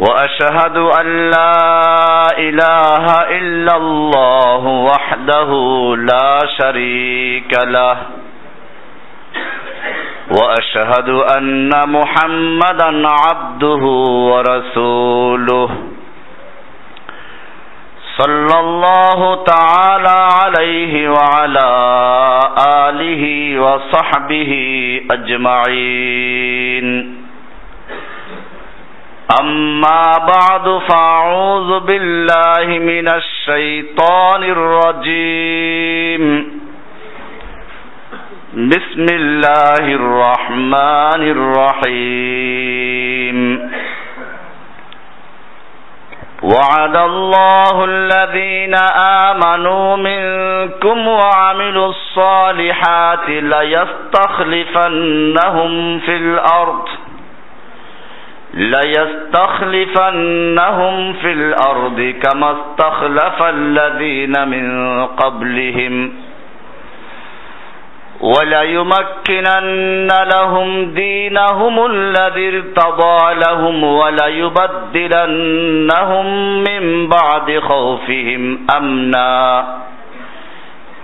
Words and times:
وأشهد 0.00 0.76
أن 0.76 1.30
لا 1.30 2.26
إله 2.38 3.04
إلا 3.38 3.76
الله 3.76 4.66
وحده 4.66 5.50
لا 5.96 6.40
شريك 6.58 7.52
له. 7.64 7.96
وأشهد 10.30 11.08
أن 11.08 11.70
محمدا 11.88 13.08
عبده 13.08 13.84
ورسوله. 14.32 15.70
صلى 18.18 18.60
الله 18.60 19.44
تعالى 19.44 20.18
عليه 20.42 21.08
وعلى 21.10 21.70
آله 22.88 23.22
وصحبه 23.60 24.52
أجمعين. 25.10 26.86
أما 29.38 30.18
بعد 30.18 30.78
فأعوذ 30.88 31.80
بالله 31.80 32.78
من 32.78 33.08
الشيطان 33.08 34.44
الرجيم. 34.44 36.24
بسم 38.54 39.06
الله 39.12 39.94
الرحمن 39.94 41.22
الرحيم. 41.36 43.38
وعد 46.42 46.96
الله 46.96 47.84
الذين 47.84 48.74
آمنوا 49.04 49.96
منكم 49.96 51.08
وعملوا 51.08 51.88
الصالحات 51.88 53.28
ليستخلفنهم 53.28 55.98
في 55.98 56.16
الأرض. 56.16 56.88
ليستخلفنهم 58.54 61.12
في 61.12 61.32
الأرض 61.32 62.14
كما 62.22 62.50
استخلف 62.50 63.42
الذين 63.42 64.48
من 64.48 65.06
قبلهم. 65.06 66.12
وليمكنن 68.20 70.08
لهم 70.34 70.94
دينهم 70.94 71.86
الذي 71.86 72.48
ارتضى 72.48 73.34
لهم 73.34 73.84
وليبدلنهم 73.84 76.26
من 76.62 77.08
بعد 77.08 77.58
خوفهم 77.58 78.66
أمنا. 78.76 79.66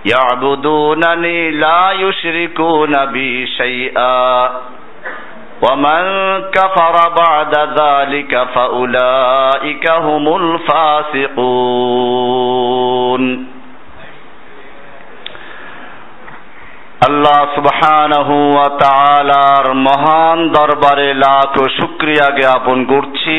يعبدونني 0.05 1.51
لا 1.51 1.91
يشركون 1.91 3.05
بي 3.05 3.47
شيئا. 3.47 4.49
ومن 5.62 6.02
كفر 6.50 6.96
بعد 7.16 7.54
ذلك 7.80 8.32
فأولئك 8.54 9.84
هم 9.90 10.24
الفاسقون 12.22 13.22
আল্লাহ 17.08 17.40
সুবহানাহু 17.56 18.36
ওয়া 18.54 18.68
তাআলার 18.84 19.66
মহান 19.88 20.38
দরবারে 20.48 21.08
লাখ 21.16 21.54
শুকরিয়া 21.78 22.26
জ্ঞাপন 22.40 22.78
করছি 22.84 23.36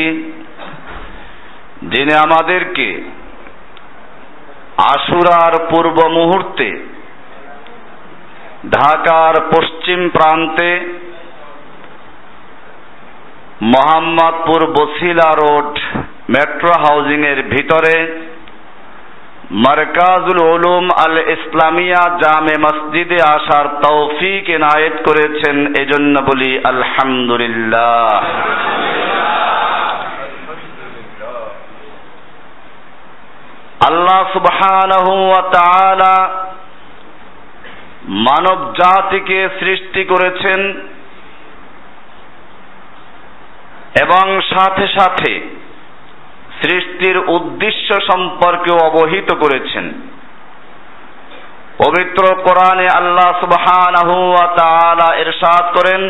যিনি 1.92 2.14
আমাদেরকে 2.26 2.88
আশুরার 4.92 5.54
পূর্ব 5.70 5.98
মুহূর্তে 6.10 6.68
ঢাকার 8.70 9.36
পশ্চিম 9.54 10.00
প্রান্তে 10.10 10.70
Mohammadpur 13.61 14.67
Basila 14.67 15.31
road 15.35 15.79
metro 16.29 16.73
housing 16.73 17.25
এর 17.27 17.43
ভিতরে 17.43 17.97
মারকাজুল 19.51 20.41
উলুম 20.55 20.89
আল 21.05 21.19
ইসলামিয়া 21.19 22.03
জামে 22.23 22.55
মসজিদে 22.63 23.19
আসার 23.23 23.67
তৌফিক 23.83 24.51
এনায়েত 24.51 24.97
করেছেন 25.07 25.75
এজন্য 25.75 26.15
বলি 26.21 26.61
আলহামদুলিল্লাহ। 26.65 28.23
আল্লাহ 33.87 34.21
সুবহানাহু 34.33 35.29
ওয়া 35.29 35.43
তাআলা 35.53 36.15
মানব 38.09 38.75
জাতিকে 38.75 39.49
সৃষ্টি 39.61 40.05
করেছেন 40.05 40.75
এবং 44.03 44.41
সাথে 44.55 44.87
সাথে 44.89 45.33
সৃষ্টির 46.63 47.19
উদ্দেশ্য 47.19 47.89
সম্পর্কে 48.13 48.71
অবহিত 48.87 49.35
করেছেন। 49.35 49.87
পবিত্র 51.85 52.23
কোরআনে 52.35 52.87
আল্লাহ 52.95 53.41
সুবহানাহু 53.41 54.31
ওয়া 54.31 54.47
তাআলা 54.57 55.09
ইরশাদ 55.17 55.65
করেন, 55.77 56.03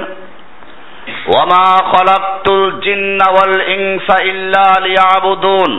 ওয়ামা 1.27 1.67
খলাকতুল 1.93 2.81
জিন্না 2.81 3.31
ওয়াল 3.31 3.57
ইনসা 3.69 4.17
ইল্লা 4.25 4.67
লিয়াবুদুন। 4.83 5.73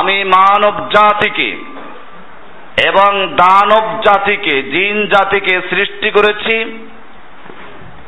আমি 0.00 0.24
মানব 0.24 0.74
জাতিকে 0.90 1.50
এবং 2.88 3.10
দানব 3.36 3.86
জাতিকে, 4.02 4.62
জিন 4.62 5.06
জাতিকে 5.06 5.60
সৃষ্টি 5.70 6.10
করেছি। 6.10 6.56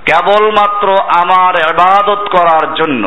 কেবলমাত্র 0.07 0.87
আমার 1.17 1.55
এবাদত 1.71 2.23
করার 2.29 2.67
জন্য। 2.75 3.05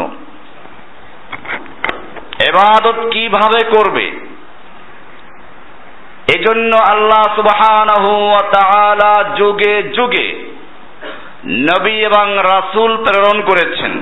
এবাদত 2.48 2.98
কীভাবে 3.12 3.62
করবে? 3.70 4.06
এজন্য 6.36 6.72
আল্লাহ 6.90 7.24
সুবহানাহু 7.36 8.12
যুগে 9.36 9.74
যুগে 9.84 10.28
নবী 11.68 11.96
এবং 12.06 12.28
রাসূল 12.44 12.92
প্রেরণ 12.98 13.38
করেছেন, 13.42 13.94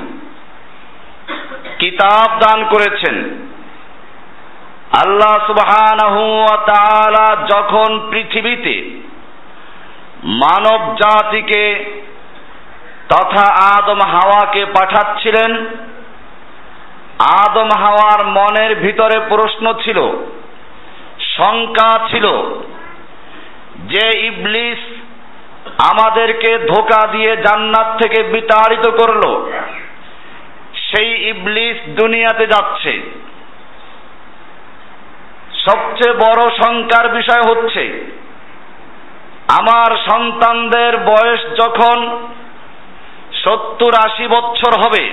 কিতাব 1.80 2.30
দান 2.40 2.60
করেছেন। 2.66 3.16
আল্লাহ 5.02 5.34
সুবহানাহু 5.48 6.24
তাআলা 6.66 7.26
যখন 7.54 7.90
পৃথিবীতে 8.10 8.76
মানব 10.42 10.80
জাতিকে 10.96 11.64
তথা 13.12 13.46
আদম 13.76 14.00
হাওয়াকে 14.14 14.62
পাঠাচ্ছিলেন। 14.66 15.52
আদম 17.42 17.70
হাওয়ার 17.82 18.22
মনের 18.38 18.72
ভিতরে 18.76 19.18
প্রশ্ন 19.30 19.66
ছিল, 19.84 20.00
শঙ্কা 21.36 21.92
ছিল 22.10 22.26
যে 23.92 24.06
ইবলিস 24.20 24.82
আমাদেরকে 25.92 26.52
ধোকা 26.68 27.02
দিয়ে 27.12 27.32
জান্নাত 27.38 27.90
থেকে 28.02 28.20
বিতাড়িত 28.24 28.86
করল। 29.00 29.24
সেই 30.88 31.10
ইবলিস 31.30 31.78
দুনিয়াতে 32.00 32.46
যাচ্ছে। 32.48 32.94
সবচেয়ে 35.66 36.14
বড় 36.16 36.42
শঙ্কার 36.60 37.06
বিষয় 37.10 37.44
হচ্ছে, 37.50 37.84
আমার 39.60 39.90
সন্তানদের 40.10 40.94
বয়স 41.10 41.42
যখন 41.62 41.98
সত্তর 43.44 44.10
আশি 44.10 44.28
বছর 44.28 44.72
হবে। 44.80 45.04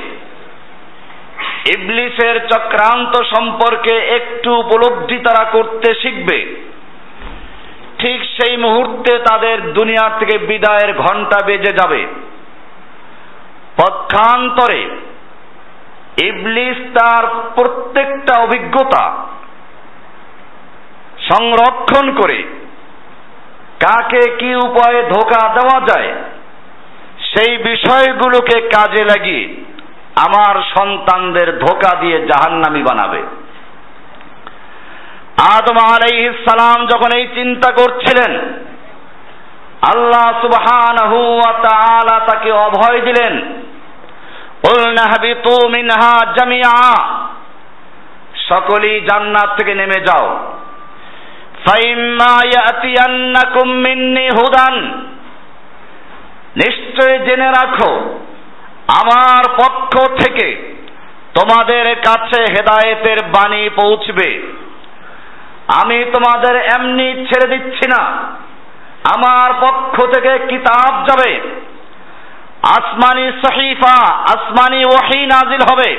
ইবলিসের 1.76 2.46
চক্রান্ত 2.46 3.22
সম্পর্কে 3.22 3.94
একটু 3.96 4.54
উপলব্ধি 4.54 5.18
তারা 5.18 5.50
করতে 5.50 5.94
শিখবে। 5.94 6.68
ঠিক 7.98 8.24
সেই 8.24 8.56
মুহূর্তে 8.56 9.18
তাদের 9.18 9.72
দুনিয়া 9.72 10.18
থেকে 10.18 10.38
বিদায়ের 10.38 10.98
ঘণ্টা 10.98 11.46
বেজে 11.46 11.72
যাবে। 11.72 12.06
পক্ষান্তরে 13.78 14.90
ইবলিস 16.26 16.76
তার 16.76 17.26
প্রত্যেকটা 17.26 18.40
অভিজ্ঞতা 18.40 19.26
সংরক্ষণ 21.32 22.14
করে 22.14 22.42
কাকে 23.80 24.20
কি 24.38 24.54
উপায়ে 24.54 25.02
ধোকা 25.02 25.48
দেওয়া 25.48 25.80
যায় 25.80 26.12
সেই 27.32 27.56
বিষয়গুলোকে 27.56 28.60
কাজে 28.60 29.04
লাগিয়ে 29.04 29.44
আমার 30.26 30.54
সন্তানদের 30.78 31.58
ধোকা 31.58 32.00
দিয়ে 32.00 32.18
জাহান্নামি 32.26 32.82
বানাবে। 32.82 33.22
আদম 35.56 35.76
আলাইহিস 35.94 36.36
সালাম 36.50 36.86
যখন 36.86 37.10
এই 37.18 37.26
চিন্তা 37.34 37.70
করছিলেন, 37.70 38.32
আল্লাহ 39.94 40.26
সুবহানাহু 40.40 41.18
ওয়া 41.36 41.52
তাআলা 41.62 42.16
তাকে 42.26 42.50
অভয় 42.52 43.00
দিলেন 43.00 43.34
কুলনা 44.62 45.02
হাবিতু 45.02 45.68
মিনহা 45.68 46.14
জামিআ 46.38 46.94
সকলেই 48.48 49.00
জান্নাত 49.00 49.50
থেকে 49.58 49.74
নেমে 49.74 50.00
যাও। 50.00 50.26
হুদান 54.38 54.74
নিশ্চয় 56.60 57.18
জেনে 57.18 57.48
রাখো, 57.48 57.92
আমার 59.00 59.42
পক্ষ 59.52 59.94
থেকে 60.20 60.46
তোমাদের 61.34 61.96
কাছে 61.96 62.40
হেদায়েতের 62.42 63.18
বাণী 63.26 63.68
পৌঁছবে। 63.82 64.28
আমি 65.82 66.04
তোমাদের 66.14 66.54
এমনি 66.76 67.08
ছেড়ে 67.26 67.46
দিচ্ছি 67.48 67.86
না। 67.88 68.02
আমার 69.14 69.48
পক্ষ 69.60 69.96
থেকে 70.06 70.32
কিতাব 70.46 70.92
যাবে। 71.06 71.32
আসমানি 72.68 73.26
সহিফা, 73.42 73.96
আসমানি 74.32 74.80
ওয়াহি 74.84 75.20
নাজিল 75.26 75.62
হবে। 75.70 75.90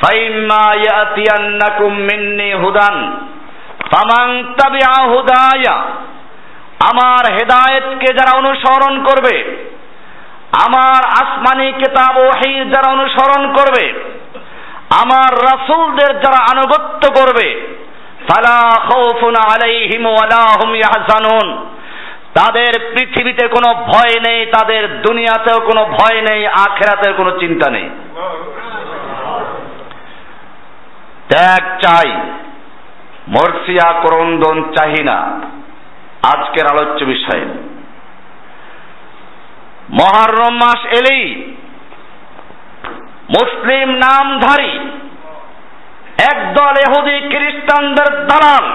ফাইম্মা 0.00 0.64
ইয়াতিয়ান্নাকুম 0.76 1.92
হুদান, 2.62 2.96
ফামান 3.90 4.28
তাবিআ 4.52 4.94
হুদায়া। 5.06 5.76
আমার 6.90 7.22
হেদায়েতকে 7.36 8.08
যারা 8.18 8.32
অনুসরণ 8.38 8.94
করবে, 9.04 9.36
আমার 10.66 11.00
আসমানি 11.22 11.68
কিতাব 11.72 12.16
ওয়াহি 12.16 12.52
যারা 12.74 12.88
অনুসরণ 12.90 13.42
করবে, 13.52 13.84
আমার 15.02 15.30
রাসূলদের 15.48 16.12
যারা 16.20 16.40
আনুগত্য 16.52 17.02
করবে 17.18 17.48
তাদের 22.36 22.72
পৃথিবীতে 22.94 23.44
কোনো 23.48 23.70
ভয় 23.90 24.14
নেই, 24.26 24.40
তাদের 24.46 24.82
দুনিয়াতেও 25.02 25.58
কোনো 25.68 25.82
ভয় 25.96 26.18
নেই, 26.28 26.40
আখেরাতেও 26.64 27.12
কোনো 27.14 27.30
চিন্তা 27.38 27.66
নেই। 27.70 27.86
ত্যাগ 31.30 31.62
চাই, 31.82 32.10
মর্সিয়া 33.28 33.88
করন্দন 34.00 34.56
চাহি 34.76 35.02
না। 35.04 35.18
আজকের 36.34 36.66
আলোচ্য 36.66 37.04
বিষয়। 37.04 37.42
মহারম 39.90 40.54
মাস 40.54 40.80
এলেই 40.98 41.24
মুসলিম 43.36 43.88
নামধারী 43.90 44.72
একদল 46.32 46.74
এহুদি 46.86 47.16
খ্রিস্টানদের 47.28 48.26
দালাল 48.26 48.66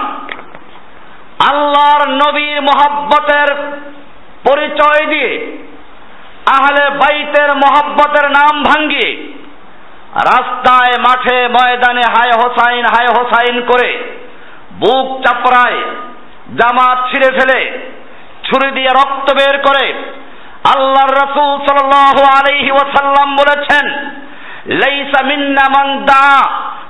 আল্লাহর 1.50 2.08
নবীর 2.08 2.62
মোহাব্বতের 2.62 3.48
পরিচয় 4.48 5.06
দিয়ে 5.06 5.32
আহলে 6.46 6.84
বাইতের 6.90 7.50
মোহাব্বতের 7.54 8.30
নাম 8.30 8.62
ভাঙ্গিয়ে 8.62 9.10
রাস্তায়, 10.12 10.94
মাঠে, 10.98 11.48
ময়দানে 11.48 12.02
হায় 12.14 12.32
হোসাইন 12.32 12.84
হায় 12.84 13.10
হোসাইন 13.16 13.62
করে 13.62 13.90
বুক 14.72 15.06
চাপড়ায় 15.24 15.80
জামা 16.58 16.88
ছিঁড়ে 17.08 17.30
ফেলে, 17.38 17.60
ছুরি 18.44 18.70
দিয়ে 18.70 18.90
রক্ত 19.00 19.28
বের 19.34 19.56
করে 19.58 19.86
আল্লাহর 20.74 21.14
রসুল 21.22 21.52
সাল্লাল্লাহু 21.66 22.22
আলাইহি 22.38 22.70
ওয়াসাল্লাম 22.70 23.28
বলেছেন, 23.36 23.84
লাইসা 24.82 25.20
মিন্না 25.24 25.64
মান 25.76 25.88
দা, 26.06 26.28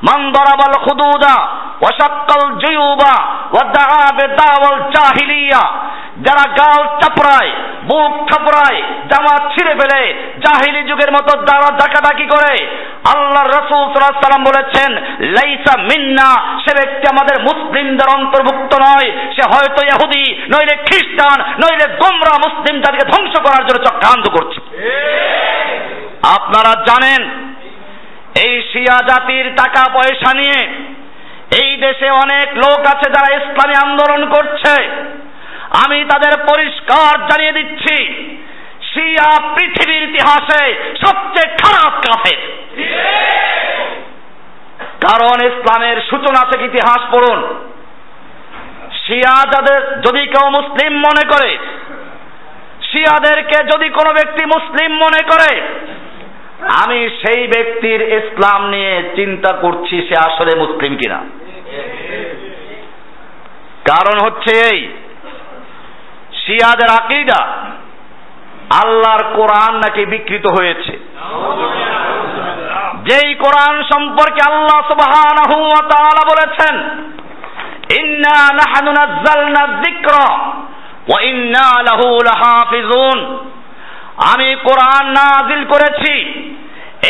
মান 0.03 0.21
দরাবাল 0.33 0.77
খুদুদা, 0.85 1.37
ওয়া 1.81 1.93
শাক্কাল 2.01 2.45
জুয়ুবা, 2.59 3.15
ওয়া 3.53 3.65
দাআ 3.77 4.05
বিদাওয়াল 4.19 4.81
জাহিলিয়া। 4.95 5.63
যারা 6.27 6.45
গাল 6.61 6.83
চাপড়ায়, 7.01 7.51
বুক 7.89 8.13
থাপড়ায় 8.31 8.83
জামা 9.11 9.35
ছিঁড়ে 9.53 9.75
ফেলে, 9.81 10.03
জাহিলি 10.45 10.81
যুগের 10.89 11.11
মতো 11.13 11.33
দাঁড়া 11.49 11.71
ডাকাডাকি 11.81 12.27
করে 12.27 12.55
আল্লাহর 13.11 13.51
রসুল 13.59 13.83
সাল্লাম 13.93 14.45
বলেছেন, 14.45 14.91
লাইসা 15.21 15.75
মিন্না 15.83 16.29
সে 16.65 16.73
ব্যক্তি 16.75 17.05
আমাদের 17.11 17.37
মুসলিমদের 17.43 18.09
অন্তর্ভুক্ত 18.19 18.73
নয়। 18.81 19.09
সে 19.37 19.43
হয়তো 19.53 19.81
ইহুদি, 19.87 20.25
নইলে 20.53 20.77
খ্রিস্টান, 20.77 21.39
নইলে 21.63 21.87
গোমরা 21.97 22.35
মুসলিম 22.47 22.81
জাতিকে 22.81 23.05
ধ্বংস 23.05 23.35
করার 23.41 23.67
জন্য 23.67 23.85
চক্রান্ত 23.85 24.25
করছে। 24.29 24.59
আপনারা 26.37 26.73
জানেন, 26.89 27.23
এই 28.45 28.63
শিয়া 28.73 28.99
জাতির 29.09 29.47
টাকা 29.57 29.83
পয়সা 29.95 30.31
নিয়ে 30.35 30.61
এই 31.63 31.77
দেশে 31.77 32.11
অনেক 32.11 32.49
লোক 32.57 32.81
আছে 32.87 33.07
যারা 33.11 33.29
ইসলামী 33.39 33.75
আন্দোলন 33.85 34.23
করছে। 34.31 34.75
আমি 35.85 36.05
তাদের 36.05 36.33
পরিষ্কার 36.51 37.13
জানিয়ে 37.31 37.53
দিচ্ছি 37.53 37.97
শিয়া 38.95 39.55
পৃথিবীর 39.55 40.03
ইতিহাসে 40.03 40.75
সবচেয়ে 41.07 41.57
খারাপ 41.57 41.93
কাফের। 41.93 42.41
কারণ 45.01 45.47
ইসলামের 45.47 45.97
সূচনা 46.11 46.51
থেকে 46.51 46.65
ইতিহাস 46.65 47.15
পড়ুন। 47.15 47.71
শিয়া 49.07 49.45
যাদের, 49.51 50.01
যদি 50.01 50.27
কেউ 50.27 50.51
মুসলিম 50.51 50.93
মনে 50.93 51.29
করে, 51.29 51.59
শিয়াদেরকে 52.93 53.65
যদি 53.65 53.89
কোনো 53.89 54.11
ব্যক্তি 54.11 54.45
মুসলিম 54.45 54.93
মনে 54.93 55.23
করে, 55.25 55.61
আমি 56.85 57.11
সেই 57.23 57.47
ব্যক্তির 57.47 58.03
ইসলাম 58.03 58.71
নিয়ে 58.71 59.03
চিন্তা 59.17 59.57
করছি 59.57 60.09
সে 60.09 60.33
আসলে 60.33 60.59
মুসলিম 60.59 60.97
কিনা। 60.97 61.25
কারণ 63.85 64.27
হচ্ছে 64.27 64.75
এই, 64.75 64.89
শিয়াদের 66.47 67.05
আকিদা 67.05 67.73
আল্লাহর 68.85 69.25
কোরআন 69.35 69.75
নাকি 69.77 70.07
বিকৃত 70.07 70.47
হয়েছে? 70.47 70.99
যেই 73.03 73.35
কোরআন 73.35 73.83
সম্পর্কে 73.83 74.53
আল্লাহ 74.53 74.91
সুবহানাহু 74.91 75.63
ওয়া 75.63 75.89
তাআলা 75.89 76.23
বলেছেন, 76.27 76.77
ইন্না 78.01 78.55
নাহনু 78.55 78.93
নাযালনা 78.93 79.67
যিকরা 79.67 80.39
ওয়া 81.09 81.21
ইন্না 81.21 81.83
লাহু 81.83 82.19
লাহাফিজুন। 82.25 83.49
আমি 84.35 84.55
কোরআন 84.55 85.07
নাজিল 85.07 85.65
করেছি। 85.65 86.15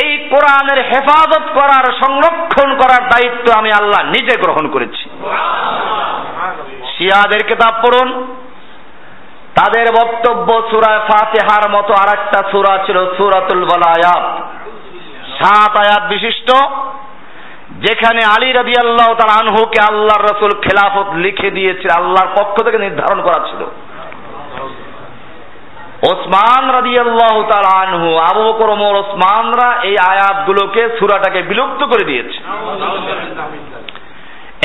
এই 0.04 0.18
কোরআনের 0.18 0.84
হেফাজত 0.84 1.42
করার, 1.54 1.92
সংরক্ষণ 2.04 2.76
করার 2.76 3.08
দায়িত্ব 3.08 3.52
আমি 3.58 3.72
আল্লাহ 3.72 4.04
নিজে 4.04 4.36
গ্রহণ 4.40 4.68
করেছি। 4.68 5.10
শিয়াদের 6.98 7.46
কিতাব 7.46 7.74
পড়ুন 7.82 8.36
তাদের 9.54 9.86
বক্তব্য 10.00 10.48
সুরা 10.70 10.92
ফাতেহার 11.08 11.64
মতো 11.70 11.92
আর 12.02 12.08
একটা 12.18 12.38
সুরা 12.50 12.74
ছিল 12.86 12.98
সুরাতুল 13.16 13.64
বলায়াত 13.64 14.26
সাত 15.38 15.72
আয়াত 15.76 16.02
বিশিষ্ট, 16.08 16.48
যেখানে 17.84 18.20
আলী 18.36 18.52
রাজি 18.52 18.74
আল্লাহ 18.84 19.08
তার 19.14 19.30
আনহুকে 19.40 19.80
আল্লাহর 19.90 20.24
রসুল 20.30 20.52
খেলাফত 20.60 21.08
লিখে 21.14 21.50
দিয়েছিল, 21.50 21.90
আল্লাহর 22.00 22.30
পক্ষ 22.38 22.62
থেকে 22.62 22.78
নির্ধারণ 22.78 23.22
করা 23.22 23.40
ছিল। 23.48 23.62
ওসমান 26.10 26.64
রাজি 26.70 26.94
আল্লাহ 26.98 27.34
তার 27.50 27.66
আনহু, 27.82 28.08
আবু 28.30 28.42
বকর 28.42 28.70
ওসমানরা 29.02 29.68
এই 29.82 29.96
আয়াতগুলোকে, 30.12 30.82
সুরাটাকে 30.98 31.42
বিলুপ্ত 31.42 31.80
করে 31.84 32.04
দিয়েছে। 32.04 32.38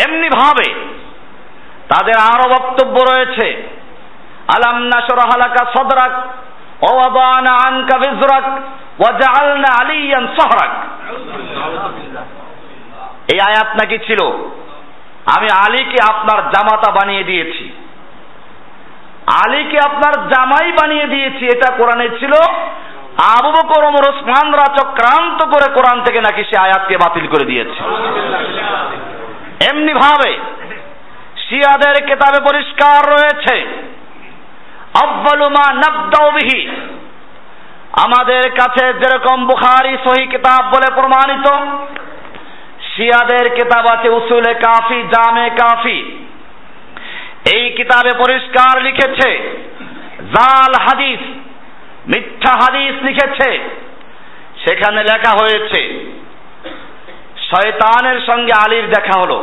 এমনি 0.06 0.30
ভাবে 0.30 0.68
তাদের 1.88 2.18
আরও 2.34 2.46
বক্তব্য 2.56 2.96
রয়েছে 3.12 3.48
আলাম 4.48 4.84
নাশরাহ 4.84 5.38
লাকা 5.38 5.66
সাদরাক 5.66 6.12
ওয়া 6.84 7.28
আনকা 7.68 7.98
বিজরাক 7.98 8.44
ওয়া 9.00 9.12
জাআলনা 9.12 9.68
আলিয়ান 9.82 10.28
সাহরাক। 10.28 10.72
এই 13.34 13.40
আয়াত 13.40 13.68
নাকি 13.68 13.98
ছিল? 13.98 14.22
আমি 15.36 15.48
আলীকে 15.66 15.98
আপনার 16.14 16.38
জামাতা 16.50 16.92
বানিয়ে 16.92 17.24
দিয়েছি। 17.24 17.74
আলীকে 19.46 19.78
আপনার 19.86 20.30
জামাই 20.30 20.72
বানিয়ে 20.72 21.08
দিয়েছি, 21.08 21.46
এটা 21.46 21.74
কোরআনে 21.78 22.10
ছিল। 22.10 22.34
আবু 23.38 23.52
বকর, 23.52 23.84
ওমর, 23.86 24.10
ওসমানরা 24.10 24.66
চক্রান্ত 24.82 25.46
করে 25.46 25.74
কোরআন 25.74 26.02
থেকে 26.02 26.22
নাকি 26.22 26.44
সে 26.44 26.60
আয়াতকে 26.60 26.98
বাতিল 26.98 27.28
করে 27.28 27.46
দিয়েছে। 27.46 27.80
এমনি 29.70 29.94
ভাবে 29.94 30.38
শিয়াদের 31.50 32.06
কেতাবে 32.06 32.40
পরিষ্কার 32.50 33.10
রয়েছে 33.10 33.87
আব্বালু 35.04 35.48
মা 35.50 35.66
আমাদের 38.06 38.44
কাছে 38.52 38.86
যেরকম 38.94 39.48
বুখারি 39.48 39.98
সহি 40.06 40.26
কিতাব 40.28 40.64
বলে 40.74 40.90
প্রমাণিত, 40.96 41.48
শিয়াদের 42.92 43.46
কিতাব 43.56 43.86
আছে 43.88 44.10
উসুলে 44.10 44.54
কাফি, 44.54 45.00
জামে 45.04 45.50
কাফি। 45.50 46.00
এই 47.56 47.70
কিতাবে 47.70 48.12
পরিষ্কার 48.18 48.82
লিখেছে, 48.82 49.30
জাল 50.36 50.74
হাদিস, 50.86 51.20
মিথ্যা 52.08 52.54
হাদিস 52.54 52.96
লিখেছে। 53.04 53.50
সেখানে 54.66 55.04
লেখা 55.04 55.32
হয়েছে, 55.42 55.82
শয়তানের 57.50 58.20
সঙ্গে 58.26 58.54
আলীর 58.66 58.88
দেখা 58.90 59.16
হলো। 59.20 59.40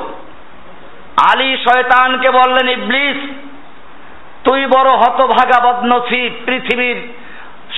আলী 1.32 1.56
শয়তানকে 1.56 2.30
বললেন, 2.30 2.68
ইবলিস 2.68 3.18
তুই 4.44 4.66
বড় 4.66 4.90
হতভাগা 4.90 5.72
বদনসিব, 5.72 6.32
পৃথিবীর 6.46 7.12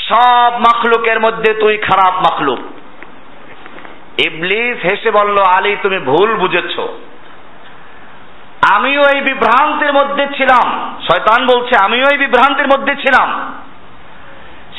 সব 0.09 0.53
মাখলুকের 0.59 1.21
মধ্যে 1.21 1.55
তুই 1.55 1.79
খারাপ 1.79 2.15
মাখলুক। 2.15 2.59
ইবলিস 4.27 4.85
হেসে 4.85 5.11
বলল, 5.11 5.37
আলী, 5.57 5.77
তুমি 5.83 5.99
ভুল 5.99 6.35
বুঝেছ। 6.35 6.81
আমিও 8.73 9.03
এই 9.15 9.21
বিভ্রান্তির 9.21 9.93
মধ্যে 9.93 10.27
ছিলাম। 10.27 10.97
শয়তান 11.01 11.47
বলছে, 11.47 11.85
আমিও 11.85 12.05
এই 12.13 12.19
বিভ্রান্তির 12.19 12.67
মধ্যে 12.67 12.97
ছিলাম। 12.97 13.55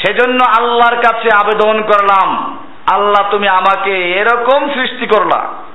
সেজন্য 0.06 0.46
আল্লাহর 0.58 0.96
কাছে 0.96 1.30
আবেদন 1.44 1.82
করলাম, 1.82 2.58
আল্লাহ 2.94 3.32
তুমি 3.32 3.48
আমাকে 3.48 4.12
এরকম 4.12 4.70
সৃষ্টি 4.74 5.08
করলা। 5.08 5.67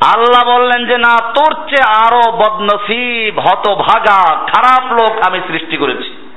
আল্লাহ 0.00 0.56
বললেন 0.56 0.86
যে, 0.86 0.98
না, 0.98 1.32
তোর 1.32 1.54
চেয়ে 1.54 2.06
আরও 2.06 2.32
বদনসিব, 2.32 3.40
হতভাগা, 3.40 4.36
খারাপ 4.36 4.92
লোক 4.92 5.28
আমি 5.28 5.40
সৃষ্টি 5.46 5.76
করেছি। 5.76 6.30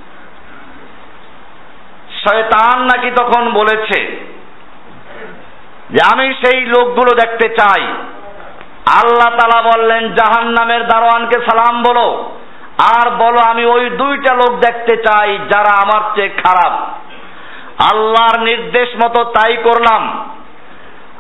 শয়তান 2.28 2.82
নাকি 2.82 3.12
তখন 3.12 3.52
বলেছে 3.52 4.04
যে, 5.90 5.98
আমি 6.14 6.34
সেই 6.34 6.66
লোকগুলো 6.66 7.12
দেখতে 7.16 7.50
চাই। 7.50 7.82
আল্লাহ 9.04 9.38
তালা 9.38 9.62
বললেন 9.62 10.14
জাহান 10.14 10.48
নামের 10.48 10.88
দারোয়ানকে 10.88 11.40
সালাম 11.40 11.84
বলো। 11.84 12.38
আর 12.94 13.10
বলো, 13.10 13.40
আমি 13.50 13.66
ওই 13.66 13.90
দুইটা 13.90 14.36
লোক 14.36 14.60
দেখতে 14.60 14.98
চাই 14.98 15.38
যারা 15.38 15.82
আমার 15.82 16.02
চেয়ে 16.16 16.30
খারাপ। 16.30 16.74
আল্লাহর 17.94 18.40
নির্দেশ 18.40 18.96
মতো 18.96 19.24
তাই 19.24 19.58
করলাম। 19.58 20.30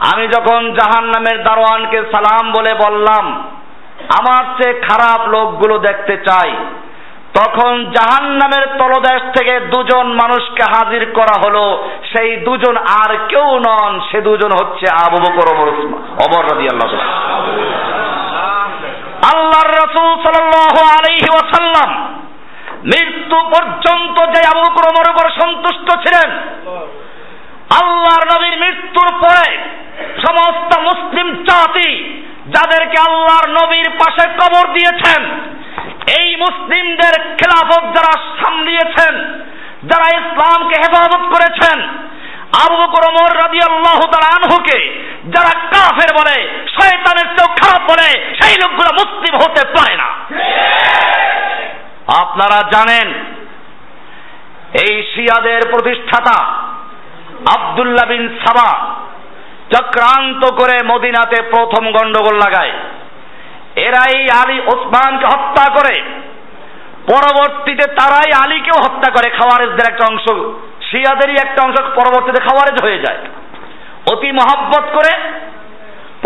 আমি 0.08 0.26
যখন 0.28 0.60
জাহান 0.78 1.06
নামের 1.14 1.38
দারোয়ানকে 1.44 2.00
সালাম 2.14 2.46
বলে 2.52 2.72
বললাম, 2.84 3.26
আমার 4.20 4.44
চেয়ে 4.58 4.76
খারাপ 4.88 5.22
লোকগুলো 5.36 5.76
দেখতে 5.88 6.16
চাই, 6.28 6.52
তখন 7.38 7.72
জাহান 7.96 8.26
নামের 8.42 8.66
তলদেশ 8.80 9.22
থেকে 9.36 9.54
দুজন 9.74 10.06
মানুষকে 10.22 10.64
হাজির 10.74 11.04
করা 11.18 11.36
হলো। 11.44 11.66
সেই 12.12 12.32
দুজন 12.48 12.76
আর 13.02 13.12
কেউ 13.32 13.50
নন, 13.68 13.94
সে 14.10 14.20
দুজন 14.28 14.52
হচ্ছে 14.60 14.86
আবু 15.06 15.18
বকর 15.26 15.48
অমর 16.24 16.44
রাদি 16.52 16.66
আল্লাহ 16.74 16.90
আল্লাহর 19.32 19.72
রসুল 19.84 20.10
সাল্লাল্লাহু 20.24 20.82
মৃত্যু 22.92 23.38
পর্যন্ত 23.54 24.18
যে 24.34 24.42
আবু 24.52 24.62
বকর 24.66 24.84
ওমরের 24.90 25.14
উপর 25.14 25.26
সন্তুষ্ট 25.42 25.88
ছিলেন, 26.04 26.30
আল্লাহর 27.80 28.24
নবীর 28.32 28.56
মৃত্যুর 28.64 29.10
পরে 29.24 29.48
সমস্ত 30.26 30.72
মুসলিম 30.80 31.44
জাতি 31.44 32.20
যাদেরকে 32.56 32.98
আল্লাহর 33.08 33.48
নবীর 33.50 33.90
পাশে 33.90 34.30
কবর 34.40 34.74
দিয়েছেন, 34.74 35.22
এই 36.20 36.36
মুসলিমদের 36.36 37.36
খেলাফত 37.40 37.84
যারা 37.96 38.14
সামলিয়েছেন, 38.40 39.14
যারা 39.90 40.08
ইসলামকে 40.20 40.76
হেফাজত 40.82 41.24
করেছেন, 41.34 41.78
আবু 42.64 42.76
বকর, 42.82 43.04
ওমর 43.10 43.32
রাদিয়াল্লাহু 43.44 44.06
তাআলা 44.12 44.36
আনহুকে 44.36 44.80
যারা 45.26 45.54
কাফের 45.74 46.10
বলে, 46.20 46.38
শয়তানের 46.76 47.28
চেয়েও 47.36 47.56
খারাপ 47.60 47.82
বলে, 47.92 48.10
সেই 48.42 48.56
লোকগুলো 48.62 48.90
মুসলিম 49.02 49.34
হতে 49.36 49.62
পারে 49.66 49.96
না। 49.96 50.10
আপনারা 52.22 52.60
জানেন, 52.74 53.08
এই 54.84 54.94
শিয়াদের 55.12 55.62
প্রতিষ্ঠাতা 55.72 56.38
আব্দুল্লাহ 57.56 58.06
বিন 58.06 58.40
সাবা 58.46 58.89
চক্রান্ত 59.76 60.54
করে 60.54 60.78
মদিনাতে 60.86 61.44
প্রথম 61.44 61.92
গন্ডগোল 61.92 62.36
লাগায়। 62.36 62.72
এরাই 63.76 64.28
আলী 64.46 64.60
ওসমানকে 64.60 65.26
হত্যা 65.26 65.74
করে। 65.74 66.02
পরবর্তীতে 67.08 67.92
তারাই 67.92 68.32
আলীকেও 68.46 68.82
হত্যা 68.82 69.12
করে। 69.12 69.30
খাওয়ারেজদের 69.30 69.94
একটা 69.94 70.06
অংশ, 70.12 70.32
শিয়াদেরই 70.92 71.34
একটা 71.34 71.64
অংশ 71.64 71.82
পরবর্তীতে 71.82 72.42
খাওয়ারেজ 72.42 72.84
হয়ে 72.84 73.00
যায়। 73.00 73.18
অতি 74.12 74.32
মহব্বত 74.32 74.82
করে, 74.82 75.18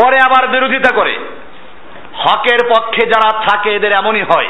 পরে 0.01 0.19
আবার 0.25 0.47
বিরোধিতা 0.47 0.95
করে। 0.95 1.19
হকের 2.13 2.59
পক্ষে 2.65 3.07
যারা 3.07 3.45
থাকে, 3.47 3.75
এদের 3.75 3.91
এমনই 3.91 4.21
হয়। 4.21 4.47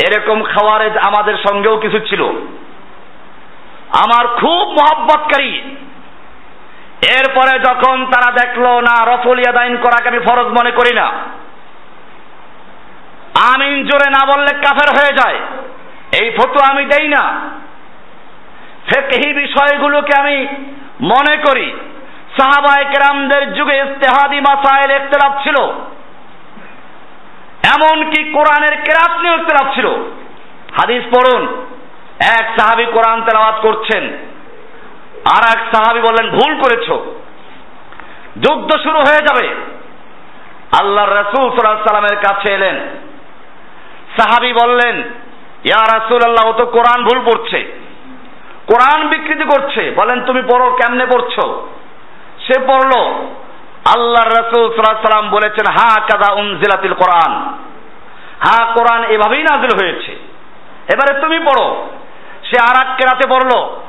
এরকম 0.00 0.42
খাওয়ারেজ 0.42 0.96
আমাদের 0.96 1.34
সঙ্গেও 1.48 1.76
কিছু 1.76 1.98
ছিল। 1.98 2.22
আমার 4.04 4.28
খুব 4.28 4.68
মহাব্বতকারী 4.68 5.62
এরপরে 7.02 7.58
যখন 7.58 8.06
তারা 8.06 8.30
দেখল, 8.32 8.62
না 8.62 9.04
রফল 9.04 9.38
ইয়াদাইন 9.38 9.76
করাকে 9.76 10.08
আমি 10.08 10.18
ফরজ 10.18 10.46
মনে 10.46 10.70
করি 10.70 10.94
না। 10.94 11.06
আমিন 13.48 13.86
জোরে 13.86 14.10
না 14.10 14.26
বললে 14.26 14.54
কাফের 14.54 14.90
হয়ে 14.98 15.16
যায়। 15.16 15.40
এই 16.22 16.30
ফটো 16.30 16.58
আমি 16.70 16.84
দেই 16.84 17.08
না। 17.08 17.50
ফেকহি 18.88 19.32
বিষয়গুলোকে 19.32 20.20
আমি 20.20 20.46
মনে 21.00 21.36
করি। 21.36 21.72
সাহাবায়ে 22.38 22.84
কেরামদের 22.84 23.54
যুগে 23.54 23.76
ইস্তেহাদি 23.76 24.40
মাসাইল 24.40 24.90
ইখতিলাফ 24.90 25.42
ছিল। 25.42 25.64
এমনকি 27.74 28.24
কোরআনের 28.24 28.82
কেরাত 28.82 29.20
নিয়ে 29.20 29.34
ইখতিলাফ 29.34 29.74
ছিল। 29.74 29.86
হাদিস 30.80 31.02
পড়ুন, 31.02 31.66
এক 32.38 32.60
সাহাবি 32.60 32.84
কোরআন 32.84 33.22
তেলাওয়াত 33.22 33.54
করছেন। 33.62 34.10
আর 35.32 35.58
এক 35.58 35.74
সাহাবি 35.74 36.00
বললেন, 36.00 36.30
ভুল 36.30 36.60
করেছ। 36.60 36.90
যুদ্ধ 38.38 38.78
শুরু 38.82 38.98
হয়ে 38.98 39.26
যাবে। 39.26 39.48
আল্লাহ 40.80 41.04
রসুল 41.04 41.50
সাল্লামের 41.50 42.16
কাছে 42.16 42.52
এলেন। 42.52 42.80
সাহাবি 44.18 44.52
বললেন, 44.52 44.96
ইয়া 45.64 45.98
রাসুল 45.98 46.20
আল্লাহ 46.24 46.48
ও 46.48 46.52
তো 46.52 46.66
কোরআন 46.66 47.04
ভুল 47.04 47.24
পড়ছে। 47.24 47.80
কোরআন 48.66 49.08
বিকৃতি 49.08 49.44
করছে। 49.44 49.90
বলেন, 49.96 50.24
তুমি 50.24 50.42
পড়ো, 50.42 50.70
কেমনে 50.70 51.06
পড়ছো? 51.06 51.68
সে 52.46 52.60
পড়ল। 52.60 53.02
আল্লাহ 53.96 54.28
রসুল 54.28 54.74
সাল্লাম 54.74 55.30
বলেছেন, 55.30 55.72
হা 55.72 56.00
কাদা 56.00 56.32
উনজিলাতিল 56.32 56.94
কোরআন? 56.94 57.58
হা, 58.40 58.64
কোরআন 58.64 59.04
এভাবেই 59.04 59.42
নাজিল 59.42 59.70
হয়েছে। 59.82 60.12
এবারে 60.94 61.20
তুমি 61.20 61.38
পড়ো। 61.38 61.88
সে 62.44 62.56
আর 62.60 62.88
এক 62.88 62.96
কেরাতে 62.96 63.28
পড়ল। 63.28 63.80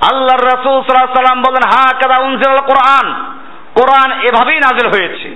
আল্লাহর 0.00 0.44
রসুল 0.44 0.82
সাল্লাহ 0.82 1.14
সাল্লাম 1.14 1.42
বলেন, 1.42 1.70
হা 1.70 1.92
কাদা 1.92 2.22
উনজিলাল 2.22 2.56
কোরআন? 2.56 3.06
কোরআন 3.74 4.12
এভাবেই 4.12 4.60
নাজিল 4.60 4.86
হয়েছে। 4.86 5.28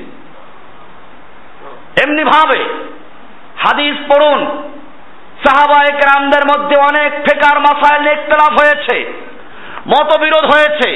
এমনি 2.04 2.24
ভাবে 2.24 2.64
হাদিস 3.56 3.96
পড়ুন 4.12 4.46
সাহাবা 5.44 5.84
একরামদের 5.84 6.44
মধ্যে 6.44 6.76
অনেক 6.80 7.12
ফেকার 7.12 7.60
মাসাইল 7.60 8.06
ইখতলাফ 8.06 8.52
হয়েছে, 8.52 9.12
মতবিরোধ 9.88 10.44
হয়েছে। 10.44 10.90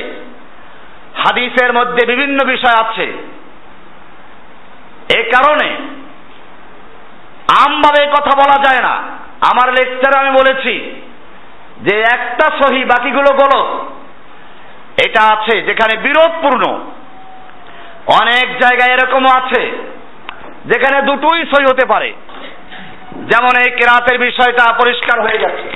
হাদিসের 1.16 1.72
মধ্যে 1.72 2.06
বিভিন্ন 2.06 2.44
বিষয় 2.44 2.76
আছে। 2.84 3.06
এ 5.18 5.22
কারণে 5.22 5.76
আমভাবে 7.64 8.06
কথা 8.06 8.30
বলা 8.30 8.62
যায় 8.62 8.82
না। 8.82 8.94
আমার 9.52 9.72
লেকচারে 9.72 10.18
আমি 10.18 10.30
বলেছি 10.30 11.02
যে 11.80 11.94
একটা 12.00 12.46
সহি 12.60 12.84
বাকিগুলো 12.84 13.30
গলত 13.32 13.68
এটা 15.06 15.22
আছে 15.34 15.62
যেখানে 15.62 15.94
বিরোধপূর্ণ। 15.96 16.64
অনেক 18.20 18.46
জায়গায় 18.58 18.92
এরকমও 18.92 19.30
আছে, 19.30 19.62
যেখানে 20.66 20.98
দুটোই 21.02 21.40
সই 21.52 21.64
হতে 21.64 21.84
পারে। 21.86 22.10
যেমন 23.30 23.52
এই 23.56 23.70
কেরাতের 23.70 24.18
বিষয়টা 24.18 24.64
পরিষ্কার 24.72 25.18
হয়ে 25.20 25.38
গেছে। 25.38 25.66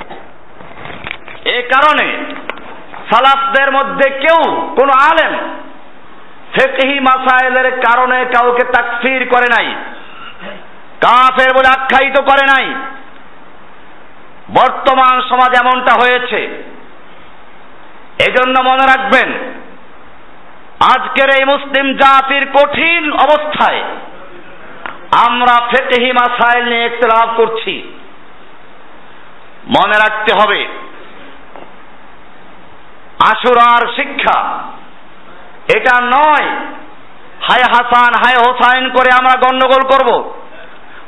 এ 1.49 1.57
কারণে 1.73 2.07
সালাফদের 3.09 3.69
মধ্যে 3.71 4.07
কেউ, 4.19 4.39
কোন 4.75 4.89
আলেম 5.09 5.33
ফেকহি 6.55 6.99
মাসাইলের 6.99 7.69
কারণে 7.81 8.25
কাউকে 8.25 8.63
তাকফির 8.65 9.21
করে 9.29 9.47
নাই, 9.57 9.67
কাফের 11.01 11.49
বলে 11.53 11.69
আখ্যায়িত 11.77 12.17
করে 12.21 12.45
নাই। 12.45 12.67
বর্তমান 14.53 15.21
সমাজ 15.29 15.51
এমনটা 15.61 15.93
হয়েছে। 15.93 16.41
এজন্য 18.27 18.55
মনে 18.61 18.85
রাখবেন, 18.85 19.29
আজকের 20.93 21.29
এই 21.37 21.45
মুসলিম 21.45 21.93
জাতির 21.93 22.45
কঠিন 22.53 23.11
অবস্থায় 23.11 23.81
আমরা 25.27 25.55
ফেকেহি 25.71 26.11
মাসাইল 26.11 26.63
নিয়ে 26.65 26.85
ইখতলাফ 26.85 27.29
করছি। 27.37 27.75
মনে 29.67 29.97
রাখতে 29.97 30.31
হবে, 30.33 30.61
আশুরার 33.31 33.83
শিক্ষা, 33.95 34.39
এটা 35.77 35.95
নয়, 36.05 36.47
হায় 37.47 37.65
হাসান, 37.73 38.11
হায় 38.23 38.39
হোসাইন 38.45 38.89
করে 38.89 39.09
আমরা 39.19 39.35
গন্ডগোল 39.35 39.83
করব, 39.83 40.09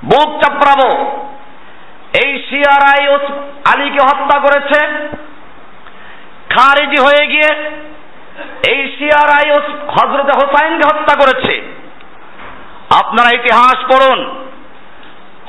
বুক 0.06 0.30
চাপড়াবো। 0.42 0.90
এই 2.14 2.32
শিয়ারাই 2.50 3.08
আলীকে 3.74 4.02
হত্যা 4.04 4.40
করেছে। 4.40 4.80
খারেজি 6.50 6.98
হয়ে 6.98 7.28
গিয়ে 7.28 7.50
এই 8.68 8.96
শিয়ারাই 8.98 9.52
হজরতে 9.88 10.32
হোসাইনকে 10.40 10.86
হত্যা 10.88 11.16
করেছে। 11.16 11.54
আপনারা 13.00 13.30
ইতিহাস 13.34 13.78
পড়ুন। 13.86 14.46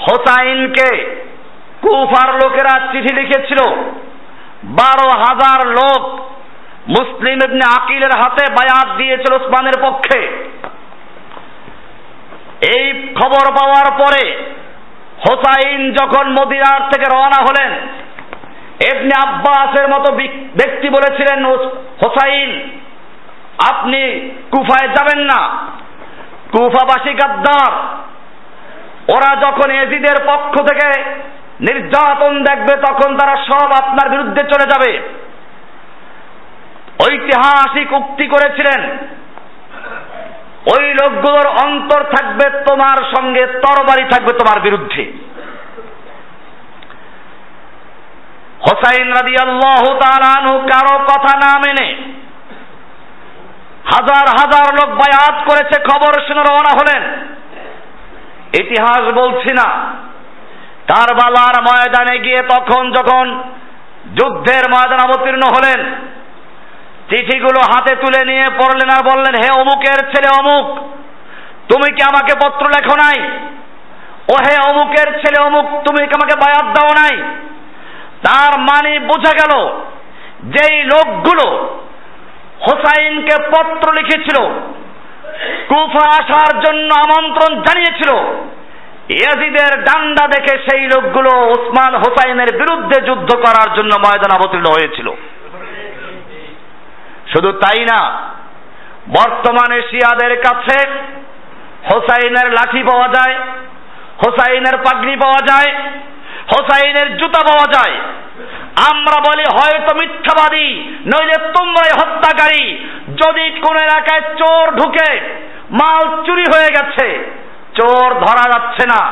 হোসাইনকে 0.08 0.88
কুফার 1.82 2.34
লোকেরা 2.34 2.92
চিঠি 2.92 3.14
লিখেছিল। 3.14 3.60
বারো 4.64 5.08
হাজার 5.08 5.66
লোক 5.66 6.02
মুসলিম 6.88 7.38
ইবনে 7.44 7.64
আকিলের 7.80 8.10
হাতে 8.10 8.44
বায়াত 8.50 8.88
দিয়েছিল 8.96 9.32
ওসমানের 9.32 9.76
পক্ষে। 9.82 10.20
এই 12.68 13.14
খবর 13.22 13.44
পাওয়ার 13.52 13.88
পরে 13.98 14.24
হোসাইন 15.26 15.92
যখন 15.92 16.30
মদিনার 16.30 16.90
থেকে 16.90 17.06
রওনা 17.12 17.42
হলেন 17.42 17.70
এবনে 18.92 19.28
আব্বাসের 19.28 19.88
মতো 19.88 20.12
ব্যক্তি 20.56 20.88
বলেছিলেন 20.88 21.44
হোসাইন, 22.02 22.70
আপনি 23.72 24.30
কুফায় 24.50 24.88
যাবেন 24.88 25.20
না। 25.24 25.40
কুফাবাসী 26.52 27.12
গাদ্দার। 27.12 27.72
ওরা 29.08 29.40
যখন 29.40 29.70
এজিদের 29.70 30.16
পক্ষ 30.26 30.62
থেকে 30.62 30.86
নির্যাতন 31.60 32.44
দেখবে, 32.44 32.76
তখন 32.76 33.16
তারা 33.16 33.36
সব 33.36 33.70
আপনার 33.82 34.10
বিরুদ্ধে 34.10 34.40
চলে 34.40 34.66
যাবে। 34.66 34.92
ঐতিহাসিক 37.06 37.92
উক্তি 37.92 38.26
করেছিলেন 38.26 38.80
ওই 40.72 40.94
লোকগুলোর 40.94 41.46
অন্তর 41.46 42.04
থাকবে 42.04 42.50
তোমার 42.50 42.96
সঙ্গে, 43.16 43.46
তরবারি 43.46 44.04
থাকবে 44.10 44.32
তোমার 44.32 44.60
বিরুদ্ধে। 44.60 45.12
হোসাইন 48.66 49.08
রাদি 49.08 49.36
আল্লাহ 49.42 49.98
কারও 50.58 50.98
কথা 50.98 51.36
না 51.36 51.58
মেনে 51.58 51.88
হাজার 53.84 54.26
হাজার 54.28 54.74
লোক 54.74 54.94
বায়াত 54.94 55.44
করেছে, 55.50 55.82
খবর 55.82 56.12
শুনে 56.26 56.40
রওনা 56.40 56.72
হলেন। 56.74 57.02
ইতিহাস 58.60 59.14
বলছি 59.14 59.52
না। 59.54 59.70
কারবালার 60.88 61.62
ময়দানে 61.62 62.18
গিয়ে 62.18 62.38
তখন 62.38 62.92
যখন 62.92 63.42
যুদ্ধের 64.14 64.70
ময়দান 64.70 65.00
অবতীর্ণ 65.00 65.40
হলেন 65.56 65.80
চিঠিগুলো 67.10 67.60
হাতে 67.60 67.96
তুলে 67.96 68.24
নিয়ে 68.24 68.46
পড়লেন 68.58 68.90
আর 68.90 69.02
বললেন, 69.10 69.34
হে 69.42 69.50
অমুকের 69.60 69.98
ছেলে 70.12 70.28
অমুক, 70.40 70.66
তুমি 71.68 71.92
কি 71.92 72.02
আমাকে 72.02 72.32
পত্র 72.34 72.64
লেখো 72.70 72.96
নাই? 72.96 73.18
ও 74.32 74.34
হে 74.44 74.54
অমুকের 74.70 75.08
ছেলে 75.12 75.38
অমুক, 75.42 75.66
তুমি 75.86 76.06
কি 76.06 76.14
আমাকে 76.14 76.36
বায়াত 76.40 76.66
দাও 76.76 76.90
নাই? 77.02 77.16
তার 78.26 78.52
মানে 78.58 78.98
বোঝা 78.98 79.32
গেল, 79.40 79.52
যেই 80.44 80.82
লোকগুলো 80.82 81.46
হোসাইনকে 82.66 83.36
পত্র 83.50 83.92
লিখেছিল, 83.92 84.38
কুফা 85.68 86.04
আসার 86.20 86.60
জন্য 86.60 86.94
আমন্ত্রণ 86.94 87.62
জানিয়েছিল, 87.62 88.10
ইয়াজিদের 89.08 89.72
ডান্ডা 89.84 90.24
দেখে 90.26 90.54
সেই 90.70 90.82
লোকগুলো 90.86 91.30
ওসমান 91.30 91.94
হোসাইনের 91.94 92.50
বিরুদ্ধে 92.56 93.00
যুদ্ধ 93.00 93.30
করার 93.36 93.68
জন্য 93.74 93.92
ময়দান 93.96 94.32
অবতীর্ণ 94.36 94.66
হয়েছিল। 94.66 95.08
শুধু 97.34 97.52
তাই 97.52 97.84
না, 97.84 98.00
বর্তমানে 99.08 99.82
শিয়াদের 99.82 100.40
কাছে 100.40 100.88
হোসাইনের 101.92 102.52
লাঠি 102.52 102.82
পাওয়া 102.82 103.08
যায়, 103.08 103.34
হোসাইনের 104.24 104.76
পাগড়ি 104.76 105.16
পাওয়া 105.16 105.40
যায়, 105.46 105.72
হোসাইনের 106.52 107.16
জুতা 107.16 107.40
পাওয়া 107.46 107.66
যায়। 107.72 107.96
আমরা 108.90 109.16
বলি, 109.30 109.44
হয়তো 109.56 109.94
মিথ্যাবাদী, 109.94 110.68
নইলে 111.06 111.36
তোমরাই 111.52 111.90
হত্যাকারী। 112.00 112.64
যদি 113.08 113.50
কোন 113.50 113.76
এলাকায় 113.76 114.20
চোর 114.20 114.74
ঢুকে, 114.74 115.20
মাল 115.70 116.24
চুরি 116.26 116.42
হয়ে 116.42 116.68
গেছে, 116.68 117.06
চোর 117.80 118.14
ধরা 118.14 118.44
যাচ্ছে 118.52 118.86
না। 118.86 119.02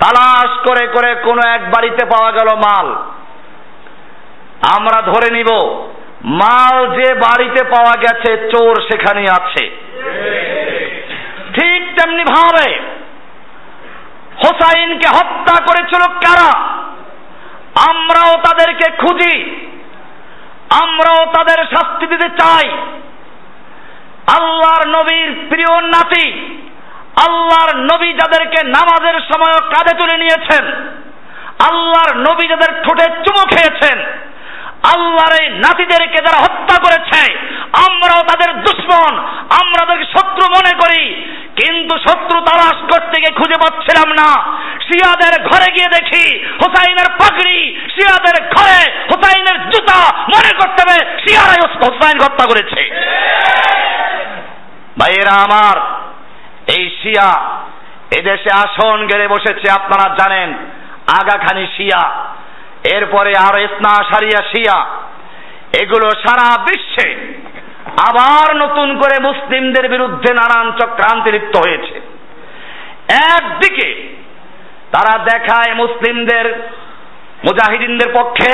তালাশ 0.00 0.68
করে 0.68 0.86
করে 0.86 1.14
কোন 1.14 1.38
এক 1.54 1.70
বাড়িতে 1.70 2.04
পাওয়া 2.04 2.32
গেল 2.32 2.48
মাল। 2.56 2.86
আমরা 4.76 4.98
ধরে 5.02 5.28
নিব 5.30 5.50
মাল 6.24 7.02
যে 7.02 7.14
বাড়িতে 7.14 7.64
পাওয়া 7.64 7.92
গেছে, 7.96 8.50
চোর 8.50 8.80
সেখানে 8.80 9.26
আছে। 9.30 9.70
ঠিক 11.54 12.00
তেমনি 12.00 12.24
ভাবে 12.24 12.80
হোসাইনকে 14.44 15.08
হত্যা 15.08 15.64
করেছিল 15.64 16.12
কারা? 16.12 16.60
আমরাও 17.90 18.32
তাদেরকে 18.34 18.92
খুঁজি। 18.92 19.66
আমরাও 20.82 21.26
তাদের 21.26 21.64
শাস্তি 21.64 22.06
দিতে 22.06 22.28
চাই। 22.28 22.68
আল্লাহর 24.38 24.88
নবীর 24.88 25.46
প্রিয় 25.48 25.80
নাতি, 25.80 26.58
আল্লাহর 27.28 27.76
নবী 27.76 28.12
যাদেরকে 28.12 28.66
নামাজের 28.66 29.20
সময় 29.20 29.60
কাঁধে 29.60 29.98
তুলে 29.98 30.16
নিয়েছেন, 30.16 30.66
আল্লাহর 31.70 32.16
নবী 32.16 32.48
যাদের 32.48 32.84
ঠোঁটে 32.84 33.04
চুমু 33.04 33.46
খেয়েছেন 33.46 34.04
আল্লাহর 34.92 35.34
এই 35.42 35.48
নাতিদেরকে 35.64 36.18
যারা 36.26 36.38
হত্যা 36.44 36.76
করেছে, 36.84 37.20
আমরাও 37.86 38.22
তাদের 38.30 38.50
দুশ্মন, 38.64 39.14
আমরা 39.60 39.82
তাদেরকে 39.84 40.06
শত্রু 40.14 40.44
মনে 40.56 40.72
করি, 40.82 41.04
কিন্তু 41.56 41.94
শত্রু 42.06 42.36
তালাশ 42.40 42.78
করতে 42.92 43.16
গিয়ে 43.20 43.38
খুঁজে 43.38 43.58
পাচ্ছিলাম 43.62 44.08
না। 44.20 44.28
শিয়াদের 44.86 45.34
ঘরে 45.48 45.68
গিয়ে 45.76 45.88
দেখি, 45.88 46.26
হোসাইনের 46.62 47.08
পাগড়ি, 47.20 47.58
শিয়াদের 47.94 48.36
ঘরে 48.54 48.80
হোসাইনের 49.10 49.58
জুতা, 49.70 50.00
মনে 50.34 50.50
করতে 50.58 50.80
হবে 50.82 50.98
শিয়ারাই 51.22 51.60
হোসাইন 51.82 52.16
হত্যা 52.24 52.44
করেছে। 52.50 52.80
ভাইয়েরা 54.98 55.34
আমার, 55.46 55.76
এই 56.76 56.84
শিয়া 57.02 57.28
এদেশে 58.18 58.50
আসন 58.64 59.06
গেড়ে 59.06 59.26
বসেছে, 59.28 59.66
আপনারা 59.70 60.06
জানেন, 60.20 60.48
আগাখানি 61.20 61.66
শিয়া। 61.76 62.02
এরপরে 62.90 63.32
আরও 63.48 63.58
ইসনা 63.62 63.92
সারিয়া 64.12 64.40
শিয়া, 64.50 64.78
এগুলো 65.82 66.08
সারা 66.10 66.48
বিশ্বে 66.64 67.08
আবার 68.08 68.56
নতুন 68.56 68.88
করে 68.98 69.16
মুসলিমদের 69.28 69.88
বিরুদ্ধে 69.88 70.30
নানান 70.34 70.72
চক্রান্তে 70.72 71.30
লিপ্ত 71.32 71.56
হয়েছে। 71.56 71.96
একদিকে 73.34 73.88
তারা 74.90 75.24
দেখায় 75.24 75.74
মুসলিমদের 75.74 76.46
মুজাহিদিনদের 77.44 78.10
পক্ষে 78.18 78.50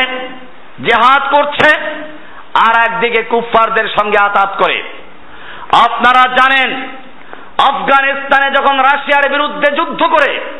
জেহাদ 0.83 1.23
করছে, 1.35 1.71
আর 2.67 2.75
একদিকে 2.89 3.23
কুফফারদের 3.23 3.89
সঙ্গে 3.89 4.19
আতাত 4.23 4.63
করে। 4.65 4.83
আপনারা 5.87 6.23
জানেন, 6.37 6.71
আফগানিস্তানে 7.71 8.49
যখন 8.51 8.77
রাশিয়ার 8.81 9.27
বিরুদ্ধে 9.31 9.69
যুদ্ধ 9.77 10.03
করে 10.07 10.58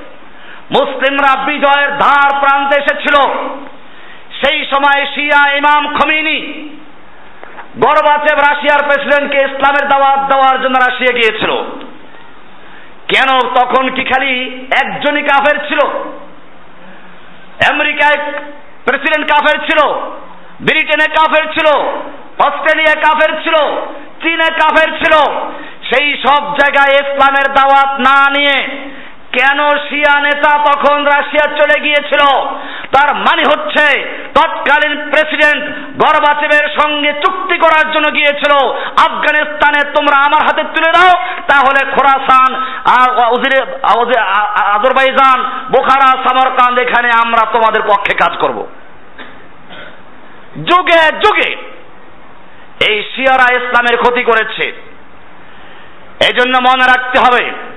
মুসলিমরা 0.71 1.45
বিজয়ের 1.45 1.91
ধার 1.99 2.31
প্রান্তে 2.41 2.81
এসেছিল। 2.81 3.17
সেই 4.41 4.59
সময় 4.65 5.07
শিয়া 5.15 5.53
ইমাম 5.53 5.83
খমিনি, 5.95 6.39
গর্বাচেব 7.77 8.39
রাশিয়ার 8.39 8.83
প্রেসিডেন্টকে 8.89 9.39
ইসলামের 9.39 9.89
দাওয়াত 9.89 10.21
দেওয়ার 10.33 10.63
জন্য 10.63 10.79
রাশিয়া 10.79 11.13
গিয়েছিল। 11.13 11.53
কেন, 13.09 13.31
তখন 13.55 13.91
কি 13.91 14.05
খালি 14.05 14.33
একজনই 14.85 15.23
কাফের 15.23 15.59
ছিল? 15.69 15.81
আমেরিকায় 17.73 18.19
প্রেসিডেন্ট 18.85 19.31
কাফের 19.33 19.59
ছিল, 19.61 19.81
ব্রিটেনে 20.61 21.07
কাফের 21.15 21.45
ছিল 21.53 21.67
অস্ট্রেলিয়া 22.47 22.95
কাফের 22.95 23.33
ছিল, 23.43 23.57
চীনে 24.23 24.49
কাফের 24.55 24.91
ছিল। 24.99 25.15
সেই 25.91 26.17
সব 26.23 26.43
জায়গায় 26.53 26.95
ইসলামের 26.95 27.55
দাওয়াত 27.55 28.01
না 28.01 28.17
নিয়ে 28.31 28.57
কেন 29.33 29.59
শিয়া 29.69 30.21
নেতা 30.21 30.53
তখন 30.59 31.05
রাশিয়া 31.05 31.47
চলে 31.57 31.81
গিয়েছিল? 31.81 32.23
তার 32.93 33.15
মানে 33.15 33.43
হচ্ছে, 33.43 33.87
তৎকালীন 34.35 35.11
প্রেসিডেন্ট 35.11 35.65
গর্বাচেবের 36.03 36.67
সঙ্গে 36.83 37.13
চুক্তি 37.13 37.59
করার 37.59 37.93
জন্য 37.93 38.13
গিয়েছিল। 38.15 38.53
আফগানিস্তানে 39.07 39.81
তোমরা 39.91 40.17
আমার 40.25 40.43
হাতে 40.43 40.63
তুলে 40.63 40.93
দাও, 40.93 41.13
তাহলে 41.49 41.91
খোরাসান 41.91 42.55
আজরবাইজান, 44.75 45.39
বোখারা, 45.71 46.11
সামরকান্দ, 46.25 46.79
এখানে 46.79 47.11
আমরা 47.25 47.47
তোমাদের 47.53 47.83
পক্ষে 47.83 48.15
কাজ 48.15 48.37
করব। 48.39 48.67
যুগে 50.57 51.01
যুগে 51.19 51.51
এই 52.89 53.03
শিয়ারা 53.15 53.47
ইসলামের 53.53 53.97
ক্ষতি 54.03 54.25
করেছে। 54.25 54.65
এই 56.29 56.33
জন্য 56.33 56.59
মনে 56.59 56.85
রাখতে 56.87 57.19
হবে 57.21 57.68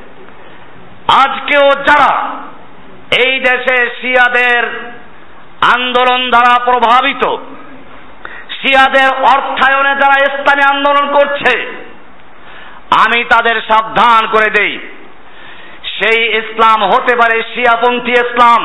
আজকেও 1.19 1.67
যারা 1.88 2.12
এই 3.24 3.39
দেশে 3.39 3.78
শিয়াদের 4.02 4.63
আন্দোলন 5.76 6.21
দ্বারা 6.30 6.54
প্রভাবিত, 6.65 7.24
শিয়াদের 8.60 9.10
অর্থায়নে 9.34 9.93
যারা 10.02 10.17
ইসলামী 10.28 10.63
আন্দোলন 10.74 11.06
করছে, 11.17 11.54
আমি 13.04 13.19
তাদের 13.24 13.62
সাবধান 13.69 14.21
করে 14.28 14.50
দেই। 14.50 14.74
সেই 15.97 16.21
ইসলাম 16.41 16.80
হতে 16.84 17.13
পারে 17.15 17.43
শিয়াপন্থী 17.54 18.12
ইসলাম, 18.12 18.62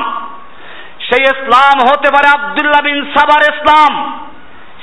সেই 1.09 1.23
ইসলাম 1.23 1.77
হতে 1.89 2.09
পারে 2.11 2.29
আবদুল্লাহ 2.29 2.83
বিন 2.83 2.99
সাবার 3.17 3.43
ইসলাম, 3.55 3.93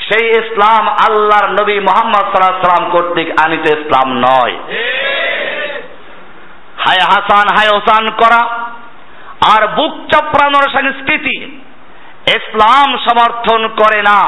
সেই 0.07 0.25
ইসলাম 0.41 0.83
আল্লাহর 1.07 1.47
নবী 1.49 1.79
মোহাম্মদ 1.79 2.25
সাল্লাহ 2.25 2.65
সাল্লাম 2.65 2.91
কর্তৃক 2.91 3.29
আনিত 3.43 3.65
ইসলাম 3.77 4.07
নয়। 4.27 4.55
হায় 6.83 7.03
হাসান, 7.11 7.45
হায় 7.55 7.71
হোসান 7.75 8.09
করা। 8.09 8.41
আর 9.55 9.67
বুক 9.67 9.93
চপ্রানোর 10.11 10.65
সংস্কৃতি 10.69 11.37
ইসলাম 12.27 12.97
সমর্থন 12.97 13.67
করে 13.67 14.01
না। 14.01 14.19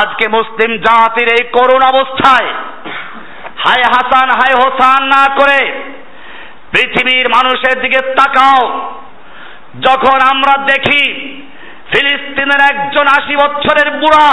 আজকে 0.00 0.28
মুসলিম 0.28 0.72
জাতির 0.76 1.28
এই 1.32 1.42
করুণ 1.48 1.82
অবস্থায় 1.82 2.48
হায় 3.64 3.82
হাসান, 3.82 4.28
হায় 4.30 4.56
হোসান 4.62 5.00
না 5.04 5.22
করে 5.34 5.60
পৃথিবীর 6.72 7.26
মানুষের 7.28 7.80
দিকে 7.80 8.00
তাকাও। 8.14 8.90
যখন 9.80 10.18
আমরা 10.32 10.54
দেখি 10.66 11.04
ফিলিস্তিনের 11.90 12.60
একজন 12.72 13.06
আশি 13.06 13.34
বছরের 13.36 13.88
বুড়া, 13.90 14.28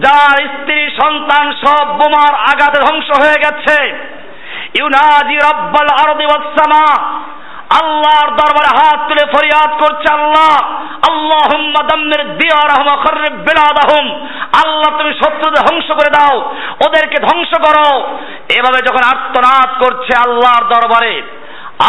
যার 0.00 0.36
স্ত্রী, 0.48 0.90
সন্তান 1.02 1.52
সব 1.52 1.86
বোমার 1.98 2.34
আঘাতে 2.34 2.78
ধ্বংস 2.80 3.08
হয়ে 3.20 3.38
গেছে 3.44 3.78
ইউনাজি 4.78 5.36
রব্বাল 5.36 5.88
আরদি 5.88 6.26
ওয়াসসামা 6.26 7.02
আল্লাহর 7.82 8.30
দরবারে 8.30 8.76
হাত 8.76 9.08
তুলে 9.08 9.32
ফরিয়াদ 9.32 9.82
করছে 9.82 10.14
আল্লাহ। 10.14 10.56
আল্লাহুম্মা 11.10 11.82
দাম্মির 11.82 12.36
দিয়ারহুম 12.36 12.86
ওয়া 12.86 13.04
খারিব 13.04 13.32
বিলাদাহুম। 13.32 14.26
আল্লাহ, 14.64 14.98
তুমি 14.98 15.14
শত্রুদের 15.14 15.62
ধ্বংস 15.62 15.90
করে 15.90 16.10
দাও, 16.10 16.38
ওদেরকে 16.86 17.18
ধ্বংস 17.20 17.50
করো। 17.58 18.16
এভাবে 18.48 18.82
যখন 18.82 19.18
আত্মনাদ 19.18 19.82
করছে 19.84 20.30
আল্লাহর 20.30 20.64
দরবারে 20.64 21.22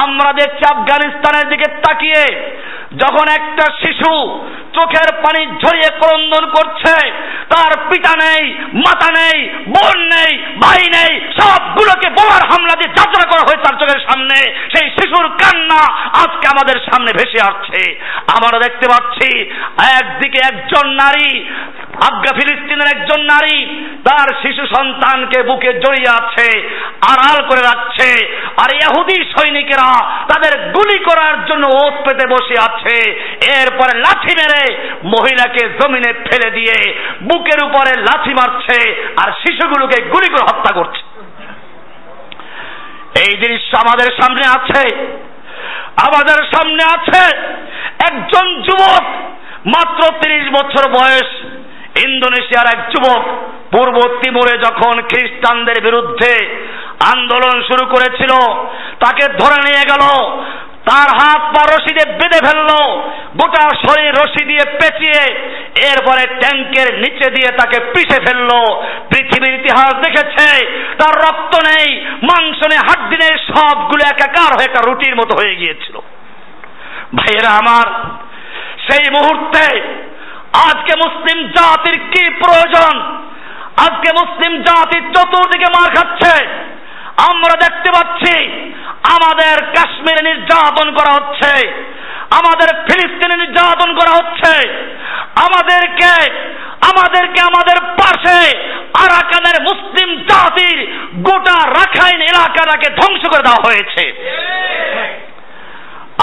আমরা 0.02 0.32
দেখছি 0.34 0.64
আফগানিস্তানের 0.66 1.50
দিকে 1.50 1.68
তাকিয়ে 1.86 2.24
যখন 2.98 3.26
একটা 3.28 3.66
শিশু 3.82 4.14
চোখের 4.78 5.10
পানি 5.24 5.42
ঝরিয়ে 5.64 5.90
ক্রন্দন 6.02 6.44
করছে, 6.56 6.94
তার 7.54 7.72
পিতা 7.90 8.14
নেই, 8.24 8.44
মাতা 8.86 9.10
নেই, 9.20 9.38
বোন 9.74 9.98
নেই, 10.16 10.32
ভাই 10.64 10.82
নেই, 10.98 11.14
সবগুলোকে 11.40 12.08
বোমার 12.10 12.44
হামলা 12.52 12.74
দিয়ে 12.76 12.96
যাত্রা 12.98 13.24
করা 13.32 13.44
হয়েছে 13.48 13.64
তার 13.64 13.80
চোখের 13.82 14.02
সামনে। 14.08 14.38
সেই 14.74 14.88
শিশুর 14.98 15.28
কান্না 15.42 15.82
আজকে 16.24 16.46
আমাদের 16.54 16.78
সামনে 16.90 17.12
ভেসে 17.20 17.40
আসছে। 17.50 17.82
আমরা 18.36 18.58
দেখতে 18.60 18.86
পাচ্ছি, 18.88 19.30
একদিকে 20.00 20.40
একজন 20.52 20.86
নারী 21.02 21.30
আফগা 22.02 22.34
ফিলিস্তিনের 22.34 23.02
একজন 23.02 23.22
নারী, 23.22 23.86
তার 24.10 24.28
শিশু 24.42 24.66
সন্তানকে 24.76 25.44
বুকে 25.44 25.74
জড়িয়ে 25.74 26.10
আছে, 26.10 26.70
আড়াল 27.12 27.48
করে 27.48 27.62
রাখছে। 27.62 28.36
আর 28.58 28.74
ইহুদি 28.74 29.24
সৈনিকেরা 29.24 30.10
তাদের 30.26 30.72
গুলি 30.72 31.04
করার 31.04 31.46
জন্য 31.46 31.68
ওত 31.68 31.94
পেতে 31.94 32.28
বসে 32.28 32.56
আছে। 32.60 33.12
এরপরে 33.62 34.00
লাঠি 34.00 34.36
মেরে 34.36 34.90
মহিলাকে 35.04 35.70
জমিনে 35.70 36.14
ফেলে 36.14 36.52
দিয়ে 36.52 37.00
বুকের 37.24 37.66
উপরে 37.66 38.02
লাঠি 38.02 38.34
মারছে 38.34 39.12
আর 39.26 39.32
শিশুগুলোকে 39.32 40.04
গুলি 40.04 40.30
করে 40.30 40.44
হত্যা 40.44 40.76
করছে। 40.76 41.02
এই 43.20 43.38
দৃশ্য 43.38 43.78
আমাদের 43.78 44.12
সামনে 44.22 44.42
আছে। 44.48 45.06
আমাদের 46.06 46.44
সামনে 46.44 46.84
আছে 46.84 47.38
একজন 48.12 48.62
যুবক, 48.62 49.04
মাত্র 49.66 50.14
তিরিশ 50.22 50.52
বছর 50.52 50.90
বয়স। 50.90 51.53
ইন্দোনেশিয়ার 52.08 52.68
এক 52.74 52.80
যুবক 52.94 53.24
পূর্ব 53.74 53.96
তিমুরে 54.22 54.56
যখন 54.66 54.96
খ্রিস্টানদের 55.12 55.78
বিরুদ্ধে 55.82 56.34
আন্দোলন 57.14 57.56
শুরু 57.70 57.86
করেছিল, 57.86 58.32
তাকে 59.04 59.24
ধরে 59.42 59.58
নিয়ে 59.68 59.84
গেল, 59.92 60.04
তার 60.90 61.10
হাত 61.20 61.42
পা 61.54 61.64
রশি 61.64 61.92
দিয়ে 61.96 62.10
বেঁধে 62.20 62.40
ফেলল, 62.48 62.72
গোটা 63.40 63.64
শরীর 63.86 64.12
রশি 64.22 64.44
দিয়ে 64.46 64.66
পেঁচিয়ে, 64.80 65.24
এরপরে 65.92 66.24
ট্যাঙ্কের 66.42 66.90
নিচে 67.04 67.28
দিয়ে 67.36 67.50
তাকে 67.60 67.78
পিষে 67.94 68.20
ফেলল। 68.26 68.52
পৃথিবীর 69.10 69.58
ইতিহাস 69.60 69.94
দেখেছে, 70.06 70.48
তার 71.00 71.14
রক্ত 71.26 71.54
নেই, 71.70 71.88
মাংস 72.30 72.60
নেই, 72.72 72.82
হাড্ডি 72.88 73.18
নেই, 73.24 73.34
সবগুলো 73.50 74.04
একাকার 74.04 74.52
হয়ে 74.56 74.68
একটা 74.68 74.82
রুটির 74.82 75.16
মতো 75.16 75.34
হয়ে 75.40 75.56
গিয়েছিল। 75.56 75.96
ভাইয়েরা 77.18 77.52
আমার, 77.62 77.88
সেই 78.88 79.06
মুহূর্তে 79.16 79.64
আজকে 80.54 80.94
মুসলিম 80.98 81.48
জাতির 81.48 82.00
কি 82.00 82.34
প্রয়োজন? 82.34 83.00
আজকে 83.78 84.10
মুসলিম 84.22 84.62
জাতির 84.62 85.14
চতুর্দিকে 85.14 85.66
মার 85.66 85.96
খাচ্ছে। 85.96 86.48
আমরা 87.32 87.56
দেখতে 87.60 87.90
পাচ্ছি 87.92 88.36
আমাদের 89.16 89.66
কাশ্মীরে 89.66 90.34
নির্যাতন 90.34 90.92
করা 90.92 91.12
হচ্ছে। 91.14 91.52
আমাদের 92.32 92.68
ফিলিস্তিনে 92.68 93.46
নির্যাতন 93.46 93.94
করা 93.94 94.12
হচ্ছে। 94.12 94.54
আমাদেরকে 95.36 96.12
আমাদেরকে 96.82 97.42
আমাদের 97.42 97.78
পাশে 98.02 98.58
আরাকানের 99.04 99.58
মুসলিম 99.62 100.10
জাতির 100.22 100.78
গোটা 101.16 101.58
রাখাইন 101.70 102.22
এলাকাটাকে 102.22 102.88
ধ্বংস 102.96 103.22
করে 103.30 103.44
দেওয়া 103.44 103.64
হয়েছে। 103.68 104.04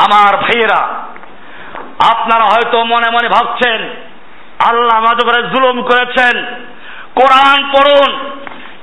আমার 0.06 0.36
ভাইয়েরা, 0.36 0.80
আপনারা 2.10 2.44
হয়তো 2.44 2.84
মনে 2.84 3.08
মনে 3.12 3.28
ভাবছেন 3.28 4.09
আল্লাহ 4.68 4.96
আমাদের 4.96 5.50
জুলুম 5.50 5.82
করেছেন। 5.82 6.44
কোরআন 7.14 7.70
পড়ুন। 7.70 8.30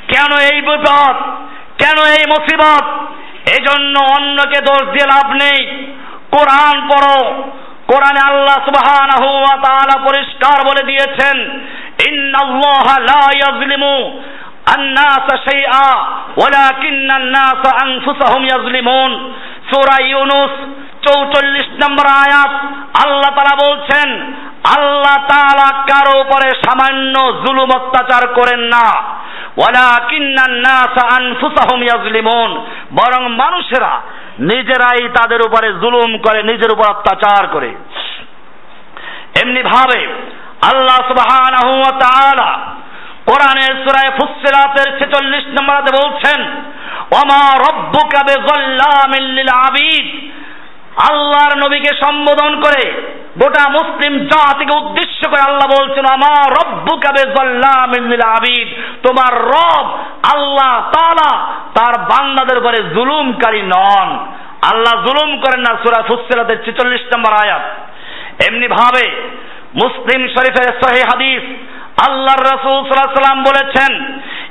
কেন 0.07 0.55
এই 0.55 0.61
বিপদ? 0.61 1.15
কেন 1.77 1.97
এই 2.05 2.25
মুসিবত? 2.29 2.85
এজন্য 3.59 3.99
অন্যকে 3.99 4.61
দোষ 4.61 4.81
দিয়ে 4.81 5.05
লাভ 5.05 5.31
নেই। 5.31 5.93
কোরআন 6.31 6.87
পড়ো। 6.87 7.43
কোরআনে 7.87 8.31
আল্লাহ 8.31 8.55
সুবহানাহু 8.55 9.37
ওয়া 9.37 9.57
তাআলা 9.57 9.99
পরিষ্কার 9.99 10.65
বলে 10.65 10.85
দিয়েছেন, 10.85 11.61
ইন্নাল্লাহা 12.07 12.99
লা 12.99 13.29
ইয়াজলিমু 13.35 14.21
আন-নাস 14.77 15.35
শাইআ, 15.49 16.05
ওয়ালাকিন্নান-নাস 16.37 17.73
আনফুসাহুম 17.83 18.43
ইয়াজলিমুন 18.43 19.33
সূরা 19.73 20.05
ইউনুস 20.05 20.51
চৌচল্লিশ 21.07 21.67
নম্বর 21.83 22.05
আয়াত, 22.05 22.51
আল্লাহ 23.05 23.31
তারা 23.35 23.55
বলছেন, 23.69 24.33
আল্লাহ 24.77 25.17
তাআলা 25.27 25.67
কারও 25.83 26.21
উপরে 26.21 26.49
সামান্য 26.49 27.15
জুলুম 27.45 27.69
অত্যাচার 27.75 28.33
করেন 28.33 28.59
না। 28.59 28.85
বরং 32.91 33.31
মানুষেরা 33.31 34.01
নিজেরাই 34.39 35.09
তাদের 35.09 35.41
উপরে 35.41 35.67
জুলুম 35.67 36.17
করে, 36.17 36.43
নিজের 36.43 36.71
উপর 36.71 36.85
অত্যাচার 36.89 37.47
করে। 37.47 37.75
এমনি 39.43 39.63
ভাবে 39.63 40.07
আল্লাহ 40.71 40.97
সুবহানাহু 41.07 41.79
ওয়া 41.79 41.99
তাআলা 41.99 42.59
কোরআনের 43.25 43.73
সূরায়ে 43.83 44.17
ফুসসিলাতের 44.17 44.99
46 44.99 45.45
নম্বরে 45.47 45.91
বলছেন 46.03 46.39
ওমা 47.11 47.43
রব্বুকা 47.69 48.23
বিযাল্লামিল 48.23 49.27
লিল 49.31 49.51
আবিদ। 49.67 50.07
আল্লাহর 51.09 51.57
নবীকে 51.57 51.91
সম্বোধন 52.05 52.61
করে 52.61 52.83
গোটা 53.37 53.69
মুসলিম 53.69 54.13
জাতিকে 54.27 54.77
উদ্দেশ্য 54.77 55.29
করে 55.29 55.41
আল্লাহ 55.41 55.67
বলছেন 55.79 56.05
আমার 56.13 56.51
রব্বু 56.51 56.97
কাবে 56.97 57.23
আবিদ। 58.25 58.67
তোমার 59.07 59.33
রব 59.43 59.85
আল্লাহ 60.35 60.91
তালা 60.95 61.31
তার 61.75 62.01
বান্দাদের 62.01 62.57
উপরে 62.57 62.77
জুলুমকারী 62.89 63.61
নন। 63.61 64.09
আল্লাহ 64.71 64.93
জুলুম 65.05 65.41
করেন 65.41 65.59
না, 65.59 65.77
সুরা 65.83 66.03
ফুসসিলাতের 66.07 66.57
46 66.65 67.01
নম্বর 67.15 67.33
আয়াত। 67.33 67.61
এমনি 68.49 68.67
ভাবে 68.67 69.05
মুসলিম 69.75 70.27
শরীফের 70.27 70.69
সহিহ 70.83 71.03
হাদিস 71.03 71.43
আল্লাহর 72.07 72.43
রাসূল 72.43 72.79
সাল্লাল্লাহু 72.87 73.41
বলেছেন, 73.41 73.91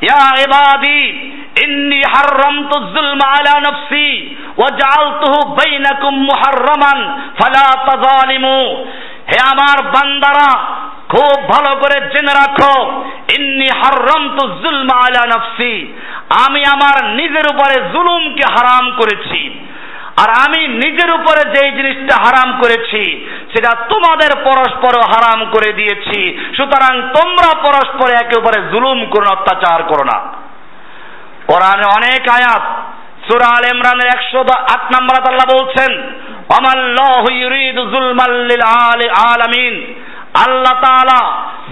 ইয়া 0.02 0.24
ইবাদি 0.40 1.32
ইন্নি 1.64 2.02
হাররামতু 2.12 2.76
যুলমা 2.94 3.26
আলা 3.28 3.60
নফসি 3.60 4.36
ওয়া 4.56 4.70
জাআলতুহু 4.70 5.54
বাইনাকুম 5.54 6.14
মুহাররামান 6.14 6.98
ফালা 7.38 7.66
তাযালিমু। 7.86 8.84
হে 9.30 9.38
আমার 9.52 9.78
বান্দারা, 9.82 10.50
খুব 11.08 11.48
ভালো 11.48 11.76
করে 11.76 11.98
জেনে 12.00 12.32
রাখো, 12.32 13.02
ইন্নি 13.38 13.68
হাররামতু 13.80 14.48
যুলমা 14.48 14.96
আলা 15.06 15.22
নফসি। 15.26 15.92
আমি 16.46 16.64
আমার 16.64 17.04
নিজের 17.04 17.46
উপরে 17.54 17.74
জুলুমকে 17.92 18.44
হারাম 18.56 18.90
করেছি। 18.90 19.60
আর 20.22 20.30
আমি 20.46 20.68
নিজের 20.68 21.10
উপরে 21.10 21.42
যেই 21.54 21.70
জিনিসটা 21.70 22.14
হারাম 22.24 22.60
করেছি, 22.62 23.26
সেটা 23.52 23.70
তোমাদের 23.88 24.30
পরস্পর 24.44 24.94
হারাম 25.12 25.44
করে 25.44 25.72
দিয়েছি। 25.72 26.38
সুতরাং 26.56 27.02
তোমরা 27.02 27.50
পরস্পরে 27.60 28.12
একে 28.12 28.38
উপরে 28.38 28.58
জুলুম 28.70 29.10
করো 29.10 29.26
অত্যাচার 29.30 29.82
করো 29.82 30.04
না। 30.04 30.18
কোরআনে 31.48 31.86
অনেক 31.98 32.22
আয়াত, 32.38 32.64
সূরা 33.26 33.48
আল 33.56 33.64
ইমরানের 33.74 34.08
108 34.14 34.82
নম্বর 34.94 35.14
আল্লাহ 35.30 35.48
বলছেন 35.56 35.90
আমাল্লাহু 36.58 37.28
ইউরিদু 37.42 37.82
যুলমাল 37.94 38.36
লিল 38.50 38.64
আলামিন। 39.32 39.74
আল্লাহ 40.44 40.74
তাআলা 40.86 41.20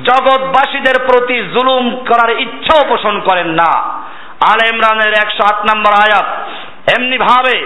জগৎবাসীদের 0.09 0.97
প্রতি 1.09 1.37
জুলুম 1.55 1.85
করার 2.09 2.31
ইচ্ছাও 2.45 2.83
পোষণ 2.91 3.15
করেন 3.29 3.49
না। 3.61 3.71
আল 4.51 4.61
ইমরানের 4.73 5.13
একশো 5.23 5.43
আট 5.51 5.59
নম্বর 5.71 5.93
আয়াত 6.05 6.29
এমনি 6.95 7.17
ভাবে 7.27 7.57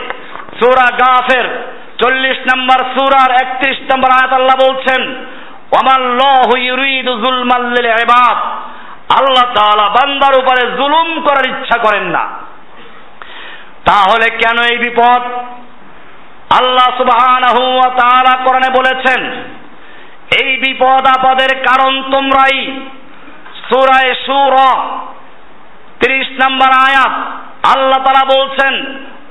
সুরা 0.59 0.88
গাফের 1.01 1.47
চল্লিশ 2.01 2.38
নম্বর, 2.51 2.79
সুরার 2.94 3.31
একত্রিশ 3.42 3.79
নম্বর 3.90 4.11
আয়াত 4.18 4.33
আল্লাহ 4.38 4.57
বলছেন 4.66 5.03
ওমাল্লাহু 5.79 6.53
ইউরিদু 6.68 7.12
যুলমাল 7.25 7.66
লিল 7.75 7.90
ইবাদ। 8.05 8.38
আল্লাহ 9.16 9.47
তাআলা 9.55 9.87
বান্দার 9.88 10.35
উপরে 10.38 10.62
জুলুম 10.79 11.09
করার 11.21 11.47
ইচ্ছা 11.49 11.79
করেন 11.79 12.05
না। 12.05 12.25
তাহলে 13.85 14.27
কেন 14.31 14.59
এই 14.73 14.79
বিপদ? 14.79 15.23
আল্লাহ 16.59 16.88
সুবহানাহু 16.97 17.62
ওয়া 17.77 17.90
কোরআনে 18.44 18.71
বলেছেন, 18.79 19.21
এই 20.40 20.51
বিপদ 20.57 21.03
আপদের 21.07 21.53
কারণ 21.62 21.92
তোমরাই। 22.12 22.59
সূরায়ে 23.68 24.14
সূরা 24.27 24.71
30 26.01 26.29
নম্বর 26.42 26.71
আয়াত, 26.88 27.14
আল্লাহ 27.75 28.01
তাআলা 28.05 28.25
বলছেন, 28.37 28.75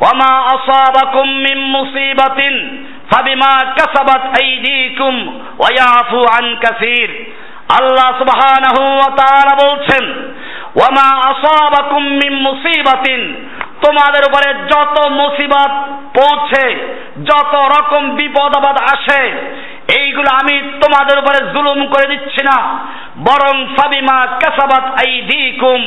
ওয়ামা 0.01 0.31
আসাবাকুম 0.55 1.27
মিন 1.45 1.59
মুসিবাতিন, 1.75 2.55
ফাবিমা 3.11 3.53
কাসাবাত 3.77 4.23
আইদিকুম 4.41 5.15
ওয়া 5.59 5.69
ইয়াফু 5.71 6.19
আন 6.37 6.45
আল্লাহ 7.69 8.09
সুবহানাহু 8.17 8.81
ওয়া 8.97 9.11
তাআলা 9.15 9.53
বলছেন, 9.65 10.03
ওয়ামা 10.75 11.07
আসাবাকুম 11.31 12.03
মিন 12.03 12.33
মুসিবাতিন। 12.47 13.21
তোমাদের 13.85 14.23
উপরে 14.29 14.53
যত 14.69 15.09
মুসিবত 15.09 15.71
পৌঁছে, 16.19 16.65
যত 17.23 17.53
রকম 17.75 18.09
বিপদ 18.09 18.51
আপদ 18.57 18.77
আসে, 18.93 19.21
এইগুলো 19.99 20.29
আমি 20.41 20.55
তোমাদের 20.83 21.17
উপরে 21.19 21.39
জুলুম 21.53 21.87
করে 21.87 22.05
দিচ্ছি 22.07 22.41
না। 22.43 22.57
বরং 23.17 23.55
ফাবিমা 23.75 24.27
কাসাবাত 24.43 24.85
আইদিকুম 25.05 25.81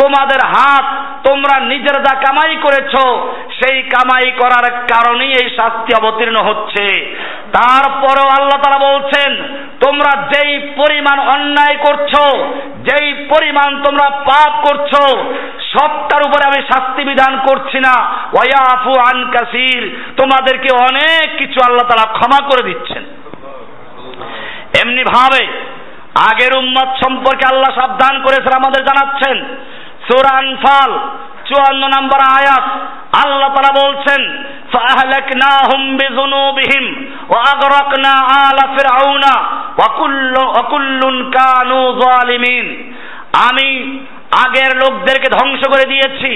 তোমাদের 0.00 0.40
হাত 0.54 0.86
তোমরা 1.26 1.54
নিজের 1.72 1.96
যা 2.06 2.14
কামাই 2.24 2.56
করেছ, 2.64 2.94
সেই 3.58 3.78
কামাই 3.94 4.28
করার 4.40 4.66
কারণেই 4.92 5.32
এই 5.40 5.48
শাস্তি 5.58 5.90
অবতীর্ণ 6.00 6.36
হচ্ছে। 6.48 6.84
তারপরেও 7.58 8.28
আল্লাহ 8.38 8.58
তারা 8.64 8.78
বলছেন, 8.88 9.30
তোমরা 9.84 10.12
যেই 10.32 10.52
পরিমাণ 10.80 11.18
অন্যায় 11.34 11.76
করছ, 11.86 12.12
যেই 12.88 13.08
পরিমাণ 13.32 13.70
তোমরা 13.86 14.06
পাপ 14.30 14.52
করছ, 14.66 14.92
সবটার 15.72 16.22
উপরে 16.28 16.44
আমি 16.50 16.60
শাস্তি 16.70 17.02
বিধান 17.04 17.32
করছি 17.48 17.78
না। 17.86 17.94
ওয়াফু 18.34 18.92
আন 19.10 19.18
কাসির, 19.34 19.82
তোমাদেরকে 20.20 20.70
অনেক 20.88 21.26
কিছু 21.38 21.58
আল্লাহ 21.66 21.86
তারা 21.88 22.06
ক্ষমা 22.16 22.40
করে 22.50 22.62
দিচ্ছেন। 22.68 23.02
এমনি 24.82 25.02
ভাবে 25.14 25.42
আগের 26.30 26.52
উম্মত 26.62 26.88
সম্পর্কে 27.04 27.44
আল্লাহ 27.52 27.70
সাবধান 27.80 28.14
করেছেন, 28.24 28.52
আমাদের 28.52 28.82
জানাচ্ছেন 28.84 29.36
সুরান 30.07 30.47
ফাল 30.63 30.91
চুয়ান্ন 31.47 31.83
নম্বর 31.95 32.19
আয়াত 32.37 32.65
আল্লাহ 33.21 33.49
তারা 33.55 33.71
বলছেন 33.81 34.21
فأهلكناهم 34.73 35.81
بذنوبهم 35.99 36.85
وأغرقنا 37.29 38.13
آل 38.45 38.59
فرعون 38.77 39.25
وكل 39.79 40.35
وكل 40.57 41.01
كانوا 41.31 41.85
ظالمين 42.03 42.65
আমি 43.47 43.69
আগের 44.43 44.71
লোকদেরকে 44.83 45.27
ধ্বংস 45.37 45.61
করে 45.73 45.85
দিয়েছি 45.93 46.31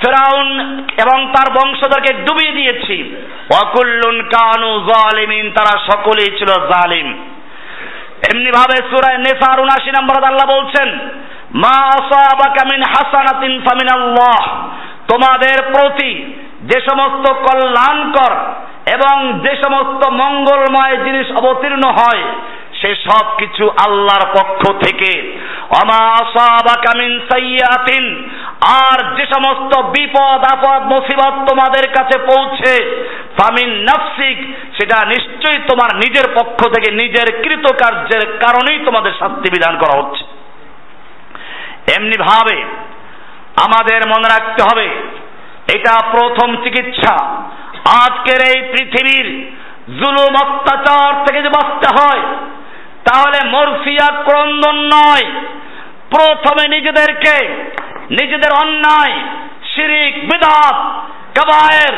ফেরাউন 0.00 0.48
এবং 1.02 1.18
তার 1.34 1.48
বংশধরকে 1.58 2.10
ডুবিয়ে 2.26 2.56
দিয়েছি 2.58 2.96
অকুল্লুন 3.62 4.16
কানু 4.34 4.70
জালিমিন 4.90 5.46
তারা 5.56 5.74
সকলেই 5.90 6.30
ছিল 6.38 6.50
জালিম 6.72 7.08
এমনি 8.30 8.50
ভাবে 8.58 8.76
সুরায় 8.90 9.18
নেসার 9.18 9.58
উনাশি 9.60 9.90
নম্বর 9.90 10.14
আল্লাহ 10.22 10.46
বলছেন 10.54 10.88
মা 11.53 11.75
আসাবাকা 11.99 12.61
মিন 12.71 12.83
হাসানাতিন 12.83 13.61
ফামিনাল্লাহ। 13.61 14.65
তোমাদের 15.11 15.57
প্রতি 15.63 16.33
যে 16.61 16.81
সমস্ত 16.81 17.33
কল্যাণকর 17.33 18.33
এবং 18.93 19.39
যে 19.39 19.55
সমস্ত 19.63 20.09
মঙ্গলময় 20.09 20.97
জিনিস 21.05 21.31
অবতীর্ণ 21.31 21.83
হয়, 21.89 22.23
সে 22.81 22.95
সব 22.95 23.37
কিছু 23.37 23.69
আল্লাহর 23.69 24.25
পক্ষ 24.39 24.71
থেকে। 24.71 25.39
সাইয়াতিন 27.29 28.29
আর 28.61 29.15
যে 29.15 29.25
সমস্ত 29.25 29.81
বিপদ, 29.81 30.39
আপদ, 30.53 30.81
মুসিবত 30.83 31.49
তোমাদের 31.49 31.89
কাছে 31.89 32.19
পৌঁছে, 32.19 32.73
ফামিন 33.37 33.69
নাফসিক, 33.69 34.37
সেটা 34.77 35.05
নিশ্চয়ই 35.05 35.67
তোমার 35.67 35.95
নিজের 35.95 36.27
পক্ষ 36.35 36.67
থেকে, 36.67 36.91
নিজের 36.91 37.43
কৃতকার্যের 37.43 38.37
কারণেই 38.37 38.85
তোমাদের 38.85 39.11
শাস্তি 39.19 39.49
বিধান 39.49 39.77
করা 39.77 40.01
হচ্ছে। 40.01 40.34
এমনি 41.93 42.17
ভাবে 42.17 42.57
আমাদের 43.65 44.01
মনে 44.07 44.27
রাখতে 44.29 44.63
হবে, 44.63 44.87
এটা 45.73 45.93
প্রথম 46.11 46.55
চিকিৎসা। 46.55 47.15
আজকের 48.03 48.41
এই 48.47 48.61
পৃথিবীর 48.61 49.27
জুলুম 49.97 50.33
অত্যাচার 50.43 51.25
থেকে 51.25 51.41
যে 51.41 51.49
বাঁচতে 51.49 51.87
হয়, 51.97 52.21
তাহলে 53.05 53.49
মরফিয়া 53.49 54.23
ক্রন্দন 54.23 54.75
নয়। 54.75 55.25
প্রথমে 56.09 56.67
নিজেদেরকে, 56.67 57.35
নিজেদের 58.11 58.51
অন্যায়, 58.61 59.13
শিরিক, 59.75 60.23
বিদাত, 60.25 60.75
কবায়ের, 61.37 61.95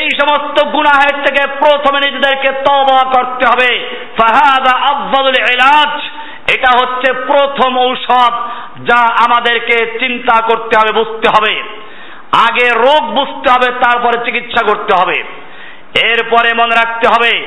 এই 0.00 0.08
সমস্ত 0.20 0.66
গুনাহের 0.66 1.24
থেকে 1.24 1.42
প্রথমে 1.58 2.10
নিজেদেরকে 2.10 2.48
তবা 2.52 3.00
করতে 3.04 3.44
হবে। 3.46 3.70
ফাহাদা 4.20 4.72
আফজালুল 4.92 5.38
ইলাজ। 5.52 6.00
এটা 6.48 6.78
হচ্ছে 6.78 7.12
প্রথম 7.12 7.78
ঔষধ 7.78 8.32
যা 8.84 9.14
আমাদেরকে 9.24 9.98
চিন্তা 9.98 10.46
করতে 10.46 10.76
হবে, 10.76 10.92
বুঝতে 10.92 11.28
হবে। 11.28 11.62
আগে 12.48 12.70
রোগ 12.70 13.02
বুঝতে 13.04 13.50
হবে, 13.50 13.80
তারপরে 13.82 14.24
চিকিৎসা 14.24 14.66
করতে 14.66 14.94
হবে। 15.00 15.24
এরপরে 16.02 16.54
মনে 16.54 16.74
রাখতে 16.84 17.08
হবে, 17.08 17.46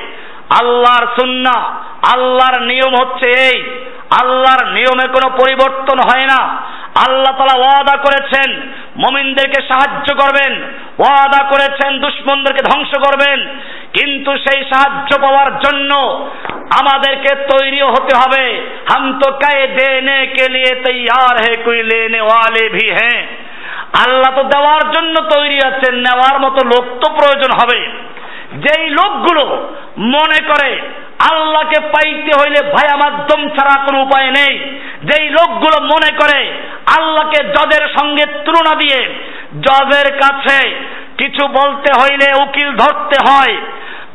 আল্লাহর 0.50 1.08
সুন্না, 1.20 1.60
আল্লাহর 2.14 2.62
নিয়ম 2.62 2.94
হচ্ছে 3.02 3.30
এই, 3.30 3.64
আল্লাহর 4.22 4.72
নিয়মে 4.72 5.08
কোনো 5.08 5.38
পরিবর্তন 5.38 5.98
হয় 6.00 6.28
না। 6.28 6.62
আল্লাহ 7.08 7.38
তালা 7.38 7.60
ওয়াদা 7.60 7.98
করেছেন, 7.98 8.72
মমিনদেরকে 8.98 9.62
সাহায্য 9.68 10.16
করবেন, 10.16 10.64
ওয়াদা 11.00 11.50
করেছেন, 11.50 12.00
দুশ্মনদেরকে 12.00 12.64
ধ্বংস 12.72 12.90
করবেন। 12.98 13.60
কিন্তু 13.96 14.32
সেই 14.46 14.62
সাহায্য 14.72 15.12
পাওয়ার 15.24 15.50
জন্য 15.60 15.92
আমাদেরকে 16.80 17.32
তৈরিও 17.52 17.88
হতে 17.88 18.14
হবে। 18.22 18.46
হাম 18.90 19.06
তো 19.22 19.30
কে 19.32 19.68
দেনে 19.78 20.20
কে 20.28 20.46
লিয়ে 20.50 20.74
তৈয়ার 20.86 21.36
হে, 21.44 21.54
কুই 21.66 21.80
লেনে 21.84 22.22
ওয়ালে 22.22 22.70
ভি 22.70 22.88
হ্যাঁ। 22.92 23.22
আল্লাহ 24.04 24.32
তো 24.36 24.44
দেওয়ার 24.44 24.84
জন্য 24.92 25.16
তৈরি 25.36 25.58
আছেন, 25.70 25.94
নেওয়ার 25.96 26.38
মতো 26.40 26.62
লোক 26.66 26.86
তো 27.02 27.08
প্রয়োজন 27.14 27.52
হবে। 27.60 27.80
যেই 28.64 28.86
লোকগুলো 28.90 29.44
মনে 30.16 30.40
করে 30.50 30.70
আল্লাহকে 31.32 31.80
পাইতে 31.94 32.32
হইলে 32.40 32.60
ভায়া 32.76 32.96
মাধ্যম 33.04 33.42
ছাড়া 33.50 33.76
কোনো 33.86 33.98
উপায় 34.02 34.30
নেই, 34.32 34.54
যেই 35.10 35.26
লোকগুলো 35.30 35.78
মনে 35.94 36.12
করে 36.22 36.40
আল্লাহকে 36.98 37.40
জজের 37.56 37.86
সঙ্গে 37.98 38.26
তুলনা 38.46 38.74
দিয়ে, 38.76 39.02
জজের 39.68 40.08
কাছে 40.22 40.60
কিছু 41.18 41.48
বলতে 41.48 41.92
হইলে 42.02 42.28
উকিল 42.44 42.76
ধরতে 42.76 43.18
হয়। 43.30 43.58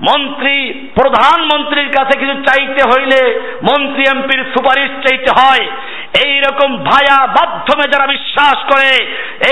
মন্ত্রী, 0.01 0.73
প্রধানমন্ত্রীর 0.95 1.89
কাছে 1.89 2.19
কিছু 2.19 2.35
চাইতে 2.35 2.83
হইলে 2.91 3.41
মন্ত্রী 3.63 4.05
এমপির 4.17 4.45
সুপারিশ 4.45 5.09
চাইতে 5.09 5.31
হয়। 5.41 5.67
এই 6.13 6.41
রকম 6.41 6.85
ভায়া 6.85 7.27
মাধ্যমে 7.27 7.89
যারা 7.93 8.07
বিশ্বাস 8.07 8.59
করে 8.73 8.91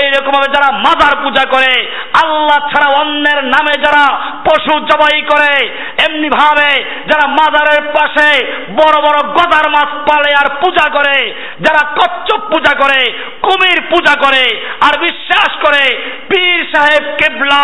এই 0.01 0.09
রকম 0.11 0.31
ভাবে 0.31 0.47
যারা 0.47 0.71
মাদার 0.71 1.15
পূজা 1.23 1.45
করে, 1.45 1.89
আল্লাহ 2.13 2.59
ছাড়া 2.71 2.87
অন্যের 3.01 3.43
নামে 3.43 3.73
যারা 3.85 4.03
পশু 4.45 4.79
জবাই 4.79 5.21
করে 5.21 5.71
এমনি 6.05 6.29
ভাবে 6.29 6.83
যারা 7.07 7.27
মাদারের 7.27 7.81
পাশে 7.93 8.29
বড় 8.69 8.97
বড় 9.01 9.19
গদার 9.23 9.69
মাছ 9.69 9.89
পালে 10.09 10.31
আর 10.35 10.49
পূজা 10.61 10.89
করে, 10.89 11.33
যারা 11.61 11.81
কচ্ছপ 11.95 12.41
পূজা 12.51 12.73
করে, 12.73 13.13
কুমির 13.41 13.81
পূজা 13.89 14.15
করে, 14.15 14.61
আর 14.81 14.99
বিশ্বাস 14.99 15.51
করে, 15.65 15.83
পীর 16.29 16.75
সাহেব 16.75 17.03
কেবলা 17.17 17.63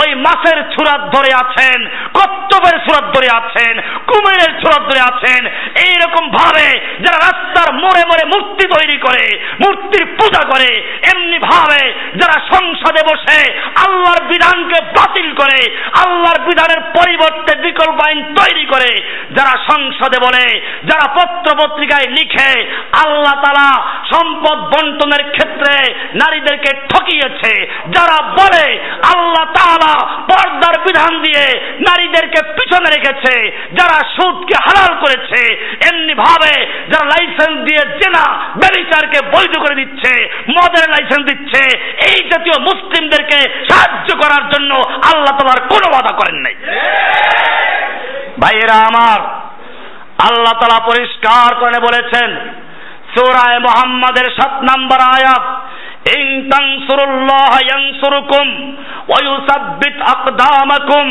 ওই 0.00 0.10
মাছের 0.14 0.58
ছুরাত 0.74 1.02
ধরে 1.14 1.30
আছেন 1.42 1.78
কচ্ছপের 2.16 2.76
সুরাত 2.84 3.06
ধরে 3.16 3.28
আছেন, 3.40 3.74
কুমিরের 4.06 4.52
সুরাত 4.60 4.82
ধরে 4.90 5.02
আছেন। 5.10 5.42
এইরকম 5.86 6.24
ভাবে 6.30 6.68
যারা 7.04 7.18
রাস্তার 7.18 7.68
মোড়ে 7.74 8.02
মোড়ে 8.10 8.24
মূর্তি 8.32 8.64
তৈরি 8.68 8.98
করে, 8.98 9.26
মূর্তির 9.60 10.04
পূজা 10.18 10.42
করে, 10.50 10.70
এমনি 11.12 11.38
ভাবে 11.38 11.82
যারা 12.20 12.36
সংসদে 12.52 13.02
বসে 13.10 13.38
আল্লাহর 13.84 14.22
বিধানকে 14.28 14.78
বাতিল 14.96 15.28
করে, 15.34 15.60
আল্লাহর 16.04 16.38
বিধানের 16.38 16.80
পরিবর্তে 16.96 17.52
বিকল্প 17.56 17.98
আইন 18.06 18.20
তৈরি 18.34 18.64
করে, 18.66 18.90
যারা 19.36 19.54
সংসদে 19.72 20.18
বলে, 20.26 20.44
যারা 20.84 21.06
পত্র 21.16 21.48
পত্রিকায় 21.58 22.08
লিখে, 22.08 22.50
আল্লাহ 23.04 23.34
তালা 23.44 23.70
সম্পদ 24.12 24.58
বন্টনের 24.72 25.22
ক্ষেত্রে 25.30 25.74
নারীদেরকে 26.14 26.70
ঠকিয়েছে। 26.88 27.52
যারা 27.86 28.16
বলে, 28.38 28.66
আল্লাহ 29.14 29.44
তাআলা 29.86 30.26
পর্দার 30.30 30.76
বিধান 30.86 31.12
দিয়ে 31.22 31.44
নারীদেরকে 31.88 32.40
পিছনে 32.56 32.88
রেখেছে, 32.90 33.34
যারা 33.78 33.98
সুদকে 34.16 34.56
হালাল 34.66 34.92
করেছে, 35.00 35.40
এমনি 35.88 36.14
ভাবে 36.14 36.52
যারা 36.90 37.06
লাইসেন্স 37.14 37.56
দিয়ে 37.66 37.82
জেনা 38.00 38.24
ব্যবিচারকে 38.56 39.18
বৈধ 39.34 39.54
করে 39.58 39.74
দিচ্ছে, 39.74 40.12
মদের 40.56 40.84
লাইসেন্স 40.90 41.24
দিচ্ছে, 41.30 41.62
এই 42.08 42.18
জাতীয় 42.30 42.56
মুসলিমদেরকে 42.68 43.38
সাহায্য 43.70 44.08
করার 44.22 44.44
জন্য 44.52 44.72
আল্লাহ 45.10 45.32
তোমার 45.38 45.58
কোনো 45.68 45.86
বাধা 45.94 46.12
করেন 46.16 46.36
নাই। 46.36 46.54
ভাইয়েরা 48.40 48.76
আমার, 48.90 49.20
আল্লাহ 50.28 50.54
তালা 50.60 50.80
পরিষ্কার 50.86 51.54
করে 51.54 51.78
বলেছেন 51.80 52.30
সুরায় 53.14 53.60
মোহাম্মদের 53.60 54.26
সাত 54.38 54.54
নাম্বার 54.62 55.00
আয়াত 55.16 55.44
ইন 56.14 56.50
তানসুরুল্লাহ 56.50 57.52
ইয়ানসুরুকুম 57.68 58.46
ওয়া 59.08 59.18
ইউসাব্বিত 59.26 59.96
আকদামাকুম 60.14 61.06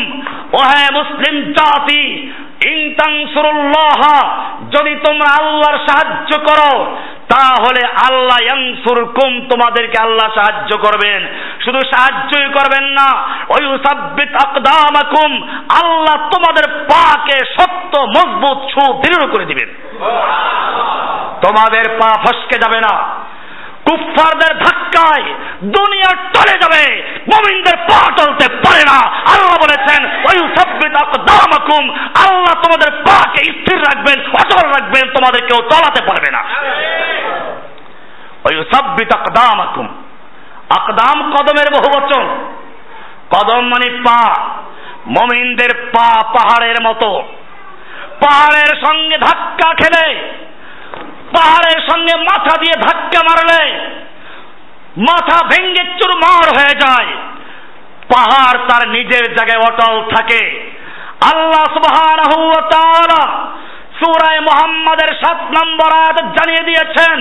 ও 0.52 0.58
হ্যাঁ 0.70 0.90
মুসলিম 0.98 1.34
জাতি 1.58 2.04
ইন 2.72 2.78
তানসুরুল্লাহ 3.00 4.00
যদি 4.74 4.92
তোমরা 5.06 5.30
আল্লাহর 5.40 5.78
সাহায্য 5.88 6.30
করো 6.48 6.72
তাহলে 7.34 7.82
আল্লাহ 8.08 8.38
ইয়ানসুরকুম 8.42 9.30
তোমাদেরকে 9.50 9.96
আল্লাহ 9.98 10.28
সাহায্য 10.34 10.70
করবেন। 10.78 11.20
শুধু 11.64 11.80
সাহায্যই 11.92 12.48
করবেন 12.58 12.84
না 12.98 13.08
ওই 13.48 13.62
সাব্বিত 13.86 14.32
আকদামাকুম 14.46 15.30
আল্লাহ 15.82 16.16
তোমাদের 16.34 16.66
পাকে 16.92 17.38
শক্ত 17.56 17.94
মজবুত 18.16 18.58
সুদৃঢ় 18.74 19.26
করে 19.32 19.44
দিবেন। 19.44 19.68
তোমাদের 21.44 21.84
পা 21.98 22.10
ফসকে 22.24 22.56
যাবে 22.58 22.80
না। 22.80 22.94
কুফফারদের 23.86 24.58
ধাক্কায় 24.58 25.34
দুনিয়া 25.62 26.16
টলে 26.16 26.52
যাবে। 26.52 27.02
মুমিনদের 27.34 27.76
পা 27.76 28.12
চলতে 28.16 28.52
পারে 28.52 28.82
না। 28.90 29.08
আল্লাহ 29.08 29.56
বলেছেন 29.56 30.06
ওই 30.06 30.54
সাব্বিত 30.56 30.94
আকদামাকুম 31.04 31.90
আল্লাহ 31.90 32.62
তোমাদের 32.62 32.92
পাকে 32.92 33.44
স্থির 33.44 33.78
রাখবেন, 33.78 34.20
অচল 34.20 34.68
রাখবেন, 34.68 35.10
তোমাদের 35.10 35.46
কেউ 35.46 35.56
চলাতে 35.56 36.04
পারবে 36.04 36.32
না। 36.32 36.42
ওই 38.50 38.64
সাব্বিত 38.74 39.16
আকদামাকুম 39.16 40.04
আকদাম 40.76 41.34
কদমের 41.34 41.66
বহু 41.72 42.00
বচন। 42.00 42.52
কদম 43.30 43.60
মানে 43.60 43.90
পা। 43.90 44.44
মমিনদের 45.06 45.90
পা 45.96 46.22
পাহাড়ের 46.22 46.82
মতো। 46.82 47.22
পাহাড়ের 48.20 48.84
সঙ্গে 48.86 49.18
ধাক্কা 49.18 49.74
খেলে 49.74 50.32
পাহাড়ের 51.36 51.80
সঙ্গে 51.90 52.16
মাথা 52.16 52.56
দিয়ে 52.60 52.74
ধাক্কা 52.80 53.20
মারলে 53.22 53.78
মাথা 54.98 55.46
ভেঙ্গে 55.46 55.84
চুরমার 55.84 56.46
হয়ে 56.56 56.74
যায়। 56.80 57.06
পাহাড় 58.14 58.58
তার 58.68 58.88
নিজের 58.88 59.36
জায়গায় 59.36 59.62
অটল 59.64 60.16
থাকে। 60.16 60.72
আল্লাহ 61.34 61.64
সুবহানাহু 61.74 62.48
ওয়া 62.48 62.62
তাআলা 62.70 63.22
সুরায় 63.98 64.40
মোহাম্মদের 64.48 65.10
সাত 65.22 65.40
নম্বর 65.56 65.90
আয়াত 66.00 66.18
জানিয়ে 66.36 66.66
দিয়েছেন, 66.68 67.16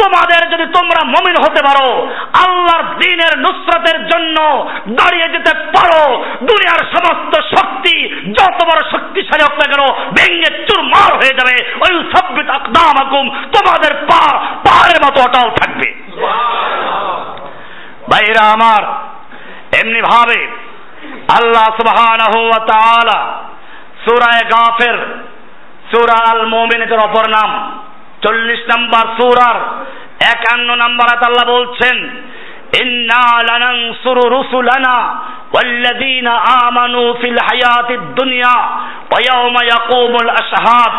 তোমাদের 0.00 0.42
যদি 0.52 0.66
তোমরা 0.76 1.00
মমিন 1.14 1.36
হতে 1.44 1.60
পারো, 1.68 1.88
আল্লাহর 2.42 2.86
দিনের 3.02 3.32
নুসরতের 3.44 3.98
জন্য 4.10 4.36
দাঁড়িয়ে 4.98 5.28
যেতে 5.34 5.52
পারো, 5.76 6.02
দুনিয়ার 6.48 6.82
সমস্ত 6.94 7.32
শক্তি 7.54 7.96
যত 8.38 8.58
বড় 8.68 8.80
শক্তিশালী 8.92 9.42
হোক 9.46 9.54
না 9.60 9.66
কেন 9.72 9.82
ভেঙে 10.16 10.50
চুরমার 10.68 11.10
হয়ে 11.20 11.36
যাবে। 11.38 11.56
ওই 11.84 11.92
সভ্যত 12.12 12.48
আকদাম 12.58 12.96
আকুম 13.04 13.26
তোমাদের 13.54 13.92
পা, 14.10 14.22
পাহাড়ের 14.64 15.00
মতো 15.04 15.18
অটল 15.26 15.48
থাকবে। 15.60 15.88
ভাইরা 18.10 18.42
আমার, 18.54 18.82
এমনি 19.80 20.00
ভাবে 20.10 20.40
আল্লাহ 21.38 21.66
সুবহানাহু 21.78 22.38
ওয়া 22.48 22.60
তাআলা 22.72 23.18
গাফির 24.52 24.98
সূরা 25.91 26.17
আল 26.31 26.41
মুমিনের 26.47 27.01
অপর 27.07 27.25
নাম 27.29 27.51
চল্লিশ 28.23 28.61
নাম্বার 28.73 29.05
সূরার 29.17 29.57
একান্ন 30.33 30.69
নাম্বার 30.75 31.07
আয়াত 31.07 31.23
আল্লাহ 31.23 31.47
বলছেন 31.55 31.95
ইন্না 32.81 33.23
লানানসুরু 33.49 34.23
রুসুলানা 34.35 34.97
والذين 35.55 36.27
آمنوا 36.65 37.09
في 37.13 37.27
الحياة 37.29 37.89
الدنيا 37.91 38.57
ويوم 39.11 39.55
يقوم 39.75 40.13
الأشهاد 40.15 40.93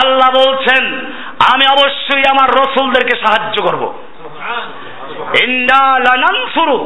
আল্লাহ 0.00 0.28
বলছেন 0.40 0.82
আমি 1.52 1.64
অবশ্যই 1.66 2.24
আমার 2.32 2.48
রসুলদেরকে 2.60 3.14
সাহায্য 3.24 3.56
করব 3.66 3.82
ইন্না 5.44 5.82
লানানসুরু 6.06 6.78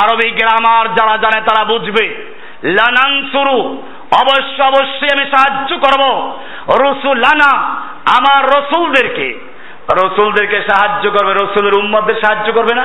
আরবি 0.00 0.28
গ্রামার 0.30 0.84
যারা 0.98 1.14
জানে 1.24 1.40
তারা 1.48 1.62
বুঝবে 1.64 2.04
লানানসুরু 2.76 3.58
অবশ্য 4.11 4.63
অবশ্যই 4.63 5.07
আমি 5.11 5.31
সাহায্য 5.31 5.77
করব। 5.77 6.33
রসুলানা 6.69 7.57
আমার 8.17 8.45
রসুলদেরকে। 8.45 9.39
রসুলদেরকে 9.93 10.61
সাহায্য 10.61 11.11
করবে 11.11 11.33
রসুলের 11.33 11.73
উম্মতদের 11.73 12.15
সাহায্য 12.15 12.53
করবে 12.53 12.75
না? 12.75 12.83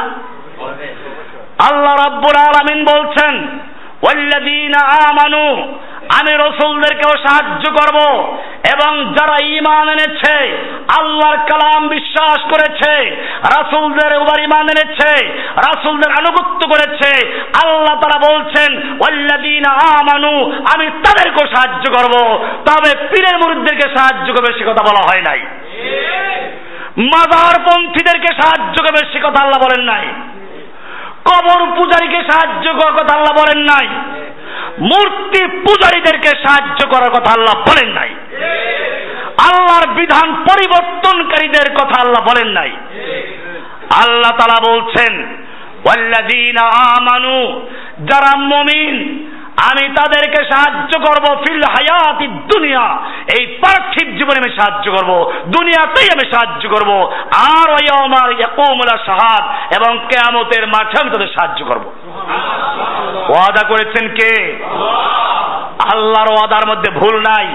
আল্লাহ 1.58 1.94
রাব্বুল 1.94 2.40
আলামিন 2.40 2.84
বলছেন 2.84 3.58
ওয়াল্লাযীনা 4.02 4.86
আমানু 4.86 5.72
আমি 6.18 6.32
রসুলদেরকেও 6.32 7.26
সাহায্য 7.26 7.70
করব। 7.70 7.98
এবং 8.72 9.14
যারা 9.14 9.36
ইমান 9.44 9.88
এনেছে, 9.88 10.34
আল্লাহর 10.98 11.36
কালাম 11.36 11.88
বিশ্বাস 11.88 12.40
করেছে, 12.40 13.10
রাসুলদের 13.56 14.18
উপর 14.18 14.40
ইমান 14.40 14.66
এনেছে, 14.66 15.26
রাসুলদের 15.56 16.10
আনুগত্য 16.10 16.68
করেছে, 16.68 17.28
আল্লাহ 17.64 18.00
তারা 18.00 18.34
বলছেন, 18.34 18.76
ওয়াল্লাযীনা 19.00 19.70
আমানু, 19.70 20.52
আমি 20.74 20.86
তাদেরকেও 20.86 21.46
সাহায্য 21.46 21.92
করব। 21.92 22.44
তবে 22.70 23.06
পীরের 23.10 23.38
মুরিদদেরকে 23.38 23.96
সাহায্য 23.96 24.32
করবে 24.32 24.58
সে 24.58 24.64
কথা 24.64 24.82
বলা 24.82 25.06
হয় 25.06 25.22
নাই। 25.22 25.40
মাজারপন্থীদেরকে 26.98 28.34
সাহায্য 28.42 28.82
করবে 28.82 29.12
সে 29.12 29.18
কথা 29.18 29.42
আল্লাহ 29.42 29.60
বলেন 29.62 29.84
নাই। 29.84 30.06
কবর 31.24 31.66
পূজারীকে 31.76 32.22
সাহায্য 32.32 32.72
করার 32.72 32.92
কথা 32.92 33.14
আল্লাহ 33.14 33.34
বলেন 33.34 33.58
নাই। 33.58 33.88
মূর্তি 34.78 35.46
পূজারীদেরকে 35.46 36.28
সাহায্য 36.28 36.88
করার 36.88 37.10
কথা 37.10 37.32
আল্লাহ 37.32 37.54
বলেন 37.54 37.88
নাই। 37.92 38.08
আল্লাহর 39.48 39.94
বিধান 39.94 40.34
পরিবর্তনকারীদের 40.34 41.74
কথা 41.74 42.02
আল্লাহ 42.02 42.22
বলেন 42.22 42.48
নাই। 42.48 42.70
আল্লাহ 43.90 44.30
তালা 44.30 44.72
বলছেন 44.72 45.36
আমানু, 46.62 47.66
যারা 48.04 48.36
মমিন 48.36 49.26
আমি 49.68 49.88
তাদেরকে 49.88 50.44
সাহায্য 50.44 50.92
করব 50.98 51.42
ফিল 51.42 51.62
হায়াতি 51.62 52.26
দুনিয়া। 52.26 52.98
এই 53.38 53.46
পার্থিব 53.46 54.16
জীবনে 54.16 54.40
আমি 54.40 54.56
সাহায্য 54.56 54.92
করব, 54.92 55.32
দুনিয়াতেই 55.46 56.08
আমি 56.12 56.30
সাহায্য 56.32 56.68
করব। 56.68 57.12
আর 57.54 57.70
ওই 57.70 58.04
আমার 58.04 58.32
ইয়াকুমুলা 58.32 58.98
সাহাদ 59.06 59.44
এবং 59.80 59.98
কেয়ামতের 59.98 60.66
মাঠে 60.66 61.00
আমি 61.00 61.10
তাদের 61.10 61.28
সাহায্য 61.28 61.64
করব। 61.64 61.84
ওয়াদা 63.28 63.68
করেছেন 63.68 64.08
কে? 64.08 64.64
আল্লাহর 65.94 66.32
ওয়াদার 66.32 66.68
মধ্যে 66.68 66.90
ভুল 66.90 67.20
নাই। 67.20 67.46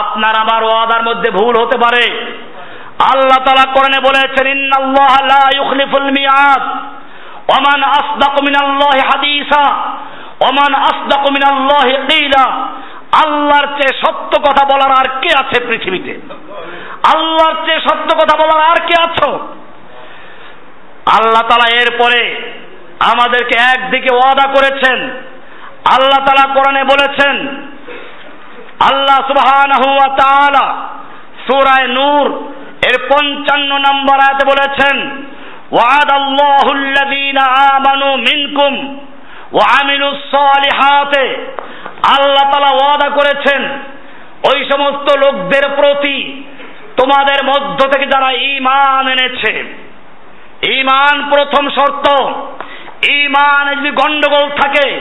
আপনার 0.00 0.34
আমার 0.40 0.64
ওয়াদার 0.64 1.02
মধ্যে 1.02 1.30
ভুল 1.30 1.62
হতে 1.62 1.78
পারে। 1.78 2.36
আল্লাহ 3.14 3.38
তালা 3.44 3.72
কোরআনে 3.72 4.00
বলেছেন, 4.00 4.46
ইন্নাল্লাহ 4.46 5.12
লা 5.24 5.42
ইউখলিফুল 5.56 6.10
মিয়াদ 6.10 6.62
ওমান 7.48 7.82
আসদাকু 7.82 8.38
মিনাল্লাহি 8.44 9.00
হাদিসা। 9.00 9.64
ওমান 10.40 10.74
আসদাকু 10.74 11.28
মিনাল্লাহি 11.32 12.06
কিলা, 12.06 12.44
আল্লাহর 13.24 13.66
চেয়ে 13.66 14.00
সত্য 14.00 14.40
কথা 14.40 14.64
বলার 14.64 14.90
আর 14.90 15.20
কে 15.20 15.28
আছে 15.38 15.66
পৃথিবীতে? 15.66 16.20
আল্লাহর 17.14 17.66
চেয়ে 17.66 17.80
সত্য 17.80 18.16
কথা 18.16 18.36
বলার 18.36 18.66
আর 18.66 18.86
কে 18.86 18.94
আছো? 19.00 19.30
আল্লাহ 21.06 21.42
তালা 21.48 21.76
এরপরে 21.82 22.50
আমাদেরকে 23.12 23.56
একদিকে 23.74 24.14
ওয়াদা 24.14 24.52
করেছেন। 24.52 25.10
আল্লাহ 25.84 26.24
তালা 26.26 26.54
কোরআনে 26.54 26.84
বলেছেন, 26.84 27.64
আল্লাহ 28.80 29.16
সুবহানাহু 29.26 29.96
ওয়া 29.96 30.16
তাআলা 30.16 30.86
সূরায়ে 31.46 31.88
নূর 31.88 32.26
এর 32.88 33.08
পঞ্চান্ন 33.08 33.78
নম্বর 33.78 34.14
আয়াতে 34.14 34.44
বলেছেন 34.46 35.24
ওয়াদ 35.72 36.10
আল্লাহুল্লাযীনা 36.10 37.42
আমানু 37.76 38.16
মিনকুম 38.16 38.98
ওয়া 39.54 39.66
আমিলুস 39.82 40.20
সালিহাতে। 40.30 41.26
আল্লাহ 42.16 42.44
তাআলা 42.50 42.72
ওয়াদা 42.72 43.08
করেছেন, 43.08 43.62
ওই 44.52 44.58
সমস্ত 44.72 45.06
লোকদের 45.18 45.64
প্রতি 45.76 46.42
তোমাদের 46.96 47.44
মধ্য 47.44 47.78
থেকে 47.88 48.06
যারা 48.06 48.30
ঈমান 48.32 49.08
এনেছে, 49.08 49.52
ঈমান 50.80 51.30
প্রথম 51.30 51.70
শর্ত, 51.70 52.06
ঈমানে 53.10 53.76
যদি 53.76 53.90
গন্ডগোল 53.90 54.50
থাকে, 54.62 55.00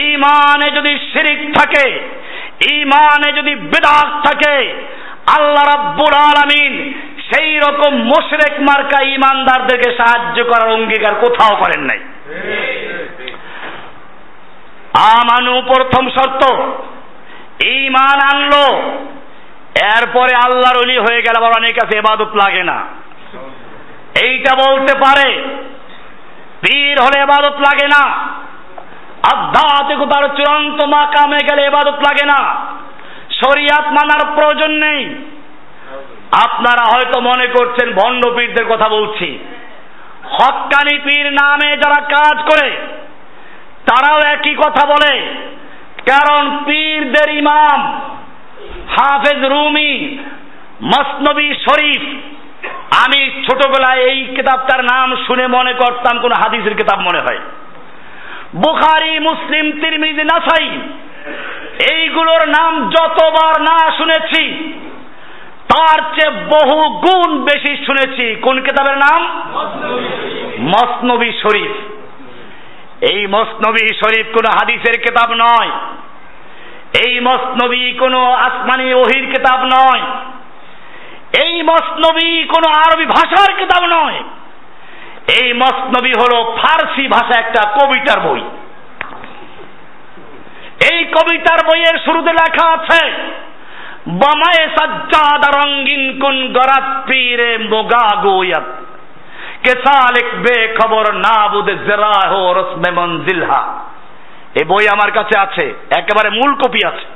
ঈমানে 0.00 0.70
যদি 0.70 0.98
শিরিক 1.12 1.40
থাকে, 1.58 2.00
ঈমানে 2.72 3.32
যদি 3.32 3.54
বেদাত 3.54 4.08
থাকে, 4.26 4.74
আল্লাহ 5.38 5.64
রাব্বুল 5.64 6.14
আলামিন 6.14 6.94
সেই 7.28 7.56
রকম 7.56 7.92
মোশরেক 7.94 8.60
মার্কা 8.60 9.02
ইমানদারদেরকে 9.02 9.90
সাহায্য 9.96 10.44
করার 10.44 10.68
অঙ্গীকার 10.68 11.14
কোথাও 11.14 11.56
করেন 11.56 11.80
নাই। 11.80 12.00
আমানু 14.94 15.62
প্রথম 15.62 16.08
শর্ত। 16.10 16.52
ইমান 17.66 18.36
আনলো, 18.36 18.78
এরপরে 19.82 20.34
আল্লাহর 20.34 20.82
অলি 20.82 20.98
হয়ে 20.98 21.22
গেল 21.22 21.36
আবার 21.36 21.52
অনেক 21.56 21.74
কাছে 21.74 21.98
এবাদত 21.98 22.34
লাগে 22.34 22.64
না। 22.64 22.84
এইটা 24.22 24.54
বলতে 24.54 24.98
পারে, 24.98 25.44
পীর 26.60 27.02
হলে 27.02 27.20
এবাদত 27.20 27.54
লাগে 27.54 27.86
না। 27.86 28.10
আধ্যাত্মিকতার 29.32 30.28
চূড়ান্ত 30.28 30.84
মাকামে 30.84 31.38
গেলে 31.50 31.62
এবাদত 31.62 31.94
লাগে 31.94 32.26
না। 32.26 32.66
শরিয়াত 33.30 33.86
মানার 33.86 34.34
প্রয়োজন 34.34 34.70
নেই। 34.70 35.14
আপনারা 36.44 36.84
হয়তো 36.94 37.20
মনে 37.20 37.46
করছেন 37.46 37.92
ভণ্ড 37.92 38.26
পীরদের 38.36 38.66
কথা 38.66 38.88
বলছি। 38.88 39.38
হক্কানি 40.24 40.98
পীর 40.98 41.32
নামে 41.32 41.72
যারা 41.72 42.00
কাজ 42.00 42.42
করে 42.42 42.70
তারাও 43.86 44.32
একই 44.32 44.54
কথা 44.54 44.86
বলে। 44.86 45.20
কারণ 46.10 46.64
পীরদের 46.64 47.34
ইমাম 47.34 47.78
হাফেজ 48.96 49.44
রুমি 49.44 50.18
মসনবী 50.82 51.54
শরীফ। 51.54 52.02
আমি 53.04 53.30
ছোটবেলায় 53.46 54.00
এই 54.00 54.24
কিতাবটার 54.24 54.84
নাম 54.84 55.16
শুনে 55.26 55.46
মনে 55.46 55.72
করতাম, 55.72 56.18
কোন 56.18 56.32
হাদিসের 56.32 56.74
কিতাব 56.74 57.00
মনে 57.00 57.20
হয়। 57.20 57.38
বুখারি, 58.56 59.18
মুসলিম, 59.18 59.70
তিরমিজি, 59.72 60.24
নাসাই, 60.24 60.66
এইগুলোর 61.92 62.48
নাম 62.48 62.90
যতবার 62.90 63.60
না 63.60 63.76
শুনেছি, 63.96 64.72
তার 65.68 65.98
চেয়ে 65.98 66.30
বহু 66.30 66.98
গুণ 66.98 67.44
বেশি 67.44 67.84
শুনেছি। 67.84 68.34
কোন 68.34 68.60
কিতাবের 68.60 68.96
নাম? 68.96 69.20
মসনবী 70.60 71.32
শরীফ। 71.32 72.01
এই 73.10 73.26
মসনবী 73.26 73.86
শরীফ 73.86 74.26
কোন 74.34 74.46
হাদিসের 74.58 75.00
কিতাব 75.00 75.32
নয়। 75.32 75.70
এই 77.06 77.20
মসনবী 77.20 77.92
কোনো 77.92 78.32
আসমানি 78.32 78.94
ওহির 78.94 79.26
কিতাব 79.32 79.64
নয়। 79.64 80.02
এই 81.44 81.62
মসনবী 81.62 82.44
কোনো 82.44 82.68
আরবি 82.78 83.06
ভাষার 83.06 83.54
কিতাব 83.58 83.84
নয়। 83.84 84.22
এই 85.42 85.52
মসনবী 85.52 86.12
হলো 86.20 86.56
ফার্সি 86.56 87.08
ভাষা 87.08 87.40
একটা 87.40 87.68
কবিতার 87.68 88.20
বই। 88.20 88.40
এই 90.92 91.04
কবিতার 91.04 91.58
বইয়ের 91.66 91.98
শুরুতে 92.04 92.32
লেখা 92.32 92.66
আছে, 92.72 93.12
বমায়ে 94.08 94.68
সাজ্জাদ 94.78 95.54
রঙ্গিন 95.56 96.20
কোন 96.20 96.52
গরাত 96.52 97.10
পীরে 97.10 97.58
মোগা 97.58 98.20
গোয়াত। 98.20 98.81
কে 99.64 99.72
সালিক 99.84 100.28
বে 100.44 100.56
খবর 100.78 101.04
না 101.26 101.36
বুদে 101.52 101.74
জরা 101.86 102.14
হো 102.30 102.42
রসমে 102.58 102.90
মঞ্জিলহা। 102.98 103.62
এই 104.58 104.64
বই 104.70 104.84
আমার 104.94 105.10
কাছে 105.16 105.34
আছে, 105.44 105.64
একেবারে 106.00 106.28
মূল 106.38 106.50
কপি 106.62 106.80
আছে। 106.90 107.06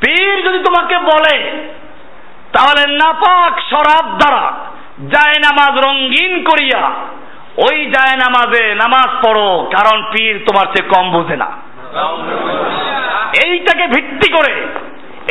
পীর 0.00 0.36
যদি 0.46 0.58
তোমাকে 0.64 0.96
বলে, 1.10 1.36
তাহলে 2.54 2.82
নাপাক 3.02 3.52
শরাব 3.70 4.06
দ্বারা 4.20 4.44
যায় 5.14 5.38
নামাজ 5.46 5.72
রঙ্গিন 5.86 6.32
করিয়া 6.48 6.82
ওই 7.66 7.76
যায় 7.94 8.16
নামাজে 8.24 8.64
নামাজ 8.82 9.10
পড়ো, 9.24 9.48
কারণ 9.76 9.96
পীর 10.12 10.34
তোমার 10.46 10.66
চেয়ে 10.72 10.90
কম 10.92 11.06
বোঝে 11.14 11.36
না। 11.42 11.48
এইটাকে 13.44 13.84
ভিত্তি 13.94 14.28
করে 14.36 14.54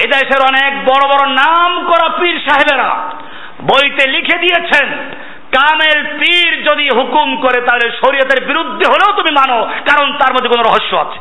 এ 0.03 0.05
দেশের 0.15 0.41
অনেক 0.49 0.71
বড় 0.89 1.03
বড় 1.11 1.23
নাম 1.41 1.69
করা 1.89 2.07
পীর 2.19 2.37
সাহেবেরা 2.47 2.89
বইতে 3.67 4.03
লিখে 4.15 4.37
দিয়েছেন 4.43 4.87
কামেল 5.55 5.99
পীর 6.19 6.51
যদি 6.69 6.85
হুকুম 6.97 7.29
করে 7.43 7.59
তাহলে 7.67 7.87
শরীয়তের 8.01 8.39
বিরুদ্ধে 8.49 8.85
হলেও 8.93 9.11
তুমি 9.19 9.31
মানো, 9.41 9.57
কারণ 9.89 10.07
তার 10.21 10.31
মধ্যে 10.33 10.49
কোনো 10.53 10.63
রহস্য 10.63 10.91
আছে। 11.05 11.19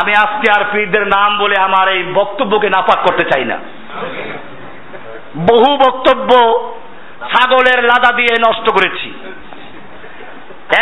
আমি 0.00 0.12
আজকে 0.24 0.46
আর 0.56 0.62
পীরদের 0.72 1.04
নাম 1.06 1.30
বলে 1.42 1.56
আমার 1.68 1.86
এই 1.96 2.02
বক্তব্যকে 2.20 2.68
নাপাক 2.76 2.98
করতে 3.06 3.24
চাই 3.30 3.44
না। 3.44 3.56
বহু 5.50 5.70
বক্তব্য 5.84 6.30
ছাগলের 7.30 7.80
লাদা 7.90 8.10
দিয়ে 8.16 8.34
নষ্ট 8.46 8.66
করেছি। 8.76 9.08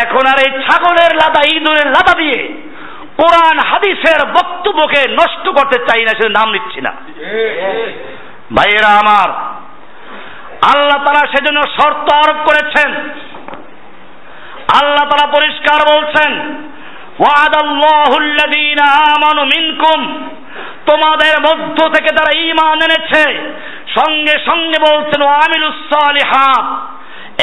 এখন 0.03 0.25
আর 0.33 0.39
এই 0.45 0.51
ছাগলের 0.67 1.13
লাদা, 1.21 1.41
ইঁদুরের 1.55 1.89
লাদা 1.97 2.15
দিয়ে 2.23 2.41
কোরআন, 3.21 3.57
হাদিসের 3.71 4.21
বক্তব্যকে 4.39 5.01
নষ্ট 5.21 5.45
করতে 5.59 5.77
চাই 5.89 6.03
না 6.07 6.13
সে 6.19 6.25
নাম 6.39 6.49
নিচ্ছি 6.55 6.81
না। 6.87 6.93
ভাইয়েরা 8.55 8.89
আমার, 8.89 9.31
আল্লাহ 10.75 11.05
তারা 11.05 11.27
সেজন্য 11.27 11.63
শর্ত 11.63 12.15
আরোপ 12.15 12.49
করেছেন। 12.49 12.95
আল্লাহ 14.83 15.09
তারা 15.11 15.27
পরিষ্কার 15.27 15.99
বলছেন 15.99 16.33
মিনকুম। 19.45 20.29
তোমাদের 20.87 21.35
মধ্য 21.41 21.89
থেকে 21.89 22.15
তারা 22.15 22.41
ঈমান 22.41 22.79
এনেছে। 22.79 23.53
সঙ্গে 24.01 24.45
সঙ্গে 24.47 24.81
বলছেন 24.81 25.23
আমিলুস 25.23 25.75
সালিহাত। 25.75 26.65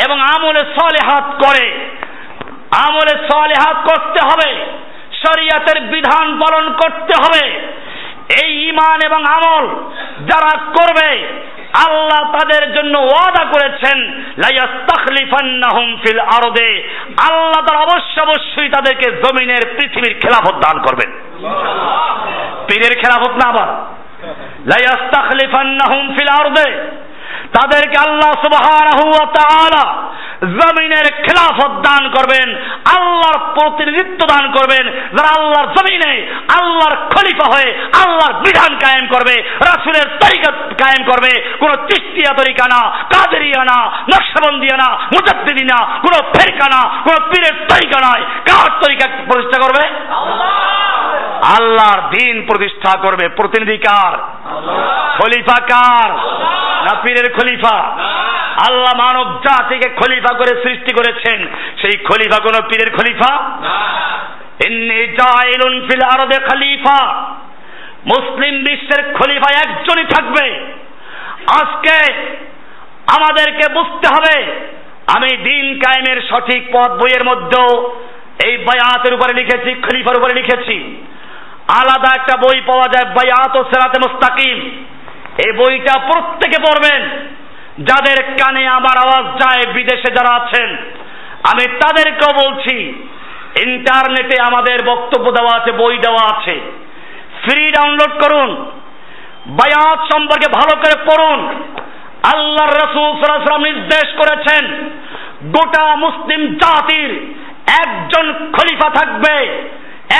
এবং 0.08 0.22
আমলে 0.22 0.60
সালিহাত 0.60 1.24
করে। 1.24 1.90
আমলে 2.78 3.28
সালিহাত 3.28 3.78
করতে 3.78 4.20
হবে। 4.24 4.66
শরিয়াতের 5.14 5.82
বিধান 5.82 6.40
পালন 6.40 6.74
করতে 6.74 7.14
হবে। 7.22 7.74
এই 8.44 8.70
ইমান 8.70 9.00
এবং 9.06 9.24
আমল 9.26 9.68
যারা 10.26 10.58
করবে, 10.58 11.28
আল্লাহ 11.74 12.32
তাদের 12.32 12.74
জন্য 12.74 12.98
ওয়াদা 12.98 13.46
করেছেন 13.46 14.24
ফিল 15.96 16.20
আরদে। 16.20 16.90
আল্লাহ 17.30 17.66
তার 17.66 17.78
অবশ্য 17.78 18.22
অবশ্যই 18.22 18.70
তাদেরকে 18.70 19.12
জমিনের 19.12 19.76
পৃথিবীর 19.78 20.20
খেলাফত 20.20 20.56
দান 20.56 20.82
করবেন। 20.82 21.12
পীরের 22.68 23.00
খেলাফত 23.00 23.30
না 23.30 23.50
আবার। 23.50 23.68
লাইয়াস্তাখলিফান্নাহুম 24.66 26.16
ফিল 26.16 26.28
আরদে। 26.28 27.00
তাদেরকে 27.58 27.98
আল্লাহ 28.08 28.32
ওয়া 29.08 29.86
জমিনের 30.60 31.08
খেলাফত 31.26 31.74
দান 31.88 32.04
করবেন, 32.10 32.48
আল্লাহর 32.96 33.40
প্রতিনিধিত্ব 33.56 34.22
দান 34.28 34.52
করবেন। 34.52 34.86
যারা 35.16 35.30
আল্লাহর 35.38 35.68
জমিনে, 35.78 36.14
আল্লাহর 36.60 36.96
খলিফা 36.96 37.48
হয়ে 37.54 37.70
আল্লাহর 38.04 38.34
বিধান 38.34 38.72
কায়েম 38.76 39.06
করবে, 39.08 39.36
রাসুলের 39.42 40.08
তরিকা 40.20 40.52
কায়েম 40.52 41.02
করবে, 41.12 41.32
কোন 41.60 41.72
চিস্তিয়া 41.90 42.32
তরিকা 42.34 42.66
না, 42.68 42.82
কাদেরিয়া 42.90 43.64
না, 43.64 43.78
নকশবন্দিয়া 44.14 44.78
না, 44.78 44.90
মুজাদ্দিদি 45.14 45.66
না, 45.66 45.80
কোন 45.86 46.14
ফেরকা 46.34 46.68
না, 46.76 46.82
কোন 47.04 47.16
পীরের 47.30 47.56
তরিকা 47.70 48.00
নয় 48.08 48.24
কার 48.48 48.68
তরিকা 48.84 49.06
প্রতিষ্ঠা 49.28 49.58
করবে? 49.64 49.84
আল্লাহর 51.58 52.02
দিন 52.10 52.36
প্রতিষ্ঠা 52.46 52.98
করবে 53.00 53.28
প্রতিনিধি 53.30 53.78
কার 53.78 54.14
খলিফা 55.18 55.58
কার 55.64 56.10
না 56.86 56.94
পীরের 57.02 57.34
খলিফা। 57.34 57.78
আল্লাহ 58.68 58.94
মানব 58.96 59.28
জাতিকে 59.48 59.90
খলিফা 59.90 60.38
করে 60.38 60.54
সৃষ্টি 60.64 60.94
করেছেন। 60.94 61.48
সেই 61.82 61.98
খলিফা 61.98 62.40
কোন 62.44 62.56
পীরের 62.70 62.90
খলিফা? 62.96 63.34
আরদে 66.14 66.38
খলিফা। 66.50 67.00
মুসলিম 68.06 68.56
বিশ্বের 68.64 69.02
খলিফা 69.14 69.50
একজনই 69.64 70.06
থাকবে। 70.06 70.46
আজকে 71.62 72.14
আমাদেরকে 73.16 73.74
বুঝতে 73.74 74.08
হবে, 74.08 74.36
আমি 75.16 75.30
দিন 75.38 75.66
কায়েমের 75.80 76.20
সঠিক 76.30 76.64
পথ 76.74 76.92
বইয়ের 76.92 77.24
মধ্যেও 77.24 77.70
এই 78.46 78.58
বায়াতের 78.58 79.14
উপরে 79.14 79.34
লিখেছি, 79.34 79.72
খলিফার 79.82 80.18
উপরে 80.18 80.34
লিখেছি। 80.34 81.06
আলাদা 81.78 82.10
একটা 82.16 82.38
বই 82.38 82.62
পাওয়া 82.62 82.88
যায়, 82.88 83.16
বায়াত 83.16 83.58
ও 83.58 83.64
সেরাতে 83.64 84.10
মুস্তাকিম। 84.10 84.86
এই 85.46 85.52
বইটা 85.58 86.00
প্রত্যেকে 86.00 86.62
পড়বেন। 86.62 87.10
যাদের 87.80 88.24
কানে 88.24 88.68
আমার 88.68 88.98
আওয়াজ 88.98 89.42
যায়, 89.42 89.74
বিদেশে 89.74 90.12
যারা 90.12 90.36
আছেন, 90.36 90.70
আমি 91.44 91.66
তাদেরকেও 91.68 92.50
বলছি, 92.50 92.76
ইন্টারনেটে 93.66 94.42
আমাদের 94.42 94.78
বক্তব্য 94.86 95.32
দেওয়া 95.32 95.58
আছে, 95.58 95.72
বই 95.72 95.98
দেওয়া 95.98 96.38
আছে। 96.38 96.60
ফ্রি 97.44 97.70
ডাউনলোড 97.70 98.24
করুন। 98.24 98.72
বায়াত 99.48 100.00
সম্পর্কে 100.14 100.52
ভালো 100.52 100.76
করে 100.76 100.96
পড়ুন। 101.06 101.40
আল্লাহর 102.34 102.74
রসুল 102.74 103.22
সাল্লাম 103.22 103.64
নির্দেশ 103.64 104.08
করেছেন, 104.18 104.90
গোটা 105.44 105.96
মুসলিম 105.96 106.56
জাতির 106.56 107.36
একজন 107.82 108.34
খলিফা 108.54 108.90
থাকবে। 108.90 109.36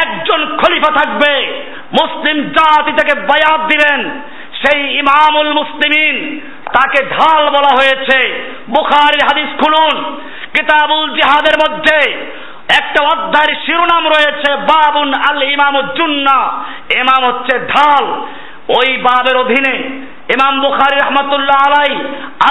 একজন 0.04 0.58
খলিফা 0.58 0.92
থাকবে। 0.94 1.64
মুসলিম 2.02 2.44
জাতি 2.44 2.92
তাকে 2.92 3.20
বায়াত 3.20 3.62
দিবেন। 3.62 4.22
সেই 4.62 4.98
ইমামুল 4.98 5.54
মুসলিমিন, 5.54 6.40
তাকে 6.66 7.06
ঢাল 7.06 7.50
বলা 7.50 7.76
হয়েছে। 7.76 8.50
বুখারির 8.70 9.24
হাদিস 9.24 9.64
খুলুন। 9.64 10.22
কিতাবুল 10.54 11.10
জিহাদের 11.10 11.56
মধ্যে 11.64 12.12
একটা 12.70 13.04
অধ্যায়ের 13.04 13.56
শিরোনাম 13.66 14.08
রয়েছে, 14.08 14.56
বাবুন 14.56 15.14
আল 15.14 15.44
ইমামুজ্জুন্না 15.44 16.64
ইমাম 16.96 17.26
হচ্ছে 17.26 17.60
ঢাল। 17.60 18.06
ওই 18.70 18.98
বাবের 18.98 19.38
অধীনে 19.38 19.76
ইমাম 20.30 20.62
বুখারি 20.62 20.98
রহমতুল্লাহ 20.98 21.60
আলাই 21.68 21.96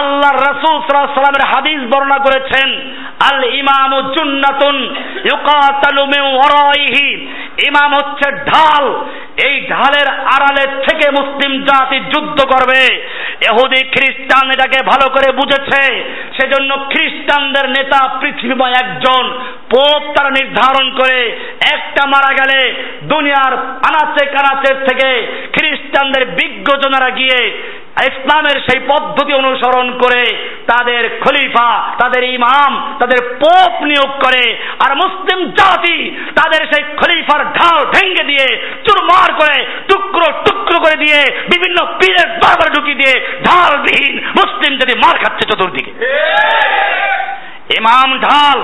আল্লাহ 0.00 0.32
রসুল 0.32 0.80
সাল্লামের 0.80 1.48
হাদিস 1.54 1.96
বর্ণনা 1.96 2.18
করেছেন। 2.18 2.97
আল 3.20 3.54
ইমাম 3.54 4.12
জুন্নাতুন 4.12 4.96
ইউকাতালু 5.24 6.06
মিন 6.06 6.20
ওয়ারাইহি। 6.20 7.28
ইমাম 7.66 7.94
হচ্ছে 7.94 8.32
ঢাল। 8.32 9.04
এই 9.44 9.66
ঢালের 9.68 10.08
আড়ালে 10.08 10.82
থেকে 10.88 11.10
মুসলিম 11.10 11.64
জাতি 11.64 12.00
যুদ্ধ 12.00 12.44
করবে। 12.44 13.04
এহুদি 13.50 13.82
খ্রিস্টান 13.82 14.50
এটাকে 14.50 14.82
ভালো 14.82 15.10
করে 15.10 15.32
বুঝেছে। 15.32 16.14
সেজন্য 16.40 16.76
খ্রিস্টানদের 16.76 17.68
নেতা 17.68 18.18
পৃথিবীময় 18.20 18.72
একজন। 18.72 19.38
পোপ 19.70 20.02
তারা 20.16 20.30
নির্ধারণ 20.30 20.86
করে 20.90 21.18
একটা 21.72 22.02
মারা 22.06 22.32
গেলে 22.34 22.58
দুনিয়ার 23.02 23.52
আনাচে 23.88 24.24
কানাচের 24.26 24.76
থেকে 24.86 25.08
খ্রিস্টানদের 25.52 26.24
বিজ্ঞজনেরা 26.30 27.10
গিয়ে 27.10 27.40
ইসলামের 28.06 28.56
সেই 28.60 28.80
পদ্ধতি 28.88 29.32
অনুসরণ 29.34 29.98
করে 29.98 30.22
তাদের 30.66 31.02
খলিফা 31.20 31.70
তাদের 32.02 32.22
ইমাম 32.24 32.98
তাদের 32.98 33.18
পোপ 33.38 33.72
নিয়োগ 33.82 34.10
করে 34.24 34.44
আর 34.78 34.96
মুসলিম 34.96 35.40
জাতি 35.50 35.98
তাদের 36.34 36.60
সেই 36.72 36.84
খলিফার 36.96 37.40
ঢাল 37.52 37.78
ভেঙ্গে 37.84 38.24
দিয়ে 38.24 38.46
চুরমার 38.84 39.30
করে 39.32 39.56
টুকরো 39.88 40.28
টুকরো 40.44 40.78
করে 40.80 40.96
দিয়ে 41.04 41.20
বিভিন্ন 41.54 41.78
পীরের 42.00 42.28
দরবারে 42.38 42.70
ঢুকিয়ে 42.74 42.94
দিয়ে 42.94 43.14
ঢালবিহীন 43.44 44.14
মুসলিম 44.30 44.72
জাতি 44.78 44.94
মার 44.98 45.16
খাচ্ছে 45.18 45.44
চতুর্দিকে। 45.50 45.92
ইমাম 47.78 48.08
ঢাল 48.20 48.58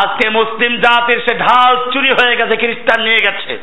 আজকে 0.00 0.30
মুসলিম 0.30 0.76
জাতির 0.76 1.20
সে 1.28 1.34
ঢাল 1.34 1.90
চুরি 1.90 2.10
হয়ে 2.10 2.36
গেছে, 2.36 2.56
খ্রিস্টান 2.56 3.00
নিয়ে 3.04 3.18
গেছে। 3.24 3.58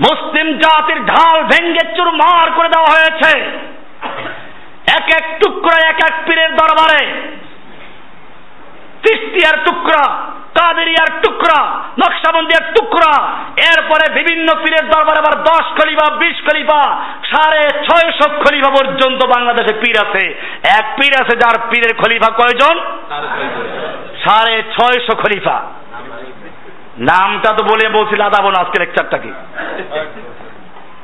মুসলিম 0.00 0.58
জাতির 0.58 1.04
ঢাল 1.06 1.42
ভেঙ্গে 1.42 1.96
চুরমার 1.96 2.50
করে 2.50 2.68
দেওয়া 2.68 2.92
হয়েছে। 2.92 3.40
এক 4.92 5.06
এক 5.16 5.38
টুকরা, 5.40 5.88
এক 5.88 5.98
এক 6.10 6.14
পীরের 6.26 6.50
দরবারে। 6.50 7.06
তিস্তিয়ার 9.02 9.64
টুকরা 9.64 10.32
কাদেরিয়ার 10.56 11.10
টুকরা 11.22 11.60
নকশাবন্দিয়ার 12.00 12.72
টুকরা। 12.72 13.12
এরপরে 13.70 14.04
বিভিন্ন 14.14 14.48
পীরের 14.54 14.84
দরবারে 14.90 15.18
আবার 15.18 15.36
দশ 15.42 15.64
খলিফা, 15.78 16.06
বিশ 16.14 16.36
খলিফা, 16.50 16.82
সাড়ে 17.30 17.62
ছয়শো 17.86 18.26
খলিফা 18.44 18.70
পর্যন্ত 18.70 19.20
বাংলাদেশে 19.26 19.74
পীর 19.74 19.96
আছে। 20.06 20.24
এক 20.78 20.86
পীর 20.98 21.12
আছে 21.22 21.34
যার 21.36 21.56
পীরের 21.70 21.92
খলিফা 21.96 22.30
কয়জন? 22.32 22.76
সাড়ে 24.24 24.62
ছয়শো 24.76 25.14
খলিফা। 25.16 25.56
নামটা 26.98 27.50
তো 27.52 27.62
বলে 27.64 27.88
বলছি, 27.88 28.16
লাদাবো 28.16 28.50
না 28.50 28.58
আজকে 28.60 28.76
লেকচারটা 28.80 29.18
কি? 29.18 29.32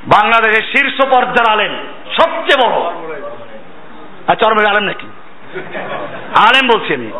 বাংলাদেশের 0.06 0.64
শীর্ষ 0.72 0.98
পর্যায়ের 1.10 1.52
আলেম, 1.52 1.72
সবচেয়ে 2.20 2.60
বড়। 2.62 2.76
আর 4.28 4.36
চরমের 4.36 4.70
আলেম 4.70 4.84
নাকি? 4.84 5.08
আলেম 6.48 6.64
বলছি 6.74 6.90
আমি। 6.94 7.10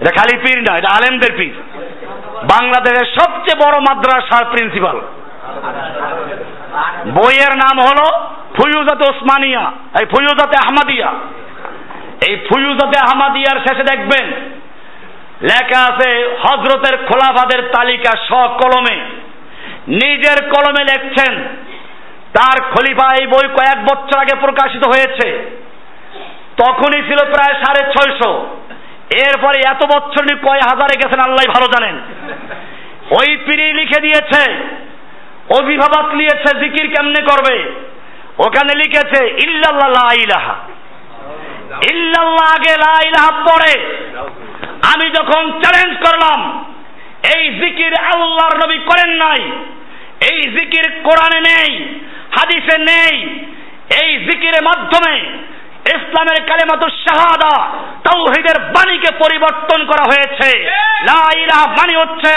এটা 0.00 0.12
খালি 0.18 0.36
পীর 0.38 0.58
না, 0.66 0.78
এটা 0.78 0.90
আলেমদের 0.98 1.32
পীর। 1.38 1.54
বাংলাদেশের 2.52 3.06
সবচেয়ে 3.18 3.60
বড় 3.64 3.76
মাদ্রাসার 3.88 4.44
প্রিন্সিপাল 4.44 5.00
বইয়ের 7.16 7.54
নাম 7.56 7.80
হলো 7.80 8.06
ফুয়ুজাতে 8.56 9.04
ওসমানিয়া, 9.10 9.72
এই 10.00 10.06
ফুয়ুজাতে 10.06 10.56
আহমাদিয়া। 10.64 11.10
এই 12.28 12.34
ফুয়ুজাতে 12.48 12.98
আহমাদিয়ার 12.98 13.58
শেষে 13.66 13.84
দেখবেন, 13.84 14.26
লেখা 15.42 15.80
আছে 15.84 16.10
হজরতের 16.44 16.96
খোলাফাদের 17.08 17.70
তালিকা 17.76 18.12
স 18.28 18.30
কলমে। 18.32 18.96
নিজের 19.88 20.38
কলমে 20.52 20.82
লেখছেন, 20.84 21.34
তার 22.32 22.56
খলিফা 22.72 23.06
এই 23.20 23.26
বই 23.26 23.46
কয়েক 23.48 23.78
বছর 23.84 24.18
আগে 24.18 24.34
প্রকাশিত 24.40 24.84
হয়েছে। 24.88 25.28
তখনই 26.56 27.02
ছিল 27.02 27.20
প্রায় 27.34 27.54
সাড়ে 27.62 27.82
ছয়শো। 27.94 28.55
এরপরে 29.10 29.58
এত 29.72 29.82
বছর 29.84 30.22
কয় 30.46 30.60
হাজারে 30.60 30.94
গেছেন, 30.96 31.20
আল্লাহ 31.20 31.44
ভালো 31.54 31.66
জানেন। 31.66 31.96
ওই 33.10 33.36
পিড়ি 33.36 33.72
লিখে 33.72 34.00
দিয়েছে, 34.00 34.42
অভিভাবক 35.58 36.14
নিয়েছে, 36.14 36.50
জিকির 36.60 36.86
কেমনে 36.94 37.20
করবে? 37.30 37.56
ওখানে 38.38 38.74
লিখেছে, 38.74 39.20
ইল্লাল্লাহ 39.46 40.08
ইলাহা। 40.24 40.54
ইল্লাল্লাহ 41.92 42.46
আগে 42.56 42.74
লা 42.84 42.94
ইলাহা 43.08 43.32
পড়ে 43.48 43.74
আমি 44.92 45.10
যখন 45.10 45.42
চ্যালেঞ্জ 45.62 45.94
করলাম, 46.06 46.40
এই 47.36 47.44
জিকির 47.60 47.94
আল্লাহর 48.12 48.58
নবী 48.64 48.78
করেন 48.78 49.10
নাই, 49.10 49.42
এই 50.30 50.40
জিকির 50.56 50.86
কোরআনে 51.02 51.40
নেই, 51.40 51.70
হাদিসে 52.36 52.76
নেই, 52.78 53.16
এই 54.02 54.10
জিকিরের 54.26 54.62
মাধ্যমে 54.62 55.14
ইসলামের 55.94 56.36
কালে 56.36 56.46
কালেমাতুর 56.48 56.92
শাহাদা 57.08 57.54
তাওহীদের 58.02 58.58
বাণীকে 58.74 59.10
পরিবর্তন 59.18 59.86
করা 59.86 60.04
হয়েছে। 60.04 60.58
লা 61.02 61.22
ইলাহা 61.38 61.66
বাণী 61.66 61.94
হচ্ছে 61.96 62.34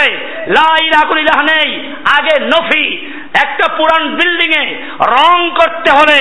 লা 0.48 0.70
ইলাহা 0.84 1.06
কোন 1.10 1.18
ইলাহ 1.18 1.40
নেই 1.42 1.70
আগে 2.18 2.36
নফি 2.46 2.86
একটা 3.34 3.74
পুরান 3.78 4.04
বিল্ডিং 4.08 4.52
এ 4.64 4.66
রং 5.02 5.50
করতে 5.50 5.92
হলে 5.92 6.20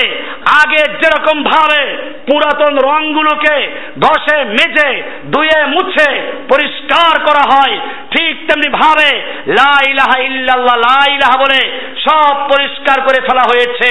আগে 0.63 0.77
যেরকম 0.77 1.43
ভাবে 1.43 1.97
পুরাতন 2.31 2.77
রংগুলোকে 2.77 3.57
ধসে 3.99 4.37
মেজে 4.43 5.03
ধুয়ে 5.31 5.65
মুছে 5.65 6.09
পরিষ্কার 6.49 7.13
করা 7.25 7.43
হয় 7.53 7.79
ঠিক 8.17 8.47
তেমনি 8.47 8.69
ভাবে 8.69 9.09
লা 9.47 9.73
ইলাহা 9.89 10.17
ইল্লাল্লাহ 10.19 10.77
লা 10.77 10.99
ইলাহা 11.15 11.37
বলে 11.37 11.61
সব 12.05 12.33
পরিষ্কার 12.49 13.01
করে 13.01 13.19
ফেলা 13.27 13.41
হয়েছে। 13.41 13.89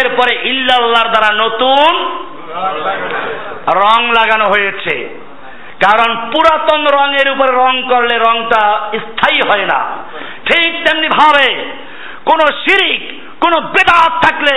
এরপরে 0.00 0.32
ইল্লাল্লাহর 0.42 1.08
দ্বারা 1.08 1.30
নতুন 1.34 1.92
রং 3.80 4.00
লাগানো 4.18 4.46
হয়েছে। 4.48 4.94
কারণ 5.84 6.10
পুরাতন 6.32 6.82
রঙের 6.96 7.28
উপরে 7.30 7.52
রং 7.52 7.74
করলে 7.88 8.14
রংটা 8.18 8.62
স্থায়ী 8.98 9.40
হয় 9.48 9.66
না। 9.66 9.80
ঠিক 10.48 10.70
তেমনি 10.84 11.08
ভাবে 11.08 11.48
কোন 12.24 12.40
শিরিক 12.64 13.02
কোন 13.40 13.54
বেদাত 13.66 14.12
থাকলে 14.24 14.56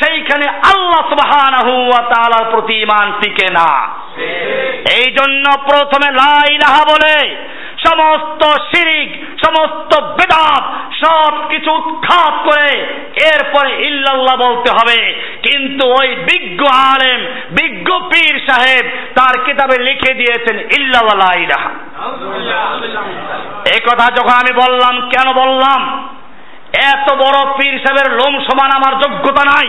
সেইখানে 0.00 0.46
আল্লাহ 0.48 1.02
সুবহানাহু 1.08 1.72
ওয়া 1.88 2.50
প্রতি 2.50 2.74
ঈমান 2.82 3.06
টিকে 3.20 3.48
না। 3.52 3.70
এই 4.96 5.08
জন্য 5.18 5.44
প্রথমে 5.68 6.08
লা 6.12 6.34
ইলাহা 6.50 6.82
বলে 6.92 7.16
সমস্ত 7.86 8.42
শিরিক, 8.70 9.10
সমস্ত 9.46 10.00
বেদাত 10.00 10.64
সব 11.04 11.48
কিছু 11.48 11.70
উৎখাত 11.76 12.34
করে 12.48 12.70
এরপরে 13.34 13.70
ইল্লাল্লাহ 13.86 14.36
বলতে 14.36 14.70
হবে। 14.70 14.98
কিন্তু 15.42 15.84
ওই 15.88 16.08
বিজ্ঞ 16.08 16.60
আলেম, 16.66 17.20
বিজ্ঞ 17.50 17.88
পীর 17.98 18.34
সাহেব 18.48 18.84
তার 19.14 19.44
কিতাবে 19.44 19.76
লিখে 19.84 20.14
দিয়েছেন, 20.14 20.56
ইল্লাল্লাহ 20.58 21.30
এই 23.74 23.80
কথা 23.80 24.06
যখন 24.16 24.34
আমি 24.34 24.52
বললাম, 24.52 24.94
কেন 25.10 25.32
বললাম? 25.32 25.80
এত 26.92 27.12
বড় 27.12 27.38
পীর 27.58 27.74
সাহেবের 27.78 28.08
লোম 28.12 28.34
সমান 28.40 28.70
আমার 28.76 28.92
যোগ্যতা 29.02 29.44
নাই। 29.44 29.68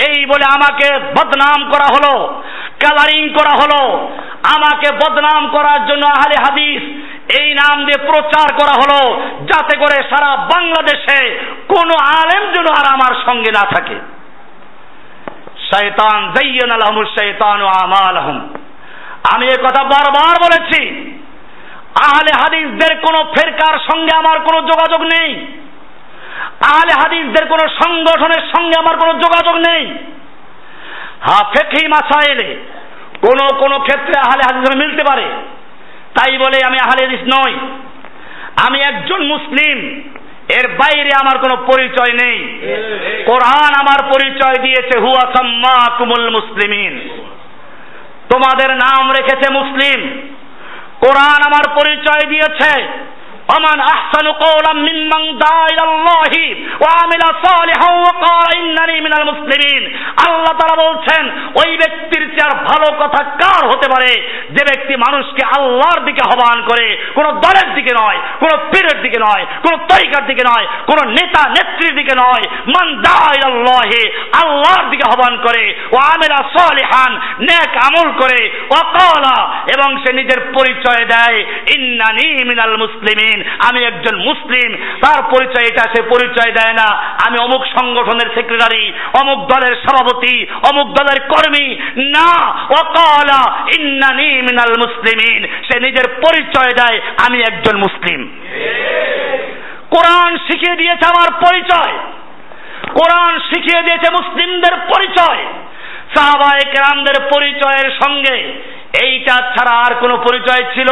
এই 0.00 0.26
বলে 0.26 0.44
আমাকে 0.54 0.98
বদনাম 0.98 1.70
করা 1.70 1.88
হলো 1.94 2.42
কালারিং 2.84 3.28
করা 3.28 3.54
হলো। 3.62 4.08
আমাকে 4.56 4.88
বদনাম 4.92 5.48
করার 5.48 5.86
জন্য 5.86 6.06
আহলে 6.06 6.34
হাদিস 6.44 6.82
এই 7.40 7.54
নাম 7.54 7.84
দিয়ে 7.84 8.06
প্রচার 8.06 8.54
করা 8.54 8.72
হলো, 8.72 9.26
যাতে 9.44 9.76
করে 9.76 9.96
সারা 10.10 10.36
বাংলাদেশে 10.36 11.38
কোনো 11.68 11.94
আলেম 11.98 12.52
যেন 12.52 12.66
আর 12.72 12.86
আমার 12.92 13.14
সঙ্গে 13.26 13.50
না 13.52 13.64
থাকে। 13.74 13.96
শয়তান 15.70 16.32
জাইয়ান 16.32 16.70
আলহম 16.70 17.04
শয়তান 17.04 17.62
ও 17.62 17.66
আমালহম। 17.66 18.48
আমি 19.34 19.46
এ 19.46 19.56
কথা 19.64 19.84
বারবার 19.84 20.34
বলেছি। 20.42 21.12
আহলে 22.04 22.32
হাদিসদের 22.42 23.00
কোনো 23.00 23.24
ফেরকার 23.24 23.78
সঙ্গে 23.92 24.16
আমার 24.16 24.40
কোনো 24.40 24.58
যোগাযোগ 24.60 25.02
নেই। 25.02 25.55
আহলে 26.72 26.92
হাদিসদের 27.02 27.46
কোনো 27.46 27.68
সংগঠনের 27.68 28.42
সঙ্গে 28.56 28.72
আমার 28.78 28.96
কোনো 28.98 29.12
যোগাযোগ 29.12 29.56
নেই। 29.56 29.86
হা 31.20 31.44
ফেকি 31.44 31.86
মাসাইলে 31.86 32.56
কোন 33.20 33.56
কোন 33.56 33.78
ক্ষেত্রে 33.78 34.12
আহলে 34.18 34.54
হাদিস 34.54 34.76
মিলতে 34.76 35.02
পারে। 35.08 35.24
তাই 36.18 36.38
বলে 36.38 36.60
আমি 36.66 36.76
আহলে 36.86 37.06
হাদিস 37.06 37.38
নই। 37.38 37.54
আমি 38.66 38.80
একজন 38.80 39.26
মুসলিম, 39.26 40.02
এর 40.48 40.68
বাইরে 40.68 41.10
আমার 41.20 41.38
কোনো 41.38 41.56
পরিচয় 41.56 42.12
নেই। 42.12 42.58
কোরআন 43.26 43.74
আমার 43.80 44.08
পরিচয় 44.08 44.62
দিয়েছে, 44.62 44.98
হুয়া 44.98 45.32
সাম্মা 45.36 45.96
কুমুল 45.98 46.30
মুসলিমিন। 46.30 47.08
তোমাদের 48.28 48.76
নাম 48.76 49.10
রেখেছে 49.10 49.52
মুসলিম। 49.52 50.28
কোরআন 51.00 51.42
আমার 51.46 51.74
পরিচয় 51.74 52.30
দিয়েছে। 52.30 52.82
ومن 53.51 53.79
أحسن 53.79 54.25
قولا 54.27 54.73
ممن 54.73 55.21
دعا 55.37 55.65
إلى 55.65 55.83
الله 55.83 56.33
وعمل 56.83 57.23
صالحا 57.47 57.89
وقال 57.97 58.49
إنني 58.55 58.97
من 59.01 59.13
المسلمين 59.13 59.83
আল্লাহ 60.25 60.53
তারা 60.61 60.75
বলছেন 60.85 61.23
ওই 61.61 61.71
ব্যক্তির 61.77 62.21
চাইতে 62.31 62.41
আর 62.41 62.53
ভালো 62.69 62.87
কথা 63.01 63.21
কার 63.41 63.63
হতে 63.71 63.87
পারে 63.93 64.11
যে 64.55 64.61
ব্যক্তি 64.69 64.93
মানুষকে 64.95 65.43
আল্লাহর 65.57 65.99
দিকে 66.05 66.21
আহ্বান 66.21 66.57
করে 66.61 66.87
কোন 67.15 67.25
দলের 67.45 67.67
দিকে 67.75 67.93
নয় 67.93 68.19
কোন 68.39 68.51
পীরের 68.71 68.97
দিকে 69.01 69.19
নয় 69.19 69.43
কোন 69.63 69.73
তরিকার 69.89 70.23
দিকে 70.27 70.43
নয় 70.43 70.65
কোন 70.85 70.99
নেতা 71.09 71.41
নেত্রীর 71.49 71.93
দিকে 71.95 72.13
নয় 72.15 72.45
মান 72.67 72.87
দাহে 73.01 74.03
আল্লাহর 74.41 74.85
দিকে 74.89 75.03
আহ্বান 75.03 75.33
করে 75.37 75.63
ও 75.91 75.95
আমেরা 76.13 76.37
সলিহান 76.57 77.11
নেক 77.39 77.71
আমল 77.87 78.07
করে 78.11 78.39
অকলা 78.81 79.37
এবং 79.73 79.89
সে 80.03 80.11
নিজের 80.13 80.39
পরিচয় 80.57 81.03
দেয় 81.05 81.37
ইন্নানি 81.75 82.27
মিনাল 82.43 82.75
মুসলিমিন 82.77 83.34
আমি 83.68 83.84
একজন 83.84 84.16
মুসলিম, 84.16 84.76
তার 84.76 85.22
পরিচয় 85.22 85.64
এটা, 85.70 85.82
সে 85.82 86.02
পরিচয় 86.02 86.52
দেয় 86.52 86.72
না। 86.72 86.96
আমি 87.26 87.38
অমুক 87.38 87.64
সংগঠনের 87.66 88.34
সেক্রেটারি, 88.34 88.92
অমুক 89.20 89.38
দলের 89.46 89.76
সভাপতি, 89.76 90.46
অমুক 90.72 90.88
দলের 90.88 91.28
কর্মী। 91.28 91.76
না 91.96 92.50
অকালা 92.52 93.56
ইন্নানি 93.78 94.42
মিনাল 94.42 94.74
মুসলিমিন। 94.78 95.46
সে 95.64 95.80
নিজের 95.80 96.08
পরিচয় 96.08 96.72
দেয়, 96.72 97.00
আমি 97.26 97.40
একজন 97.40 97.76
মুসলিম। 97.76 98.36
কোরআন 99.90 100.36
শিখিয়ে 100.36 100.76
দিয়েছে 100.76 101.08
আমার 101.08 101.40
পরিচয়। 101.48 101.92
কোরআন 102.90 103.38
শিখিয়ে 103.38 103.82
দিয়েছে 103.82 104.10
মুসলিমদের 104.10 104.76
পরিচয়। 104.76 105.44
সাহাবায়ে 106.16 106.72
কেরামদের 106.72 107.22
পরিচয়ের 107.34 107.90
সঙ্গে 108.04 108.52
এইটা 109.02 109.32
ছাড়া 109.32 109.78
আর 109.78 109.94
কোনো 109.94 110.16
পরিচয় 110.16 110.62
ছিল? 110.74 110.86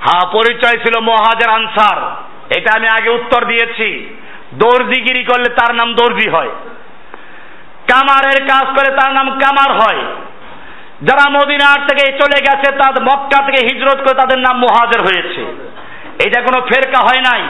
হ্যাঁ 0.00 0.32
পরিচয় 0.32 0.78
ছিল 0.78 1.00
মহাজের 1.00 1.50
আনসার। 1.50 1.98
এটা 2.56 2.70
আমি 2.76 2.88
আগে 2.88 3.10
উত্তর 3.10 3.44
দিয়েছি। 3.44 4.16
দর্জিগিরি 4.54 5.24
করলে 5.24 5.48
তার 5.48 5.74
নাম 5.74 5.94
দর্জি 5.94 6.30
হয়। 6.30 6.50
কামারের 7.90 8.46
কাজ 8.46 8.62
করে 8.62 8.96
তার 8.96 9.12
নাম 9.12 9.38
কামার 9.38 9.80
হয়। 9.80 10.04
যারা 11.02 11.30
মদিনার 11.30 11.86
থেকে 11.86 12.12
চলে 12.12 12.40
গেছে 12.40 12.76
তাদের 12.76 13.02
মক্কা 13.02 13.50
থেকে 13.50 13.66
হিজরত 13.66 13.96
করে 13.96 14.14
তাদের 14.14 14.38
নাম 14.38 14.58
মহাজের 14.58 15.00
হয়েছে। 15.02 15.72
এটা 16.28 16.40
কোনো 16.40 16.66
ফেরকা 16.66 16.98
হয় 16.98 17.20
নাই। 17.20 17.42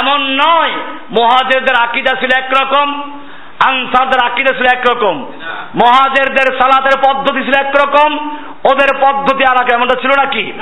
এমন 0.00 0.20
নয়, 0.20 0.72
মহাজেরদের 1.20 1.74
আকিদা 1.80 2.20
ছিল 2.20 2.30
একরকম। 2.36 3.17
আনসারদের 3.66 4.32
আকিদা 4.32 4.54
ছিল 4.56 4.66
একরকম। 4.78 5.32
মহাজেরদের 5.74 6.58
সালাতের 6.58 7.00
পদ্ধতি 7.08 7.40
ছিল 7.40 7.66
একরকম। 7.66 8.36
ওদের 8.72 8.96
পদ্ধতি 9.00 9.44
আর 9.50 9.74
এমনটা 9.74 10.00
ছিল 10.00 10.10
নাকি? 10.24 10.52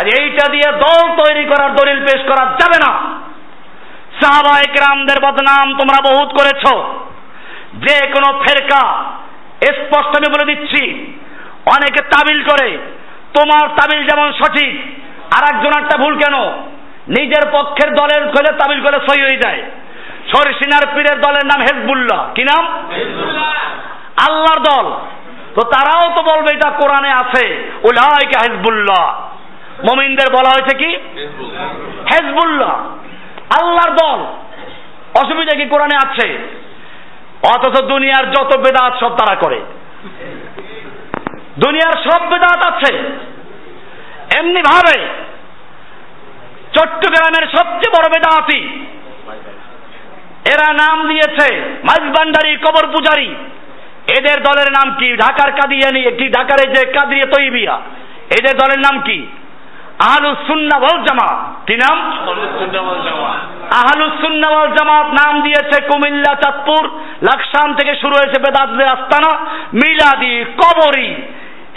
কাজে 0.00 0.22
এইটা 0.22 0.52
দিয়ে 0.52 0.72
দল 0.72 1.16
তৈরি 1.24 1.44
করার, 1.44 1.74
দলিল 1.74 2.04
পেশ 2.04 2.22
করা 2.22 2.44
যাবে 2.44 2.78
না। 2.86 2.98
সাহাবা 4.22 4.60
একরামদের 4.60 5.16
বদনাম 5.22 5.78
তোমরা 5.78 6.14
বহুত 6.14 6.28
করেছ। 6.28 6.76
যে 7.74 8.10
কোনো 8.10 8.38
ফেরকা, 8.38 9.04
স্পষ্ট 9.64 10.16
আমি 10.16 10.32
বলে 10.32 10.54
দিচ্ছি, 10.54 10.90
অনেকে 11.66 12.04
তাবিল 12.04 12.42
করে। 12.42 12.78
তোমার 13.34 13.68
তাবিল 13.68 14.06
যেমন 14.08 14.32
সঠিক 14.32 14.80
আর 15.38 15.54
একজনেরটা 15.54 15.96
ভুল 15.96 16.18
কেন? 16.18 16.34
নিজের 17.08 17.48
পক্ষের 17.52 17.94
দলের 17.94 18.22
খোঁজে 18.22 18.52
তাবিল 18.52 18.80
করে 18.80 18.98
সই 19.08 19.20
হয়ে 19.20 19.40
যায়। 19.42 19.62
সরসিনার 20.34 20.94
পীরের 20.94 21.20
দলের 21.20 21.46
নাম 21.46 21.60
হেজবুল্লাহ। 21.60 22.32
কি 22.34 22.42
নাম? 22.42 22.66
আল্লাহর 24.28 24.60
দল। 24.60 24.90
তো 25.54 25.60
তারাও 25.60 26.16
তো 26.16 26.22
বলবে 26.22 26.54
এটা 26.54 26.70
কোরআনে 26.70 27.12
আছে। 27.12 27.70
উলাইকা 27.84 28.40
হেজবুল্লাহ। 28.40 29.30
মমিনদের 29.90 30.32
বলা 30.32 30.48
হয়েছে 30.48 30.76
কি? 30.76 30.96
হেজবুল্লাহ। 32.12 32.70
আল্লাহর 33.62 33.90
দল। 33.90 34.24
অসুবিধা 35.24 35.56
কি 35.56 35.64
কোরআনে 35.64 35.96
আছে? 35.96 36.38
অথচ 37.54 37.82
দুনিয়ার 37.82 38.30
যত 38.30 38.56
বেদাত 38.58 38.92
সব 39.00 39.16
তারা 39.16 39.36
করে। 39.36 39.60
দুনিয়ার 41.58 42.10
সব 42.10 42.28
বেদাত 42.28 42.72
আছে। 42.72 42.96
এমনি 44.38 44.62
ভাবে 44.62 45.00
চট্টগ্রামের 46.76 47.48
সবচেয়ে 47.48 47.92
বড় 47.98 48.08
বেদাতি 48.08 48.86
এরা 50.44 50.72
নাম 50.72 51.08
দিয়েছে 51.08 51.48
মাইজবান্ডারি 51.84 52.56
কবর 52.56 52.86
পূজারি। 52.92 53.34
এদের 54.18 54.42
দলের 54.42 54.72
নাম 54.72 54.96
কি? 54.96 55.16
ঢাকার 55.16 55.52
কাদিয়ানি 55.52 56.02
কি? 56.02 56.28
ঢাকার 56.28 56.58
যে 56.74 56.92
কাদিয়া 56.92 57.26
তৈবিয়া। 57.36 57.80
এদের 58.38 58.56
দলের 58.56 58.78
নাম 58.78 59.00
কি? 59.00 59.26
আহলুস 59.98 60.38
সুন্নাহ 60.46 60.80
ওয়াল 60.82 61.04
জামাত। 61.06 61.66
কি 61.66 61.76
নাম? 61.76 61.96
আহলুস 63.70 64.20
সুন্নাহ 64.20 64.52
ওয়াল 64.52 64.76
জামাত। 64.78 65.06
নাম 65.06 65.42
দিয়েছে 65.42 65.80
কুমিল্লা 65.80 66.34
চাঁদপুর 66.34 66.90
লাকসাম 67.22 67.74
থেকে 67.74 67.94
শুরু 67.94 68.14
হয়েছে 68.16 68.38
বেদাতদের 68.38 68.88
আস্তানা 68.88 69.38
মিলাদি 69.74 70.44
কবরি। 70.44 71.14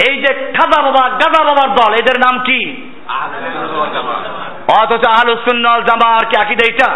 এই 0.07 0.15
যে 0.21 0.51
খাজা 0.57 0.81
বাবা 0.81 1.09
গাজা 1.09 1.43
বাবার 1.43 1.69
দল 1.75 1.93
এদের 1.93 2.19
নাম 2.19 2.39
কি? 2.39 2.87
অথচ 4.81 5.07
আহলুস 5.07 5.39
সুন্নাহ 5.47 5.71
ওয়াল 5.71 5.83
জামাত 5.83 6.25
কি 6.29 6.35
আকিদা 6.41 6.65
এটা 6.71 6.89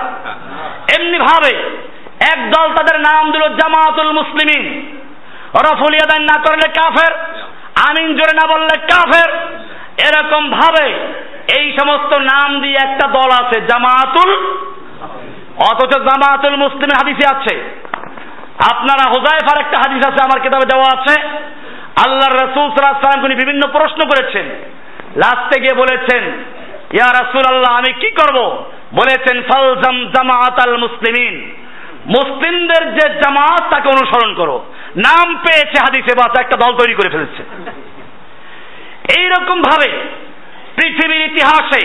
এমনি 0.97 1.19
ভাবে 1.19 1.53
এক 2.31 2.39
দল 2.51 2.67
তাদের 2.75 2.99
নাম 2.99 3.31
দিল 3.31 3.41
জামাতুল 3.41 4.11
মুসলিমিন। 4.11 4.65
রফুল 5.55 5.93
ইয়াদান 5.93 6.23
না 6.23 6.37
করলে 6.41 6.67
কাফের, 6.67 7.13
আমিন 7.89 8.07
জোরে 8.17 8.33
না 8.35 8.45
বললে 8.53 8.75
কাফের। 8.81 9.29
এরকম 10.07 10.49
ভাবে 10.51 10.85
এই 11.59 11.77
সমস্ত 11.79 12.19
নাম 12.19 12.61
দিয়ে 12.61 12.77
একটা 12.83 13.07
দল 13.07 13.29
আছে 13.45 13.61
জামাতুল। 13.61 14.29
অথচ 15.71 15.93
জামাতুল 15.97 16.55
মুসলিমের 16.55 16.99
হাদিসে 16.99 17.25
আছে। 17.35 17.55
আপনারা 18.71 19.09
হোজাইফার 19.09 19.65
একটা 19.65 19.77
হাদিস 19.77 20.07
আছে, 20.07 20.23
আমার 20.23 20.39
কিতাবে 20.39 20.65
দেওয়া 20.65 20.87
আছে। 20.97 21.15
আল্লাহ 22.05 22.29
রসুল 22.29 22.67
সাল্লাম 22.69 23.21
তিনি 23.21 23.35
বিভিন্ন 23.35 23.67
প্রশ্ন 23.67 23.99
করেছেন। 24.05 24.45
লাস্টে 25.15 25.61
গিয়ে 25.61 25.73
বলেছেন, 25.73 26.23
ইয়া 26.91 27.07
রাসূল 27.07 27.53
আল্লাহ 27.53 27.71
আমি 27.73 27.93
কি 27.93 28.09
করব? 28.09 28.65
বলেছেন, 28.93 29.41
ফালজাম 29.41 30.05
জামাত 30.05 30.67
আল 30.67 30.77
মুসলিমিন। 30.77 31.51
মুসলিমদের 32.05 32.93
যে 32.93 33.09
জামাত, 33.09 33.63
তাকে 33.69 33.87
অনুসরণ 33.89 34.33
করো। 34.33 34.65
নাম 34.97 35.35
পেয়েছে 35.35 35.77
হাদিসে 35.79 36.15
বাস 36.15 36.39
একটা 36.39 36.57
দল 36.57 36.77
তৈরি 36.77 36.93
করে 36.93 37.09
ফেলেছে। 37.09 37.43
এইরকম 39.19 39.61
ভাবে 39.61 39.89
পৃথিবীর 40.75 41.21
ইতিহাসে 41.21 41.83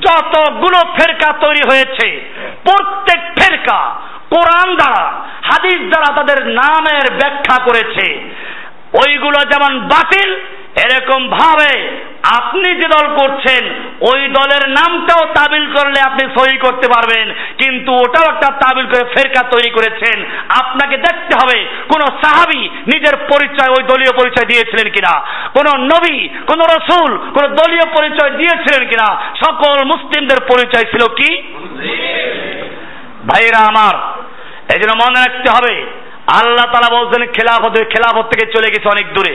যতগুলো 0.00 0.78
ফেরকা 0.78 1.38
তৈরি 1.38 1.62
হয়েছে, 1.70 2.30
প্রত্যেক 2.64 3.20
ফেরকা 3.38 3.80
কোরআন 4.30 4.76
দ্বারা, 4.76 5.04
হাদিস 5.44 5.80
দ্বারা 5.80 6.14
তাদের 6.16 6.46
নামের 6.46 7.14
ব্যাখ্যা 7.14 7.64
করেছে। 7.64 8.30
ওইগুলো 8.92 9.38
যেমন 9.38 9.80
বাতিল 9.80 10.40
এরকম 10.84 11.20
ভাবে 11.38 11.72
আপনি 12.38 12.68
যে 12.80 12.88
দল 12.94 13.06
করছেন, 13.20 13.62
ওই 14.10 14.20
দলের 14.38 14.64
নামটাও 14.78 15.22
তাবিল 15.38 15.64
করলে 15.76 15.98
আপনি 16.08 16.22
সহি 16.36 16.56
করতে 16.64 16.86
পারবেন, 16.94 17.26
কিন্তু 17.60 17.90
ওটাও 18.02 18.26
একটা 18.32 18.48
তাবিল 18.62 18.86
করে 18.92 19.04
ফেরকা 19.14 19.42
তৈরি 19.52 19.70
করেছেন। 19.76 20.16
আপনাকে 20.62 20.96
দেখতে 21.06 21.34
হবে, 21.40 21.58
কোন 21.92 22.02
সাহাবি 22.22 22.62
নিজের 22.92 23.16
পরিচয় 23.32 23.70
ওই 23.76 23.82
দলীয় 23.90 24.12
পরিচয় 24.20 24.46
দিয়েছিলেন 24.52 24.88
কিনা, 24.96 25.14
কোন 25.56 25.66
নবী, 25.92 26.18
কোন 26.50 26.60
রসুল, 26.74 27.10
কোন 27.34 27.44
দলীয় 27.60 27.86
পরিচয় 27.96 28.32
দিয়েছিলেন 28.40 28.82
কিনা, 28.90 29.08
সকল 29.44 29.76
মুসলিমদের 29.92 30.40
পরিচয় 30.50 30.86
ছিল 30.92 31.02
কি? 31.18 31.30
ভাইরা 33.28 33.60
আমার 33.70 33.94
এই 34.74 34.78
জন্য 34.80 34.94
মনে 35.02 35.18
রাখতে 35.24 35.48
হবে, 35.56 35.74
আল্লাহ 36.40 36.66
তালা 36.72 36.90
বলছেন 36.96 37.22
খেলাফত 37.36 37.74
খেলাফত 37.92 38.26
থেকে 38.32 38.44
চলে 38.54 38.72
গেছে 38.72 38.88
অনেক 38.94 39.06
দূরে। 39.14 39.34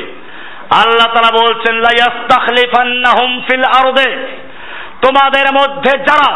আল্লাহ 0.75 1.07
তালা 1.13 1.31
বলছেন 1.43 1.75
ফিল 3.47 3.63
আরদে। 3.63 4.09
তোমাদের 5.01 5.47
মধ্যে 5.53 5.91
যারা 5.97 6.31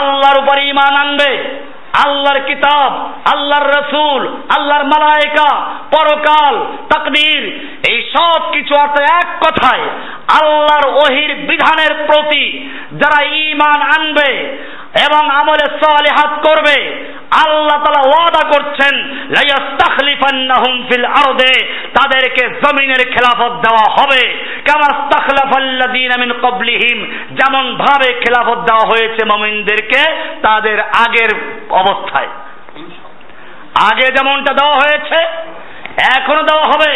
আল্লাহর 0.00 0.38
উপর 0.38 0.58
ইমান 0.58 0.94
আনবে, 1.00 1.32
আল্লাহর 2.04 2.40
কিতাব, 2.40 2.92
আল্লাহর 3.24 3.68
রসুল, 3.68 4.22
আল্লাহর 4.56 4.84
মালায়কা, 4.84 5.50
পরকাল 5.90 6.54
তাকদীর 6.94 7.42
এই 7.88 8.10
সব 8.16 8.52
কিছু 8.52 8.74
অর্থ 8.74 8.96
এক 9.00 9.28
কথায়, 9.40 9.84
আল্লাহর 10.42 10.86
ওহির 10.86 11.34
বিধানের 11.34 12.06
প্রতি 12.06 12.70
যারা 12.92 13.24
ইমান 13.24 13.82
আনবে 13.82 14.30
এবং 15.04 15.22
আমলে 15.30 15.66
সালিহাত 15.82 16.32
করবে। 16.46 16.76
আল্লাহ 17.44 17.78
তালা 17.84 18.02
ওয়াদা 18.08 18.42
করছেন 18.48 18.94
তাদেরকে 21.96 22.42
জমিনের 22.62 23.02
খেলাফত 23.10 23.52
দেওয়া 23.64 23.86
হবে। 23.96 24.22
ক্বাবলিহিম, 26.40 26.98
যেমন 27.30 27.64
ভাবে 27.76 28.08
খেলাফত 28.12 28.58
দেওয়া 28.68 28.86
হয়েছে 28.90 29.22
মুমিনদেরকে 29.24 30.02
তাদের 30.42 30.80
আগের 30.80 31.30
অবস্থায়। 31.70 32.30
আগে 33.90 34.06
যেমনটা 34.06 34.52
দেওয়া 34.52 34.76
হয়েছে, 34.76 35.18
এখনও 36.16 36.42
দেওয়া 36.42 36.66
হবে। 36.72 36.92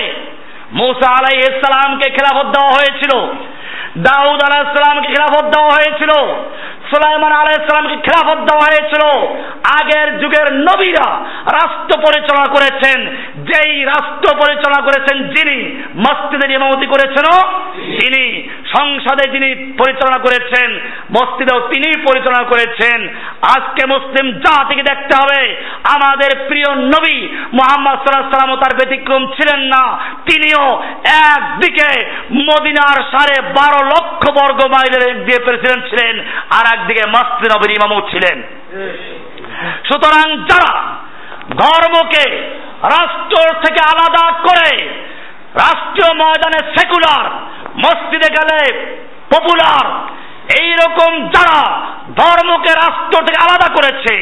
মুসা 0.73 1.09
আলাইহিস 1.11 1.55
সালামকে 1.65 2.07
খেলাফত 2.11 2.47
দেওয়া 2.47 2.73
হয়েছিল, 2.79 3.13
দাউদ 3.99 4.41
আলাইহিস 4.47 4.71
সালামকে 4.79 5.09
খেলাফত 5.09 5.45
দেওয়া 5.55 5.73
হয়েছিল 5.79 6.13
সুলাইমান 6.91 7.33
আলাইসালামকে 7.33 7.97
খেলাফত 8.07 8.39
দেওয়া 8.49 8.67
হয়েছিল। 8.69 9.03
আগের 9.79 10.09
যুগের 10.21 10.49
নবীরা 10.69 11.09
রাষ্ট্র 11.59 11.93
পরিচালনা 12.07 12.49
করেছেন। 12.57 12.99
যেই 13.51 13.85
রাষ্ট্র 13.85 14.29
পরিচালনা 14.43 14.83
করেছেন 14.83 15.17
যিনি 15.35 15.59
মসজিদের 16.07 16.51
ইমামতি 16.51 16.87
করেছেন 16.87 17.27
তিনি। 17.99 18.25
সংসদে 18.77 19.25
যিনি 19.31 19.51
পরিচালনা 19.79 20.19
করেছেন, 20.19 20.69
মসজিদেও 21.17 21.61
তিনি 21.73 21.89
পরিচালনা 22.09 22.45
করেছেন। 22.45 22.99
আজকে 23.55 23.83
মুসলিম 23.87 24.27
জাতিকে 24.45 24.83
দেখতে 24.83 25.15
হবে, 25.21 25.41
আমাদের 25.97 26.31
প্রিয় 26.49 26.71
নবী 26.95 27.19
মোহাম্মদ 27.59 27.97
সাল্লাহ 27.99 28.31
সাল্লাম 28.31 28.63
তার 28.63 28.79
ব্যতিক্রম 28.79 29.23
ছিলেন 29.37 29.61
না। 29.75 29.85
তিনিও 30.31 30.65
একদিকে 31.33 31.89
মদিনার 32.49 32.99
সাড়ে 33.13 33.37
বারো 33.59 33.81
লক্ষ 33.93 34.23
বর্গ 34.39 34.61
মাইলের 34.75 35.25
দিয়ে 35.27 35.41
প্রেসিডেন্ট 35.47 35.83
ছিলেন, 35.91 36.15
আর 36.59 36.65
একদিকে 36.81 37.05
মস্তি 37.07 37.47
নবীর 37.53 37.71
ইমামও 37.71 38.01
ছিলেন। 38.11 38.39
সুতরাং 39.89 40.27
যারা 40.51 40.73
ধর্মকে 41.63 42.25
রাষ্ট্র 42.97 43.37
থেকে 43.63 43.81
আলাদা 43.93 44.25
করে 44.47 44.71
রাষ্ট্রীয় 45.55 46.13
ময়দানে 46.15 46.61
সেকুলার, 46.75 47.27
মসজিদে 47.85 48.29
গেলে 48.39 48.59
পপুলার 49.33 49.87
এই 50.59 50.71
রকম 50.83 51.13
যারা 51.35 51.61
ধর্মকে 52.21 52.73
রাষ্ট্র 52.83 53.17
থেকে 53.27 53.39
আলাদা 53.45 53.69
করেছে 53.77 54.15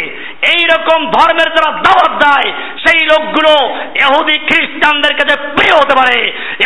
এই 0.55 0.63
রকম 0.73 0.99
ধর্মের 1.17 1.49
যারা 1.57 1.71
দাওয়াত 1.87 2.13
দেয়, 2.25 2.49
সেই 2.85 3.01
লোকগুলো 3.13 3.53
এহুদি 4.05 4.37
খ্রিস্টানদের 4.49 5.15
কাছে 5.19 5.35
প্রিয় 5.57 5.75
হতে 5.81 5.95
পারে 6.01 6.17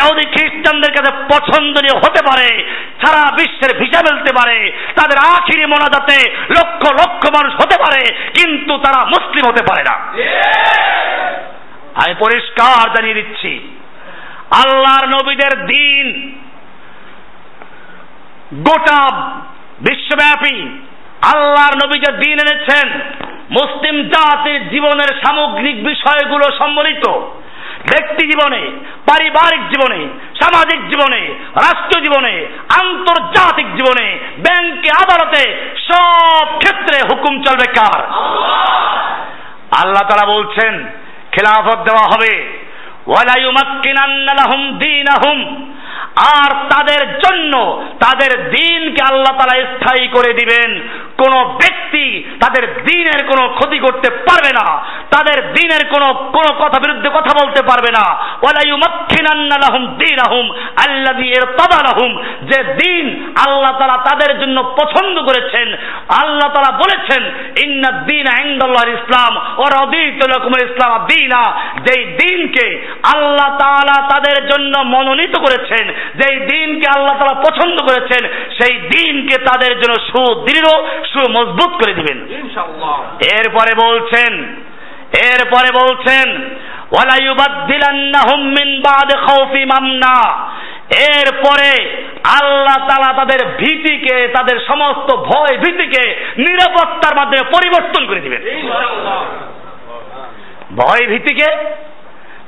এহুদি 0.01 0.25
খ্রিস্টানদের 0.35 0.93
কাছে 0.97 1.11
পছন্দনীয় 1.33 1.97
হতে 2.03 2.21
পারে, 2.29 2.49
সারা 3.03 3.23
বিশ্বের 3.39 3.73
ভিসা 3.81 4.01
ফেলতে 4.07 4.33
পারে, 4.39 4.57
তাদের 4.99 5.19
আখিরি 5.35 5.65
মনাজাতে 5.73 6.19
লক্ষ 6.57 6.83
লক্ষ 7.01 7.23
মানুষ 7.37 7.53
হতে 7.61 7.77
পারে, 7.85 8.03
কিন্তু 8.39 8.73
তারা 8.85 9.01
মুসলিম 9.15 9.45
হতে 9.51 9.63
পারে 9.69 9.83
না। 9.89 9.95
আমি 12.03 12.15
পরিষ্কার 12.25 12.85
জানিয়ে 12.95 13.19
দিচ্ছি, 13.21 13.53
আল্লাহর 14.63 15.07
নবীদের 15.17 15.53
দিন 15.73 16.07
গোটা 18.55 19.13
বিশ্বব্যাপী 19.81 20.63
আল্লাহর 21.23 21.87
নবী 21.87 21.99
যে 21.99 22.13
দিন 22.13 22.33
এনেছেন 22.33 23.01
মুসলিম 23.51 24.09
জাতির 24.09 24.69
জীবনের 24.69 25.21
সামগ্রিক 25.27 25.87
বিষয়গুলো 25.87 26.45
সম্বলিত 26.59 27.09
ব্যক্তি 27.83 28.27
জীবনে 28.27 28.71
পারিবারিক 29.07 29.69
জীবনে 29.69 30.09
সামাজিক 30.43 30.89
জীবনে 30.89 31.35
রাষ্ট্রীয় 31.55 32.05
জীবনে 32.05 32.47
আন্তর্জাতিক 32.81 33.77
জীবনে 33.77 34.19
ব্যাংকে 34.39 34.91
আদালতে 34.91 35.71
সব 35.89 36.59
ক্ষেত্রে 36.59 37.01
হুকুম 37.11 37.43
চলবে 37.43 37.73
কার? 37.73 38.01
আল্লাহ। 39.85 40.03
তারা 40.03 40.27
বলছেন 40.27 40.87
খেলাফত 41.33 41.77
দেওয়া 41.77 42.07
হবে। 42.07 42.59
ওয়ালাইউমাক্কিনান্না 43.07 44.35
লাহুম 44.35 44.79
দীনাহুম। 44.79 45.72
আর 46.17 46.55
তাদের 46.55 47.19
জন্য, 47.19 47.85
তাদের 48.01 48.51
দিনকে 48.51 49.15
আল্লাহ 49.15 49.37
তালা 49.39 49.63
স্থায়ী 49.63 50.09
করে 50.09 50.33
দিবেন। 50.33 50.89
কোন 51.17 51.45
ব্যক্তি 51.45 52.25
তাদের 52.41 52.75
দিনের 52.85 53.27
কোনো 53.27 53.49
ক্ষতি 53.49 53.79
করতে 53.79 54.11
পারবে 54.11 54.51
না। 54.63 54.85
তাদের 55.15 55.39
দিনের 55.53 55.83
কোনো 55.93 56.09
কোন 56.37 56.47
কথা 56.63 56.79
বিরুদ্ধে 56.81 57.09
কথা 57.09 57.33
বলতে 57.41 57.61
পারবে 57.63 57.91
না। 57.99 58.05
ওয়ালাইউমাক্খিনান্নালাহুম 58.43 59.83
দীনাহুম 59.99 60.47
আল্লাযী 60.85 61.27
ইরতাদালাহুম 61.39 62.11
যে 62.43 62.59
দিন 62.75 63.05
আল্লাহ 63.47 63.73
তাআলা 63.79 63.99
তাদের 64.11 64.33
জন্য 64.41 64.59
পছন্দ 64.81 65.17
করেছেন। 65.23 65.69
আল্লাহ 66.23 66.49
তাআলা 66.55 66.73
বলেছেন 66.77 67.23
ইন্নাদ 67.65 67.99
দীন 68.07 68.27
ইনদাল্লাহিল 68.45 68.95
ইসলাম 68.95 69.33
রাদিতু 69.79 70.25
লাকুমুল 70.29 70.65
ইসলাম 70.69 70.93
দীনা। 71.07 71.43
যেই 71.87 72.03
দিনকে 72.21 72.67
আল্লাহ 73.15 73.49
তাআলা 73.59 73.97
তাদের 74.09 74.39
জন্য 74.49 74.75
মনোনীত 74.95 75.35
করেছেন 75.39 75.85
যেই 76.21 76.37
দিনকে 76.53 76.87
আল্লাহ 76.97 77.15
তাআলা 77.19 77.37
পছন্দ 77.47 77.77
করেছেন 77.89 78.23
সেই 78.59 78.75
দিনকে 78.95 79.37
তাদের 79.45 79.73
জন্য 79.81 79.95
সুদৃঢ় 80.11 80.69
সুমজবুত 81.13 81.73
করে 81.81 81.93
দিবেন। 81.95 82.19
এরপরে 83.39 83.73
বলছেন 83.85 84.33
এরপরে 85.19 85.69
বলছেন 85.73 86.53
এরপরে 91.15 91.71
আল্লাহ 92.43 92.77
তালা 92.89 93.13
তাদের 93.13 93.47
ভীতিকে, 93.57 94.29
তাদের 94.29 94.61
সমস্ত 94.67 95.17
ভয় 95.17 95.59
ভীতিকে 95.59 96.33
নিরাপত্তার 96.39 97.17
মাধ্যমে 97.17 97.51
পরিবর্তন 97.51 98.07
করে 98.07 98.21
দিবেন। 98.21 98.43
ভয় 100.77 101.07
ভীতিকে 101.07 101.57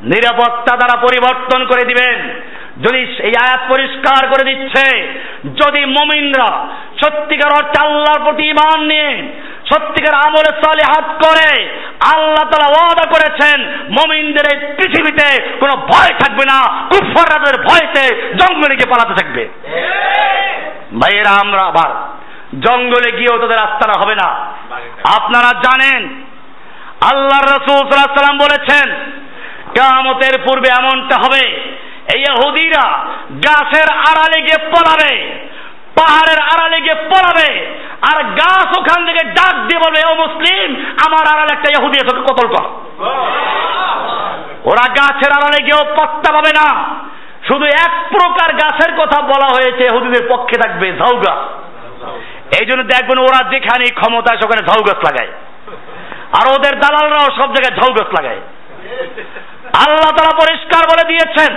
নিরাপত্তা 0.03 0.77
দ্বারা 0.77 1.01
পরিবর্তন 1.01 1.65
করে 1.65 1.85
দিবেন। 1.85 2.41
যদি 2.83 2.99
এই 2.99 3.33
আয়াত 3.41 3.61
পরিষ্কার 3.69 4.27
করে 4.27 4.55
দিচ্ছে, 4.55 5.03
যদি 5.65 5.85
মমিনরা 5.85 6.67
সত্যিকার 7.01 7.53
অর্থে 7.53 7.87
আল্লাহর 7.87 8.25
প্রতি 8.25 8.43
ইমান 8.43 8.81
নিয়ে 8.81 9.31
সত্যিকার 9.71 10.15
আমলে 10.27 10.53
সালে 10.63 10.85
হাত 10.93 11.09
করে, 11.25 11.51
আল্লাহ 12.13 12.45
তালা 12.51 12.69
ওয়াদা 12.73 13.07
করেছেন, 13.15 13.59
মমিনদের 13.97 14.47
এই 14.53 14.59
পৃথিবীতে 14.77 15.29
কোনো 15.61 15.75
ভয় 15.91 16.13
থাকবে 16.23 16.45
না 16.53 16.59
কুফারদের 16.91 17.57
ভয়তে 17.67 18.05
জঙ্গলে 18.41 18.75
গিয়ে 18.79 18.93
পালাতে 18.93 19.15
থাকবে। 19.21 19.43
ভাইয়েরা, 21.01 21.33
আমরা 21.45 21.63
আবার 21.71 21.91
জঙ্গলে 22.65 23.11
গিয়েও 23.19 23.41
তাদের 23.43 23.65
আস্তানা 23.67 23.95
হবে 24.03 24.15
না। 24.23 24.29
আপনারা 25.19 25.51
জানেন 25.67 26.03
আল্লাহ 27.11 27.41
রসুল 27.41 27.79
সাল্লাম 27.87 28.39
বলেছেন 28.47 28.87
কামতের 29.79 30.35
পূর্বে 30.47 30.69
এমনটা 30.81 31.17
হবে, 31.25 31.45
এই 32.15 32.23
হুদিরা 32.41 32.85
গাছের 33.47 33.89
আড়ালে 34.11 34.39
গিয়ে 34.47 34.59
পলাবে 34.73 35.13
পাহাড়ের 35.99 36.41
আড়ালে 36.53 36.79
গিয়ে 36.85 36.99
পড়াবে, 37.13 37.51
আর 38.11 38.19
গাছ 38.41 38.69
ওখান 38.79 39.01
থেকে 39.09 39.23
ডাক 39.39 39.55
দিয়ে 39.67 39.81
বলবে, 39.85 40.01
ও 40.11 40.13
মুসলিম, 40.25 40.69
আমার 41.07 41.25
আড়ালে 41.33 41.53
একটা 41.55 41.69
ইহুদি 41.77 41.97
আছে 42.03 42.13
কতল 42.31 42.47
কর। 42.55 42.67
ওরা 44.71 44.85
গাছের 44.99 45.31
আড়ালে 45.39 45.61
গিয়েও 45.67 45.85
পত্তা 45.99 46.31
পাবে 46.37 46.53
না। 46.61 46.69
শুধু 47.49 47.67
এক 47.87 47.93
প্রকার 48.15 48.51
গাছের 48.63 48.93
কথা 49.01 49.19
বলা 49.33 49.49
হয়েছে, 49.57 49.83
ইহুদিদের 49.85 50.25
পক্ষে 50.33 50.57
থাকবে 50.63 50.87
ঝাউ 51.01 51.15
গাছ 51.25 51.43
এই 52.59 52.67
জন্য 52.69 52.83
দেখবেন 52.93 53.19
ওরা 53.27 53.41
যেখানে 53.53 53.85
ক্ষমতা 54.01 54.31
সেখানে 54.41 54.63
ঝাউ 54.69 54.81
গাছ 54.89 55.01
লাগায়। 55.09 55.31
আর 56.39 56.47
ওদের 56.55 56.75
দালালরাও 56.83 57.29
সব 57.39 57.49
জায়গায় 57.55 57.75
ঝাউ 57.79 57.91
গাছ 57.99 58.09
লাগায়। 58.17 58.41
আল্লাহ 59.85 60.11
তারা 60.19 60.33
পরিষ্কার 60.43 60.83
বলে 60.91 61.05
দিয়েছেন 61.11 61.53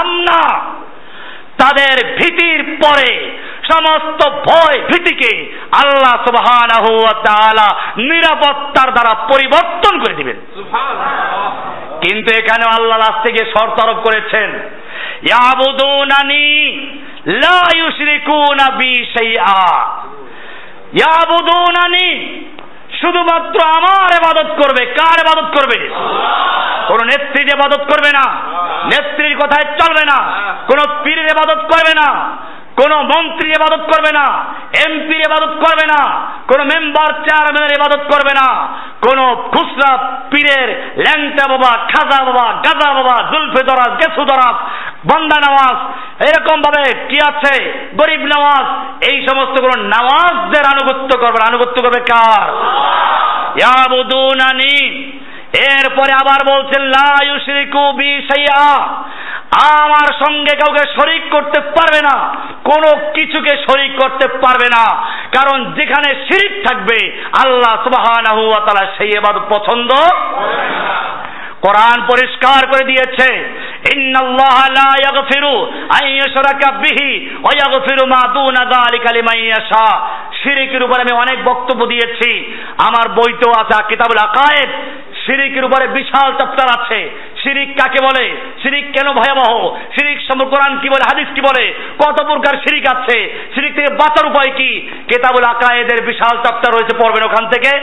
আমনা। 0.00 0.40
তাদের 1.58 2.16
ভীতির 2.16 2.60
পরে 2.84 3.10
সমস্ত 3.72 4.20
ভয় 4.30 4.78
ভীতিকে 4.78 5.52
আল্লাহ 5.72 6.14
ওয়া 6.92 7.68
নিরাপত্তার 7.96 8.92
দ্বারা 8.92 9.12
পরিবর্তন 9.32 9.98
করে 9.98 10.14
দিবেন। 10.14 10.38
কিন্তু 12.02 12.28
এখানে 12.38 12.64
আল্লাহ 12.76 12.98
লাস্ট 12.98 13.22
থেকে 13.22 13.44
শর্ত 13.44 13.76
আরোপ 13.84 13.96
করেছেন 13.96 14.50
ইয়াবুদুনানি 15.22 16.46
লা 17.26 17.58
ইউশরিকুনা 17.76 18.66
বি 18.76 18.92
শাইআ। 19.18 19.86
ইয়াবুদুনানি 20.92 22.08
শুধুমাত্র 23.02 23.68
আমার 23.68 24.04
এবাদত 24.04 24.62
করবে। 24.62 24.86
কার 24.86 25.26
এবাদত 25.26 25.60
করবে? 25.60 25.88
কোন 26.88 27.06
নেত্রীর 27.06 27.48
এবাদত 27.54 27.78
করবে 27.78 28.10
না। 28.12 28.32
নেত্রীর 28.84 29.38
কথায় 29.38 29.78
চলবে 29.78 30.04
না। 30.04 30.32
কোন 30.66 31.04
পীরের 31.04 31.24
এবাদত 31.24 31.60
করবে 31.60 31.92
না। 31.96 32.36
কোন 32.76 32.96
মন্ত্রী 32.96 33.48
ইবাদত 33.48 33.82
করবে 33.82 34.12
না। 34.12 34.44
এমপির 34.88 35.20
ইবাদত 35.20 35.52
করবে 35.52 35.86
না। 35.86 36.08
কোন 36.48 36.62
মেম্বার 36.62 37.12
চেয়ারম্যানের 37.12 37.76
ইবাদত 37.78 38.04
করবে 38.14 38.34
না। 38.34 38.66
কোন 39.02 39.34
খুচরা 39.34 39.96
পীরের 40.30 40.92
ল্যাংটা 40.96 41.48
বাবা, 41.48 41.70
খাজা 41.76 42.24
বাবা, 42.24 42.52
গাজা 42.52 42.92
বাবা 42.92 43.22
জুলফে 43.22 43.62
দরাজ 43.62 43.96
গেসু 43.96 44.24
দরাজ 44.24 44.54
বন্দা 45.12 45.40
নামাজ 45.40 45.76
এরকম 46.28 46.62
ভাবে 46.62 47.06
কি 47.06 47.18
আছে? 47.26 47.88
গরিব 47.94 48.20
নামাজ, 48.20 48.86
এই 49.12 49.26
সমস্ত 49.28 49.64
কোন 49.64 49.80
নামাজদের 49.80 50.62
আনুগত্য 50.66 51.18
করবে। 51.18 51.44
আনুগত্য 51.48 51.82
করবে 51.82 52.00
কার? 52.00 52.50
ইয়াবুদুনানি। 53.60 55.02
এরপরে 55.58 56.12
আবার 56.12 56.56
বলছেন 56.56 56.82
আমার 59.80 60.26
সঙ্গে 60.26 60.56
কাউকে 60.56 61.00
শরিক 61.00 61.22
করতে 61.34 61.60
পারবে 61.60 62.00
না। 62.02 62.28
কোনো 62.64 63.10
কিছুকে 63.14 63.56
শরিক 63.56 63.92
করতে 64.00 64.28
পারবে 64.28 64.68
না। 64.68 65.06
কারণ 65.34 65.72
যেখানে 65.72 66.14
শিরিক 66.14 66.68
থাকবে, 66.68 67.24
আল্লাহ 67.44 67.84
সেই 68.98 69.08
ইবাদত 69.08 69.42
পছন্দ 69.48 69.90
কোরআন 71.62 72.06
পরিষ্কার 72.06 72.66
করে 72.66 72.84
দিয়েছে। 72.84 73.62
শিরিকের 80.42 80.82
উপরে 80.82 81.00
আমি 81.00 81.12
অনেক 81.12 81.44
বক্তব্য 81.44 81.86
দিয়েছি। 81.86 82.56
আমার 82.78 83.08
বইতেও 83.08 83.52
আছে 83.60 83.82
কিতাবুল 83.88 84.18
আকায়েব 84.18 84.68
শিরিকের 85.26 85.64
উপরে 85.64 85.88
বিশাল 85.88 86.32
চ্যাপ্টার 86.34 86.80
আছে। 86.80 87.31
শিরিক 87.42 87.68
কাকে 87.68 87.98
বলে? 88.02 88.36
শিরিক 88.62 88.92
কেন 88.92 89.14
ভয়াবহ? 89.14 89.76
সম্পর্কে 90.28 90.52
কোরআন 90.52 90.78
কি 90.78 90.88
বলে? 90.88 91.02
হাদিস 91.12 91.34
কি 91.34 91.40
বলে? 91.40 91.74
কত 91.98 92.24
প্রকার 92.24 92.58
শিরিক 92.58 92.86
আছে? 92.96 93.48
শিরিক 93.54 93.74
থেকে 93.74 93.94
বাঁচার 93.94 94.30
উপায় 94.30 94.52
কি? 94.56 94.90
কেতাবুল 95.08 95.44
আকায়েদের 95.44 96.06
বিশাল 96.06 96.42
চ্যাপ্টার 96.42 96.74
রয়েছে, 96.74 96.96
পড়বেন 96.96 97.24
ওখান 97.24 97.48
থেকে। 97.48 97.76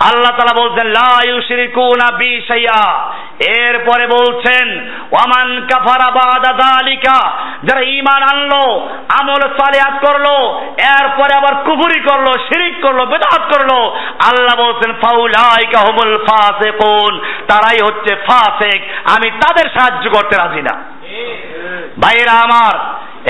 আল্লাহ 0.00 0.36
তালা 0.38 0.62
বলছেন, 0.62 0.86
লা 0.88 1.20
ইউশরিকুনা 1.26 2.16
বি 2.16 2.42
শাইয়া। 2.48 3.10
এরপরে 3.58 4.06
বলছেন, 4.06 4.90
ওয়ামান 5.12 5.66
কাফারা 5.72 6.10
বাদা 6.10 6.52
যালিকা। 6.52 7.32
যারা 7.64 7.80
ঈমান 7.80 8.22
আনলো, 8.22 8.88
আমল 9.20 9.40
সালিহাত 9.40 10.06
করল, 10.06 10.24
এরপরে 10.78 11.36
আবার 11.36 11.64
কুফরি 11.64 12.00
করল, 12.00 12.26
শিরিক 12.32 12.82
করল, 12.82 13.06
বেদাত 13.06 13.56
করল, 13.56 13.76
আল্লাহ 14.26 14.66
বলছেন, 14.66 14.92
ফাউলাইকা 14.92 15.80
হুমুল 15.80 16.18
ফাসিকুন। 16.18 17.18
তারাই 17.18 17.78
হচ্ছে 17.84 18.14
ফাসিক। 18.14 18.82
আমি 19.04 19.30
তাদের 19.30 19.70
সাহায্য 19.78 20.10
করতে 20.10 20.36
রাজি 20.36 20.62
না। 20.62 20.74
ভাইয়েরা 22.00 22.32
আমার 22.32 22.74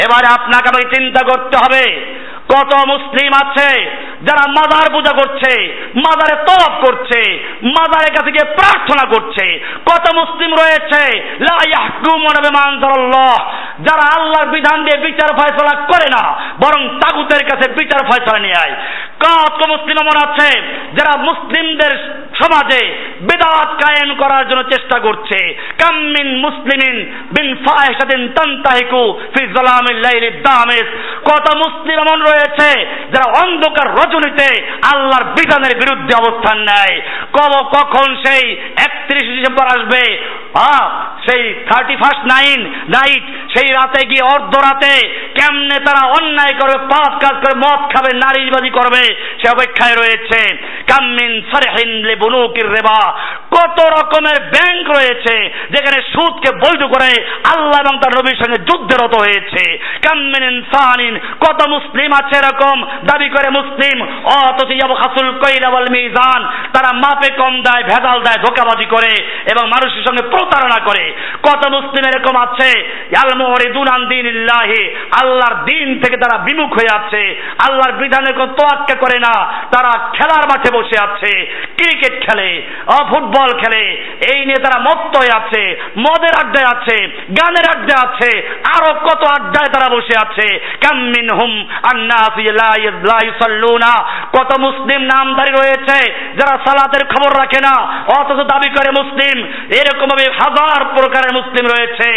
এবারে 0.00 0.26
আপনাকে 0.26 0.68
আমাকে 0.68 0.96
চিন্তা 0.96 1.20
করতে 1.24 1.56
হবে। 1.56 2.14
কত 2.52 2.72
মুসলিম 2.92 3.30
আছে, 3.42 3.68
যারা 4.26 4.44
মাজার 4.56 4.86
পূজা 4.94 5.12
করছে, 5.20 5.52
মাজারে 6.04 6.34
তলব 6.48 6.72
করছে, 6.84 7.20
মাজারের 7.76 8.12
কাছে 8.16 8.30
গিয়ে 8.34 8.52
প্রার্থনা 8.58 9.04
করছে। 9.12 9.44
কত 9.90 10.04
মুসলিম 10.20 10.50
রয়েছে 10.62 11.02
যারা 13.86 14.04
আল্লাহর 14.16 14.48
বিধান 14.54 14.78
দিয়ে 14.86 14.98
বিচার 15.08 15.30
ফয়সালা 15.38 15.74
করে 15.90 16.08
না, 16.16 16.22
বরং 16.62 16.80
তাগুতের 17.02 17.42
কাছে 17.50 17.66
বিচার 17.78 18.02
ফয়সালা 18.08 18.40
নিয়ে 18.44 18.60
আয়। 18.64 18.74
কত 19.24 19.58
মুসলিম 19.72 19.96
এমন 20.04 20.16
আছে, 20.26 20.48
যারা 20.98 21.12
মুসলিমদের 21.28 21.92
সমাজে 22.40 22.82
বেদাত 23.28 23.70
কায়েম 23.82 24.10
করার 24.22 24.44
জন্য 24.50 24.62
চেষ্টা 24.72 24.96
করছে। 25.06 25.38
কাম্মিন 25.82 26.28
মুসলিমিন 26.44 26.96
বিন 27.34 27.48
ফাহিশাতিন 27.64 28.22
তান্তাহিকু 28.36 29.02
ফি 29.32 29.42
লাইলি 30.06 30.30
দামিস 30.46 30.86
কত 31.30 31.46
মুসলিম 31.62 31.96
এমন 32.04 32.18
রয়েছে 32.28 32.40
যারা 33.12 33.42
অন্ধকার 33.42 33.92
রজনীতে 33.92 34.48
আল্লাহর 34.94 35.24
বিধানের 35.24 35.76
বিরুদ্ধে 35.76 36.14
অবস্থান 36.16 36.58
নেয়। 36.58 37.00
কব 37.32 37.52
কখন 37.64 38.16
সেই 38.26 38.52
একত্রিশ 38.76 39.22
ডিসেম্বর 39.22 39.66
আসবে? 39.66 40.02
সেই 41.26 41.54
থার্টি 41.54 41.96
ফার্স্ট 41.96 42.24
নাইন 42.24 42.60
নাইট 42.88 43.22
সেই 43.52 43.72
রাতে 43.72 44.06
গিয়ে 44.06 44.22
অর্ধরাতে 44.22 44.92
কেমনে 45.34 45.78
তারা 45.84 46.06
অন্যায় 46.06 46.54
করবে 46.60 46.86
পাপ 46.86 47.12
কাজ 47.12 47.32
করে, 47.32 47.58
মদ 47.58 47.78
খাবে 47.78 48.16
নারীবাজি 48.16 48.70
করবে, 48.70 49.02
সে 49.40 49.50
অপেক্ষায় 49.50 49.94
রয়েছে। 49.94 50.56
কাম্মিন 50.56 51.42
সারহিন 51.52 52.06
লিবুনুকির 52.06 52.70
রেবা। 52.70 53.12
কত 53.50 53.78
রকমের 53.80 54.38
ব্যাংক 54.42 54.90
রয়েছে 54.90 55.36
যেখানে 55.70 56.02
সুদকে 56.02 56.56
বৈধ 56.56 56.82
করে 56.84 57.10
আল্লাহ 57.54 57.80
এবং 57.80 57.98
তার 57.98 58.12
নবীর 58.18 58.36
সঙ্গে 58.36 58.58
যুদ্ধরত 58.58 59.14
হয়েছে। 59.14 59.78
কাম্মিন 60.08 60.42
ইনসানিন, 60.42 61.18
কত 61.18 61.68
মুসলিম 61.68 62.10
আছে 62.12 62.38
এরকম? 62.38 62.82
দাবি 62.82 63.28
করে 63.28 63.50
মুসলিম 63.50 64.06
ইয়াবখাসুল 64.72 65.30
কইলা 65.32 65.68
ওয়াল 65.68 65.86
মিজান। 65.90 66.42
তারা 66.72 66.92
মাপে 66.92 67.32
কম 67.32 67.62
দেয়, 67.62 67.82
ভেজাল 67.82 68.22
দেয়, 68.22 68.36
ধোকাবাজি 68.36 68.88
করে 68.88 69.12
এবং 69.50 69.68
মানুষের 69.68 70.02
সঙ্গে 70.02 70.22
প্রতারণা 70.30 70.84
করে। 70.84 71.14
কত 71.42 71.68
মুসলিম 71.70 72.04
এরকম 72.06 72.36
আছে? 72.36 72.70
আলমরিদুন 73.24 73.88
আন 73.88 74.08
দিনিল্লাহি 74.08 74.94
আল্লাহর 75.22 75.64
দিন 75.64 76.00
থেকে 76.00 76.16
তারা 76.16 76.42
বিমুখ 76.42 76.72
হয়ে 76.72 76.98
আছে। 76.98 77.42
আল্লাহর 77.68 77.92
বিধানের 77.92 78.34
কোনো 78.34 78.46
তোয়াক্কা 78.46 78.94
করে 78.98 79.18
না। 79.18 79.52
তারা 79.72 79.98
খেলার 79.98 80.44
মাঠে 80.46 80.76
বসে 80.76 81.04
আছে। 81.04 81.44
ক্রিকেট 81.76 82.30
খেলে 82.30 82.62
ফুটবল 83.08 83.58
খেলে। 83.58 83.82
এই 84.34 84.44
নিয়ে 84.46 84.62
তারা 84.62 84.80
মত্ত 84.80 85.16
হয়ে 85.16 85.36
আছে। 85.36 85.82
মদের 85.98 86.46
আড্ডায় 86.46 86.66
আছে। 86.66 87.06
গানের 87.08 87.64
আড্ডায় 87.76 88.10
আছে। 88.10 88.60
আরও 88.76 89.00
কত 89.00 89.24
আড্ডায় 89.40 89.72
তারা 89.72 89.96
বসে 89.96 90.18
আছে। 90.26 90.58
কাম্মিন 90.58 91.28
হুম 91.34 91.64
ইউসাল্লুনা। 93.24 94.08
কত 94.38 94.58
মুসলিম 94.58 95.00
নামধারী 95.00 95.52
রয়েছে 95.52 96.12
যারা 96.12 96.58
সালাতের 96.66 97.06
খবর 97.06 97.40
রাখে 97.40 97.60
না। 97.62 98.02
অথচ 98.18 98.52
দাবি 98.52 98.70
করে 98.70 99.02
মুসলিম। 99.02 99.44
এরকম 99.70 100.06
ভাবে 100.06 100.32
হাজার 100.32 100.84
প্রকারের 100.84 101.34
মুসলিম 101.34 101.66
রয়েছে। 101.66 102.10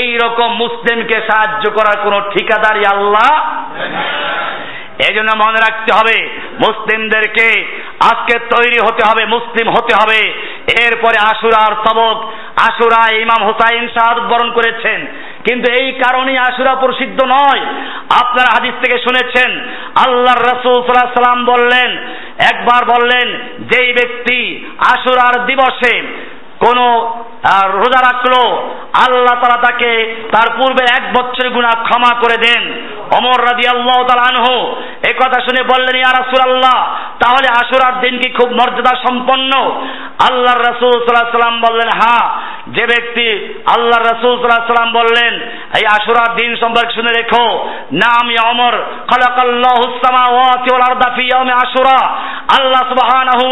এই 0.00 0.18
রকম 0.24 0.54
মুসলিমকে 0.54 1.14
সাহায্য 1.14 1.70
করার 1.70 2.02
কোন 2.02 2.20
ঠিকাদারি 2.48 2.86
আল্লাহ। 2.86 3.62
এই 5.08 5.14
জন্য 5.14 5.30
মনে 5.44 5.60
রাখতে 5.68 5.94
হবে, 5.94 6.28
মুসলিমদেরকে 6.68 7.66
আজকে 8.00 8.38
তৈরি 8.38 8.76
হতে 8.84 9.02
হবে, 9.10 9.26
মুসলিম 9.26 9.70
হতে 9.70 9.94
হবে। 10.02 10.32
এরপরে 10.82 11.18
আশুরার 11.30 11.74
সবক, 11.86 12.32
আশুরা 12.56 13.16
ইমাম 13.16 13.46
হুসাইন 13.46 13.88
শাহাদ 13.88 14.18
বরণ 14.18 14.50
করেছেন। 14.50 15.06
কিন্তু 15.44 15.72
এই 15.72 15.92
কারণেই 15.92 16.38
আশুরা 16.38 16.74
প্রসিদ্ধ 16.74 17.24
নয়। 17.24 17.60
আপনারা 18.22 18.50
হাদিস 18.56 18.72
থেকে 18.84 18.98
শুনেছেন, 18.98 19.60
আল্লাহর 20.06 20.42
রসুল 20.42 20.74
সাল্লাম 20.74 21.44
বললেন, 21.44 21.98
একবার 22.52 22.84
বললেন, 22.84 23.48
যেই 23.60 23.92
ব্যক্তি 23.92 24.70
আশুরার 24.78 25.46
দিবসে 25.46 26.02
কোন 26.62 26.78
রোজা 27.80 28.00
রাখল, 28.08 28.34
আল্লাহ 29.04 29.34
তারা 29.42 29.58
তাকে 29.66 29.90
তার 30.34 30.48
পূর্বে 30.58 30.82
এক 30.98 31.04
বছরের 31.16 31.50
গুণা 31.56 31.72
ক্ষমা 31.86 32.12
করে 32.22 32.36
দেন। 32.46 32.62
অমর 33.18 33.38
রাদি 33.48 33.64
আল্লাহ 33.74 33.98
আনহু 34.30 34.54
এ 35.10 35.12
কথা 35.20 35.38
শুনে 35.46 35.62
বললেন, 35.72 35.94
ইয়া 36.00 36.12
রাসূল 36.12 36.40
আল্লাহ 36.48 36.78
তাহলে 37.22 37.48
আশুরার 37.60 37.94
দিন 38.00 38.14
কি 38.22 38.28
খুব 38.38 38.48
মর্যাদা 38.58 38.94
সম্পন্ন? 39.06 39.52
আল্লাহর 40.28 40.64
রাসূল 40.68 40.92
সাল্লাল্লাহু 40.92 41.36
সাল্লাম 41.38 41.56
বললেন 41.66 41.90
হ্যাঁ 42.00 42.26
যে 42.74 42.84
ব্যক্তি 42.92 43.26
আল্লাহর 43.74 44.08
রাসূল 44.10 44.32
সাল্লাল্লাহু 44.36 44.72
সাল্লাম 44.72 44.92
বললেন, 45.00 45.32
এই 45.78 45.84
আশুরার 45.96 46.30
দিন 46.38 46.50
সম্পর্কে 46.62 46.96
শুনে 46.96 47.12
রেখো, 47.18 47.44
নাম 48.04 48.26
অমর 48.50 48.74
খালাকাল্লাহু 49.10 49.84
আশুরা। 51.64 52.00
আল্লাহ 52.58 52.82
সুবহানাহু 52.92 53.44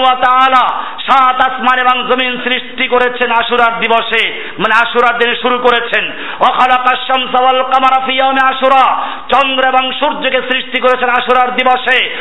সাত 1.08 1.38
আসমান 1.48 1.76
এবং 1.84 1.96
জমিন 2.10 2.32
সৃষ্টি 2.44 2.84
করেছেন 2.96 3.30
আশুরার 3.30 3.80
দিবসে। 3.80 4.28
মানে 4.58 4.74
আশুরার 4.74 5.18
দিনে 5.18 5.36
শুরু 5.36 5.58
করেছেন। 5.58 6.12
ওয়াল 6.40 8.06
ফি 8.06 8.18
আশুরা। 8.22 8.94
চন্দ্র 9.34 9.68
এবং 9.68 9.92
সূর্যকে 9.92 10.40
সৃষ্টি 10.52 10.80
করেছেন 10.80 11.08
আশুরার 11.08 11.56
দিবসে। 11.56 12.16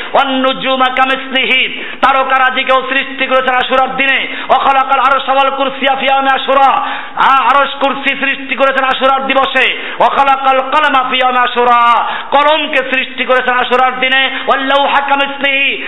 তারকারাজিকেও 2.01 2.81
সৃষ্টি 2.89 3.25
করেছেন 3.25 3.55
আশুরার 3.55 3.95
দিনে। 3.95 4.27
অখলাকাল 4.49 4.99
আরও 4.99 5.25
সওয়াল 5.25 5.55
কুরসিয়া 5.57 5.95
ফিয়ামে 5.95 6.27
আশুরা। 6.35 6.81
আরশ 7.41 7.69
কুরসি 7.73 8.15
সৃষ্টি 8.15 8.55
করেছেন 8.55 8.85
আশুরার 8.85 9.27
দিবসে। 9.27 9.77
আশুরা। 11.39 12.03
কলমকে 12.03 12.89
সৃষ্টি 12.93 13.25
করেছেন 13.25 13.57
আশুরার 13.57 13.99
দিনে। 13.99 14.39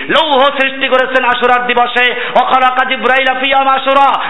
লৌহ 0.08 0.44
সৃষ্টি 0.44 0.88
করেছেন 0.88 1.24
আশুরার 1.24 1.66
দিবসে। 1.66 2.12
অখলাকা 2.42 2.84
জিব্রাইল 2.84 3.40
ফিয়ামে 3.40 3.70
আশুরা। 3.70 4.22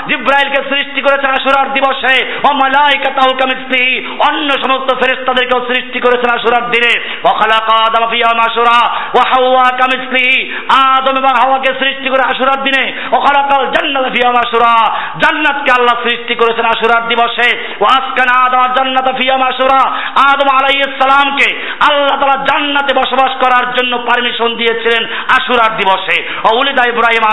জিব্রাইলকে 0.49 0.75
সৃষ্টি 0.75 1.01
করেছেন 1.01 1.31
আশুরার 1.31 1.73
দিবসে। 1.73 2.15
ও 2.51 2.53
মালাইকাতাহু 2.55 3.37
কামিসলিহি 3.37 3.97
অন্য 4.29 4.49
সমস্ত 4.51 4.89
সৃষ্টি 5.73 6.01
করেছেন 6.01 6.31
দিনে। 6.71 6.93
ওয়া 7.25 7.39
হাওয়া 9.29 9.77
কামিসলিহি 9.77 10.39
আদম 10.77 11.15
এবং 11.19 11.33
হাওয়াকে 11.43 11.73
সৃষ্টি 11.79 12.09
করে 12.09 12.23
দিনে। 12.63 12.85
জান্নাত 13.75 14.05
আশুরা 14.37 14.73
জান্নাতকে 15.17 15.71
আল্লাহ 15.79 15.97
সৃষ্টি 16.09 16.35
করেছেন 16.35 16.65
আশুরার 16.65 17.09
দিবসে। 17.09 17.49
আদম 18.45 18.73
জান্নাত 18.73 19.07
আশুরা 19.43 19.81
আদম 20.31 20.49
আল্লাহ 21.91 22.19
জান্নাতে 22.43 22.95
বসবাস 22.95 23.33
করার 23.45 23.67
জন্য 23.75 23.93
পারমিশন 23.99 24.51
দিয়েছিলেন 24.57 25.03
আশুরার 25.39 25.77
দিবসে। 25.77 26.17
ইব্রাহিম 26.89 27.25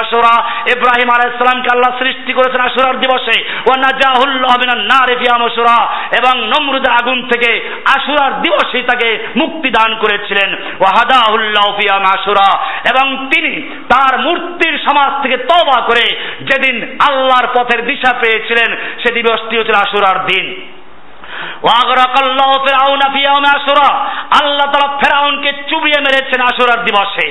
আশুরা 0.00 0.34
ইব্রাহিম 0.72 1.08
আল্লাহ 1.72 1.90
সৃষ্টি 1.98 2.21
করেছেন 2.32 2.60
আশুরার 2.60 3.00
দিবসে। 3.00 3.36
এবং 6.18 6.34
নমরুদ 6.48 6.88
আগুন 6.88 7.28
থেকে 7.28 7.70
আশুরার 7.96 8.42
দিবসে 8.42 8.82
তাকে 8.82 9.28
মুক্তি 9.36 9.70
দান 9.70 9.94
করেছিলেন। 9.94 10.54
ও 10.54 10.84
হাদাহুল্লাহ 10.84 11.76
ফিয়াম 11.76 12.02
আশুরা 12.02 12.58
এবং 12.64 13.28
তিনি 13.34 13.52
তার 13.88 14.20
মূর্তির 14.20 14.78
সমাজ 14.78 15.22
থেকে 15.22 15.36
তবা 15.36 15.80
করে 15.80 16.16
যেদিন 16.40 16.98
আল্লাহর 17.08 17.46
পথের 17.46 17.86
দিশা 17.86 18.14
পেয়েছিলেন, 18.14 18.76
সে 18.76 19.14
দিবসটি 19.14 19.58
হচ্ছে 19.58 19.72
আশুরার 19.76 20.26
দিন। 20.26 20.66
আল্লাহ 24.42 24.72
তালা 24.72 24.96
ফেরাউনকে 24.96 25.52
চুবিয়ে 25.52 26.00
মেরেছেন 26.00 26.42
আশুরার 26.42 26.84
দিবসে। 26.84 27.26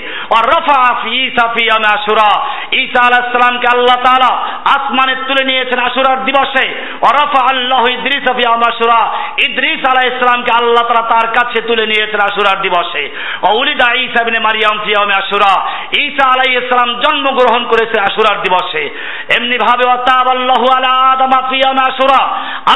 ঈসা 2.71 3.07
আলাহ 3.07 3.31
সালামকে 3.31 3.67
আল্লাহ 3.73 3.95
তালা 4.03 4.35
আসমানে 4.75 5.15
তুলে 5.15 5.45
নিয়েছেন 5.45 5.79
আশুরার 5.79 6.25
দিবসে। 6.25 6.85
ওরফা 7.01 7.55
আল্লাহ 7.55 7.83
ইদ্রিস 7.89 8.31
আশুরা। 8.67 9.13
ইদ্রিস 9.47 9.89
আলাহ 9.89 10.17
ইসলামকে 10.17 10.51
আল্লাহ 10.61 10.87
তালা 10.87 11.09
তার 11.09 11.27
কাছে 11.27 11.61
তুলে 11.61 11.85
নিয়েছেন 11.85 12.19
আশুরার 12.23 12.61
দিবসে। 12.61 13.17
অউলিদা 13.49 13.93
ঈসা 13.93 14.23
বিনে 14.23 14.39
মারিয়াম 14.39 14.79
ফিয়ামে 14.85 15.13
আশুরা। 15.13 15.67
ঈসা 15.99 16.27
আলাই 16.27 16.53
ইসলাম 16.53 16.99
জন্মগ্রহণ 16.99 17.65
করেছে 17.65 18.01
আশুরার 18.01 18.41
দিবসে। 18.41 18.99
এমনি 19.39 19.57
ভাবে 19.57 19.89
আল্লাহু 20.31 20.65
আলা 20.75 20.91
আদম 21.11 21.29
ফিয়ামে 21.49 21.91
আশুরা। 21.91 22.25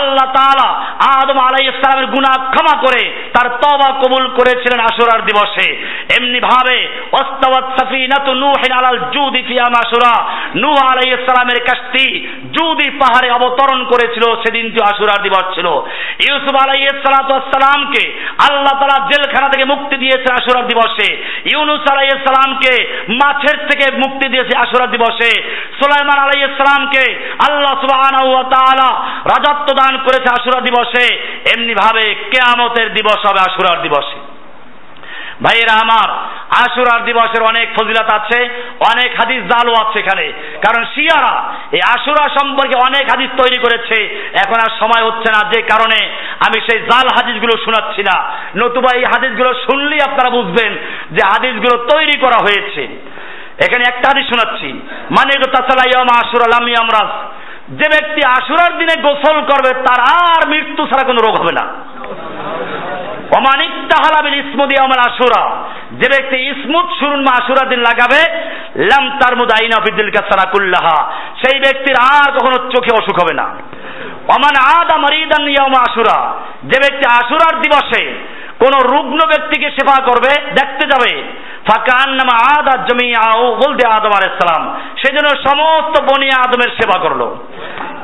আল্লাহ 0.02 0.34
তাআলা 0.36 0.86
আদম 1.22 1.40
আলাই 1.40 1.66
ইসলামের 1.68 2.06
গুনাহ 2.06 2.36
ক্ষমা 2.54 2.76
করে 2.82 3.04
তার 3.34 3.48
তওবা 3.62 3.90
কবুল 4.02 4.26
করেছিলেন 4.28 4.80
আশুরার 4.80 5.22
দিবসে। 5.26 5.68
এমনি 6.18 6.40
ভাবে 6.40 6.78
ওয়াস্তাওয়াত 7.12 7.68
সাফিনাতু 7.78 8.32
নূহিন 8.34 8.74
আলাল 8.80 9.00
জুদি 9.14 9.42
ফিয়াম 9.48 9.74
আশুরা। 9.84 10.14
নূহ 10.56 10.78
আলাইহিস 10.92 11.22
সালামের 11.30 11.60
কাশতি 11.64 12.06
জুদি 12.56 12.88
পাহাড়ে 13.02 13.30
অবতরণ 13.32 13.80
করেছিল, 13.86 14.24
সেদিন 14.44 14.66
তো 14.76 14.80
আশুরার 14.92 15.22
দিবস 15.24 15.46
ছিল। 15.56 15.68
ইউসুফ 16.28 16.56
সালাতু 17.06 17.32
ওয়াসসালামকে 17.34 18.04
আল্লাহ 18.50 18.74
তাআলা 18.80 18.98
জেলখানা 19.12 19.48
থেকে 19.54 19.66
মুক্তি 19.74 19.96
দিয়েছে 19.98 20.28
আশুরার 20.34 20.68
দিবসে। 20.68 21.08
ইউনুস 21.54 21.84
আলাইহিস 21.92 22.20
সালামকে 22.28 22.74
মাছের 23.22 23.58
থেকে 23.70 23.86
মুক্তি 23.98 24.26
দিয়েছে 24.30 24.54
আশুরার 24.58 24.92
দিবসে। 24.92 25.32
সুলাইমান 25.80 26.20
আলাইহিস 26.26 26.54
সালামকে 26.62 27.04
আল্লাহ 27.48 27.76
তাআলা 28.54 28.90
রাজত্ব 29.32 29.68
দান 29.80 29.94
করেছে 29.98 30.30
আশুরা 30.38 30.60
দিবসে। 30.62 31.05
এমনি 31.56 31.74
ভাবে 31.74 32.16
কেয়ামতের 32.16 32.94
দিবস 32.94 33.20
হবে 33.28 33.40
আশুরার 33.40 33.82
দিবসে। 33.82 34.20
ভাইয়েরা 35.44 35.74
আমার, 35.82 36.10
আশুরার 36.64 37.06
দিবসের 37.06 37.44
অনেক 37.44 37.68
ফজিলত 37.76 38.14
আছে, 38.14 38.40
অনেক 38.92 39.10
হাদিস 39.20 39.42
জালও 39.44 39.74
আছে 39.82 40.00
এখানে। 40.00 40.26
কারণ 40.66 40.86
শিয়ারা 40.96 41.54
এই 41.72 41.82
আশুরা 41.88 42.24
সম্পর্কে 42.40 42.76
অনেক 42.80 43.06
হাদিস 43.12 43.30
তৈরি 43.42 43.60
করেছে। 43.62 43.98
এখন 44.46 44.60
আর 44.66 44.72
সময় 44.80 45.04
হচ্ছে 45.08 45.32
না, 45.32 45.50
যে 45.50 45.62
কারণে 45.62 46.00
আমি 46.48 46.62
সেই 46.72 46.80
জাল 46.80 47.08
হাদিসগুলো 47.16 47.54
শোনাচ্ছি 47.66 48.02
না। 48.02 48.18
নতুবা 48.58 48.98
এই 48.98 49.04
হাদিসগুলো 49.04 49.54
শুনলেই 49.54 50.00
আপনারা 50.08 50.30
বুঝবেন 50.30 50.72
যে 51.12 51.22
হাদিসগুলো 51.26 51.76
তৈরি 51.84 52.20
করা 52.20 52.38
হয়েছে। 52.42 52.84
এখানে 53.66 53.84
একটা 53.88 54.08
হাদিস 54.08 54.26
শোনাচ্ছি। 54.30 54.70
মানে 55.12 55.34
তাসালাইয়াম 55.52 56.08
আশুরা 56.20 56.48
লামি 56.48 56.74
আমরাজ 56.82 57.12
যে 57.70 57.84
ব্যক্তি 57.90 58.22
আশুরার 58.28 58.78
দিনে 58.78 59.02
গোসল 59.02 59.42
করবে, 59.42 59.74
তার 59.74 60.02
আর 60.02 60.50
মৃত্যু 60.50 60.86
ছাড়া 60.86 61.04
কোনো 61.08 61.20
রোগ 61.22 61.42
হবে 61.42 61.54
না। 61.54 61.72
অমানিক 63.38 63.70
তাহালাবিল 63.70 64.40
ইসমুদি 64.40 64.76
আমার 64.84 65.12
আশুরা। 65.12 65.64
যে 65.92 66.10
ব্যক্তি 66.10 66.36
ইসমুদ 66.36 66.86
সুরুন 67.00 67.26
আশুরা 67.28 67.68
দিন 67.70 67.80
লাগাবে, 67.80 68.42
লাম 68.76 69.10
তার 69.10 69.36
মুদ 69.36 69.52
আইনা 69.62 69.82
ফিদিল 69.82 70.12
কাসারা 70.12 70.50
কুল্লাহা। 70.50 71.12
সেই 71.12 71.60
ব্যক্তির 71.60 71.96
আর 72.00 72.32
কখনো 72.32 72.54
চোখে 72.54 72.90
অসুখ 72.94 73.24
হবে 73.24 73.34
না। 73.34 73.44
অমান 74.28 74.82
আদা 74.82 74.98
মারিদান 74.98 75.48
ইয়ামা 75.48 75.92
আশুরা। 75.92 76.34
যে 76.64 76.80
ব্যক্তি 76.80 77.26
আশুরার 77.26 77.62
দিবসে 77.62 78.14
কোন 78.60 78.90
রুগ্ন 78.90 79.18
ব্যক্তিকে 79.28 79.72
সেবা 79.72 80.04
করবে, 80.06 80.42
দেখতে 80.42 80.88
যাবে 80.88 81.24
ফাঁকান 81.68 82.10
নামা 82.14 82.36
আদা 82.60 82.84
জমি 82.84 83.14
আও 83.16 83.56
বলতে 83.56 83.88
আদম 83.88 84.12
আলাইসালাম 84.18 84.64
সেজন্য 84.98 85.30
সমস্ত 85.50 86.02
বনি 86.02 86.30
আদমের 86.38 86.72
সেবা 86.78 87.00
করল। 87.00 87.22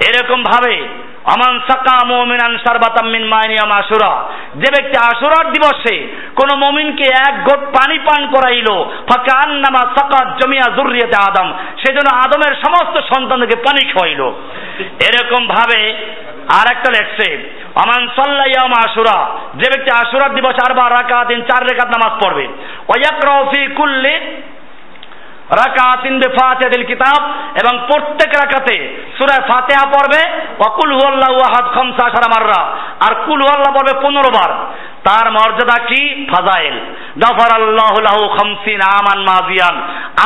এরকম 0.08 0.44
ভাবে 0.44 0.88
আমান 1.26 1.60
সাকা 1.60 2.08
মুমিনান 2.08 2.58
সারবাতাম 2.58 3.08
মিন 3.10 3.24
মাইনিয়াম 3.28 3.72
আশুরা। 3.72 4.12
যে 4.56 4.70
ব্যক্তি 4.76 4.98
আশুরার 5.04 5.52
দিবসে 5.52 5.96
কোন 6.36 6.58
মুমিনকে 6.58 7.04
এক 7.04 7.44
ঘট 7.44 7.60
পানি 7.60 8.00
পান 8.00 8.28
করাইলো 8.28 8.92
ফাঁকা 9.10 9.34
আন্নামা 9.46 9.80
সাকা 9.80 10.20
জমিয়া 10.42 10.68
জুরিয়াতে 10.76 11.18
আদম। 11.30 11.54
সেজন্য 11.78 12.10
আদমের 12.16 12.54
সমস্ত 12.56 12.96
সন্তানকে 13.16 13.56
পানি 13.58 13.88
খাওয়াইলো। 13.88 14.28
এরকম 14.80 15.48
ভাবে 15.48 15.82
আর 16.48 16.72
একটা 16.72 16.92
লেখছে 16.92 17.50
আমান 17.76 18.08
সাল্লাইয়াম 18.08 18.72
আশুরা 18.72 19.38
যে 19.56 19.70
ব্যক্তি 19.76 20.08
আশুরার 20.08 20.36
দিবস 20.36 20.56
আরবার 20.70 20.92
রাকাত 20.92 21.28
চার 21.28 21.64
রেখাত 21.64 21.88
নামাজ 21.88 22.24
পড়বে। 22.24 22.48
ওয়াকরাউ 22.88 23.52
কুল্লি 23.76 24.42
রাকাতিন 25.56 26.18
বিফাতিহাতিল 26.18 26.86
কিতাব 26.86 27.28
এবং 27.64 27.80
প্রত্যেক 27.80 28.30
রাকাতে 28.46 28.76
সূরা 29.18 29.48
ফাতিহা 29.48 29.86
পড়বে, 29.88 30.22
ওয়াকুল 30.60 30.92
হুয়াল্লাহু 30.94 31.36
আহাদ 31.36 31.76
খামসা 31.76 32.06
আশারা 32.06 32.30
মাররা। 32.30 32.62
আর 33.10 33.16
কুল 33.26 33.42
হুয়াল্লাহ 33.42 33.74
পড়বে 33.74 34.00
15 34.02 34.30
বার। 34.30 34.52
তার 35.04 35.32
মর্যাদা 35.32 35.84
কি? 35.84 36.28
ফাজাইল। 36.32 36.80
গফর 37.20 37.62
আল্লাহ 37.62 38.00
লাহু 38.00 38.28
খামসিন 38.28 38.80
আমান 38.82 39.20
মাজিয়ান। 39.20 39.76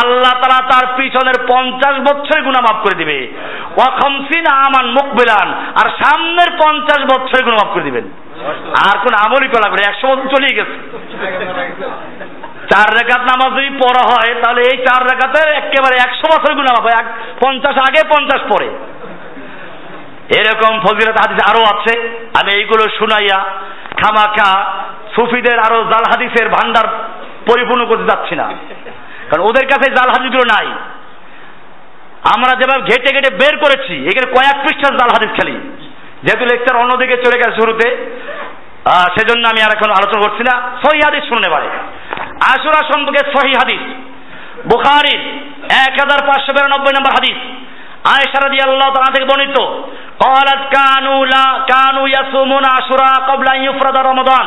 আল্লাহ 0.04 0.32
তাআলা 0.32 0.70
তার 0.72 0.88
পিছনের 0.98 1.46
50 1.48 1.96
বছরের 2.00 2.44
গুনাহ 2.44 2.62
মাফ 2.62 2.84
করে 2.84 2.98
দিবে। 2.98 3.28
ওয়া 3.78 3.98
খামসিন 4.00 4.46
আমান 4.54 4.86
মুকবিলান। 4.86 5.48
আর 5.52 5.90
সামনের 6.04 6.58
50 6.58 7.02
বছরের 7.02 7.44
গুনাহ 7.44 7.66
মাফ 7.66 7.74
করে 7.74 7.84
দিবেন। 7.84 8.04
আর 8.86 9.00
কোন 9.00 9.14
আমলই 9.26 9.48
করা 9.48 9.70
করে 9.70 9.84
100 10.02 10.16
বছর 10.16 10.28
চলেই 10.28 10.56
গেছে। 10.56 10.76
চার 12.72 12.88
রেখাত 12.98 13.22
নামাজ 13.22 13.52
যদি 13.58 13.72
পড়া 13.84 14.04
হয়, 14.12 14.32
তাহলে 14.42 14.62
এই 14.62 14.78
চার 14.86 15.02
রেখাতের 15.04 15.48
একেবারে 15.54 15.96
একশো 16.06 16.28
বছর 16.34 16.52
গুণা 16.54 16.74
হবে। 16.78 16.92
এক 17.00 17.08
পঞ্চাশ 17.44 17.78
আগে, 17.78 18.02
পঞ্চাশ 18.14 18.42
পরে। 18.52 18.70
এরকম 20.38 20.74
ফজিলত 20.80 21.18
হাদিস 21.22 21.40
আরও 21.50 21.64
আছে। 21.74 21.94
আমি 22.40 22.52
এইগুলো 22.60 22.84
শুনাইয়া 22.98 23.40
খামাখা 24.00 24.50
সুফিদের 25.16 25.58
আরও 25.60 25.80
জাল 25.84 26.04
হাদিসের 26.12 26.48
ভান্ডার 26.50 26.88
পরিপূর্ণ 27.50 27.86
করতে 27.86 28.04
যাচ্ছি 28.04 28.36
না। 28.36 28.48
কারণ 29.30 29.44
ওদের 29.44 29.66
কাছে 29.68 29.88
জাল 29.92 30.10
হাদিসগুলো 30.16 30.46
নাই। 30.54 30.68
আমরা 32.36 32.52
যেভাবে 32.60 32.82
ঘেটে 32.92 33.10
ঘেটে 33.16 33.32
বের 33.36 33.56
করেছি, 33.64 33.96
এখানে 34.10 34.28
কয়েক 34.36 34.56
পৃষ্ঠার 34.64 34.98
জাল 35.00 35.10
হাদিস 35.16 35.32
খেলি। 35.38 35.56
যেহেতু 36.24 36.46
লেকচার 36.52 36.82
অন্যদিকে 36.82 37.16
চলে 37.18 37.38
গেছে 37.38 37.56
শুরুতে 37.62 37.88
সেজন্য 39.16 39.44
আমি 39.48 39.62
আর 39.66 39.72
এখন 39.78 39.90
আলোচনা 39.92 40.22
করছি 40.24 40.44
না। 40.50 40.56
সহি 40.84 41.00
হাদিস 41.06 41.24
শুনে 41.24 41.50
পারে। 41.50 41.70
আশুরা 42.53 42.81
সম্পর্কে 42.91 43.23
সহি 43.35 43.53
হাদিস 43.61 43.83
বুখারির 44.71 45.21
এক 45.87 45.93
হাজার 46.03 46.21
পাঁচশো 46.29 46.51
বিরানব্বই 46.55 46.95
নম্বর 46.95 47.13
হাদিস 47.13 47.39
আয়েশা 48.15 48.39
রাদিয়াল্লাহু 48.39 48.93
তাআলা 48.95 49.15
থেকে 49.15 49.27
বর্ণিত 49.31 49.59
قالت 50.21 50.63
كانوا 50.77 51.21
لا 51.27 51.47
كانوا 51.73 52.07
يصومون 52.09 52.65
عاشوراء 52.67 53.17
قبل 53.31 53.47
ان 53.49 53.61
يفرض 53.65 53.97
رمضان 54.11 54.47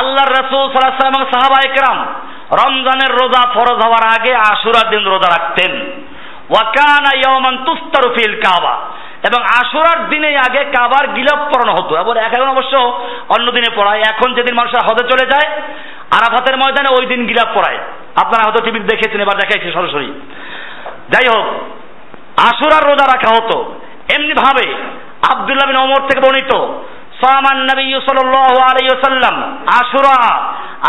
আল্লাহর 0.00 0.32
রাসূল 0.38 0.62
সাল্লাল্লাহু 0.64 0.88
আলাইহি 0.88 0.94
ওয়াসাল্লাম 0.94 1.14
এবং 1.14 1.24
সাহাবায়ে 1.32 1.68
কেরাম 1.74 1.98
রমজানের 2.60 3.12
রোজা 3.20 3.42
ফরজ 3.54 3.78
হওয়ার 3.84 4.04
আগে 4.16 4.32
আশুরার 4.50 4.86
দিন 4.90 5.02
রোজা 5.04 5.28
রাখতেন 5.28 5.72
ওয়া 6.50 6.62
কানা 6.76 7.10
ইয়াওমান 7.14 7.54
তুস্তারু 7.66 8.08
ফিল 8.16 8.36
কাবা 8.44 8.74
এবং 9.28 9.40
আশুরার 9.60 10.00
দিনে 10.10 10.30
আগে 10.46 10.62
কাবার 10.76 11.04
গিলাপ 11.16 11.40
পড়ানো 11.50 11.72
হতো 11.78 11.92
এবং 12.02 12.12
এখন 12.26 12.48
অবশ্য 12.54 12.74
অন্য 13.28 13.46
দিনে 13.56 13.70
পড়ায় 13.78 14.00
এখন 14.12 14.28
যেদিন 14.34 14.54
মানুষের 14.54 14.82
হদে 14.86 15.04
চলে 15.10 15.24
যায় 15.32 15.48
আরাফাতের 16.11 16.57
ময়দানে 16.57 16.95
ওই 16.99 17.05
দিন 17.05 17.27
গিলাপ 17.27 17.47
পড়ায়। 17.57 17.77
আপনারা 18.15 18.49
হয়তো 18.49 18.63
টিভি 18.63 18.79
দেখেছেন, 18.79 19.21
এবার 19.21 19.37
দেখাইছে 19.37 19.71
সরাসরি। 19.71 20.21
যাই 21.09 21.27
হোক, 21.35 21.47
আশুরার 22.41 22.89
রোজা 22.89 23.05
রাখা 23.05 23.43
হতো। 23.43 23.79
এমনি 24.15 24.33
ভাবে 24.33 24.73
আব্দুল্লাহ 25.31 25.67
বিন 25.67 25.77
ওমর 25.77 26.07
থেকে 26.07 26.19
বর্ণিত 26.19 26.55
সামান 27.25 27.57
নবী 27.57 27.91
সাল্লাল্লাহু 27.91 28.63
আলাইহি 28.63 28.89
ওয়াসাল্লাম, 28.91 29.57
আশুরা, 29.79 30.35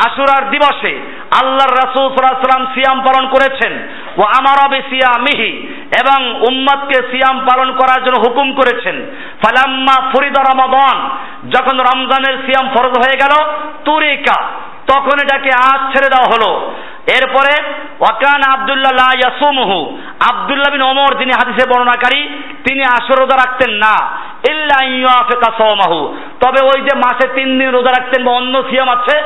আশুরার 0.06 0.50
দিবসে 0.50 1.00
আল্লাহর 1.40 1.74
রাসূল 1.74 2.14
সাল্লাল্লাহু 2.14 2.58
আলাইহি 2.58 2.74
সিয়াম 2.74 3.00
পালন 3.00 3.28
করেছেন। 3.28 3.88
ও 4.18 4.22
আমারা 4.38 4.82
সিয়ামিহি 4.90 5.74
এবং 6.00 6.40
উম্মতকে 6.50 6.94
সিয়াম 6.94 7.38
পালন 7.38 7.72
করার 7.72 8.04
জন্য 8.04 8.18
হুকুম 8.28 8.52
করেছেন। 8.52 9.06
ফালাম্মা 9.42 10.10
ফরিদা 10.10 10.42
রমাদান, 10.42 11.10
যখন 11.50 11.80
রমজানের 11.80 12.38
সিয়াম 12.46 12.68
ফরজ 12.74 12.98
হয়ে 12.98 13.18
গেল, 13.22 13.44
তুরিকা 13.84 14.44
তখন 14.88 15.18
এটাকে 15.22 15.48
আজ 15.48 15.96
ছেড়ে 15.96 16.08
দেওয়া 16.08 16.26
হলো। 16.26 16.74
এরপরে, 17.06 17.62
ওয়াকান 18.00 18.60
আব্দুল্লাহ 18.60 19.14
ইয়াসুমহু। 19.14 19.98
আব্দুল্লাহ 20.30 20.72
বিন 20.72 20.82
ওমর, 20.82 21.18
যিনি 21.18 21.30
হাদিসে 21.32 21.68
বর্ণনাকারী, 21.68 22.28
তিনি 22.68 22.82
আসর 22.82 23.20
রোজা 23.20 23.36
রাখতেন 23.36 23.74
না। 23.74 24.18
ইল্লা 24.50 24.84
ইয়াফিকা 24.84 25.52
সাওমাহু। 25.58 26.18
তবে 26.40 26.64
ওই 26.64 26.80
যে 26.80 26.96
মাসে 26.96 27.28
তিন 27.28 27.58
দিন 27.58 27.70
রোজা 27.70 28.00
রাখতেন 28.00 28.24
বা 28.24 28.32
অন্য 28.32 28.62
সিয়াম 28.70 28.88
আছে, 28.98 29.22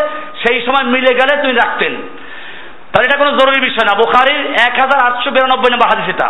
সেই 0.46 0.66
সময় 0.66 0.86
মিলে 0.86 1.14
গেলে 1.14 1.42
তিনি 1.42 1.52
রাখতেন। 1.52 1.94
তাহলে 2.92 3.06
এটা 3.06 3.16
কোনো 3.16 3.30
জরুরি 3.30 3.60
বিষয় 3.60 3.84
না। 3.84 3.94
বুখারির 3.94 4.46
এক 4.46 4.80
হাজার 4.80 5.12
আটশো 5.12 5.30
বিরানব্বই 5.30 5.70
নম্বর 5.70 5.98
হাদিস 5.98 6.14
এটা। 6.14 6.28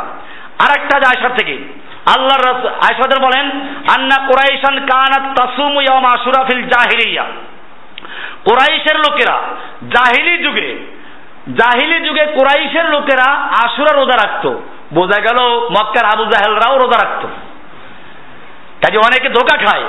আর 0.58 0.82
একটা 0.82 0.96
আয়সার 0.96 1.36
থেকে। 1.36 1.52
আল্লাহর 2.16 2.66
আয়সাদের 2.66 3.20
বলেন, 3.20 3.50
আন্না 3.96 4.26
কুরাইশান 4.26 4.86
কানাত 4.86 5.40
তাসুমু 5.40 5.80
ইয়াম 5.80 6.04
আশুরা 6.04 6.44
ফিল 6.44 6.62
জাহিলিয়া। 6.62 7.24
কোরাইশের 8.44 8.96
লোকেরা, 8.96 9.40
জাহিলি 9.90 10.42
যুগে 10.42 10.76
জাহিলি 11.48 12.00
যুগে 12.00 12.26
কোরাইশের 12.26 12.90
লোকেরা 12.90 13.32
আশুরা 13.32 13.92
রোজা 13.94 14.28
রাখতো। 14.28 14.62
বোঝা 14.94 15.20
গেল 15.20 15.38
মক্কার 15.48 16.04
আবু 16.04 16.24
জাহেলরাও 16.24 16.78
রোজা 16.78 17.08
রাখতো। 17.08 17.28
কাজে 18.82 18.98
অনেকে 18.98 19.28
ধোকা 19.28 19.56
খায়। 19.56 19.84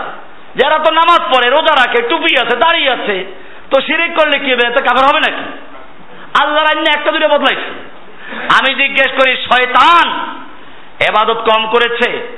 যারা 0.56 0.78
তো 0.78 0.92
নামাজ 0.92 1.20
পড়ে, 1.20 1.50
রোজা 1.50 1.86
রাখে, 1.86 2.02
টুপি 2.10 2.40
আছে 2.46 2.58
দাঁড়িয়ে 2.58 2.90
আছে, 2.90 3.26
তো 3.72 3.82
শিরিক 3.82 4.18
করলে 4.18 4.40
কি 4.40 4.54
হবে? 4.54 4.70
তো 4.70 4.86
কাভার 4.86 5.06
হবে 5.06 5.32
নাকি? 5.32 5.58
আল্লাহর 6.44 6.78
আইনে 6.78 7.00
একটা 7.00 7.12
দুটো 7.12 7.28
বদলাইছে। 7.28 7.72
আমি 8.34 8.84
জিজ্ঞেস 8.84 9.08
করি, 9.08 9.38
শয়তান 9.38 10.20
এবাদত 11.10 11.44
কম 11.54 11.68
করেছে? 11.68 12.38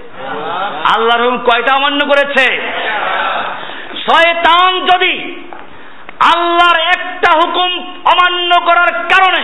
আল্লাহর 0.97 1.37
কয়টা 1.37 1.73
অমান্য 1.73 1.99
করেছে? 2.05 2.71
শয়তান 4.07 4.85
যদি 4.85 5.43
আল্লাহর 6.19 6.79
একটা 6.79 7.31
হুকুম 7.35 7.95
অমান্য 8.05 8.61
করার 8.65 8.93
কারণে, 8.93 9.43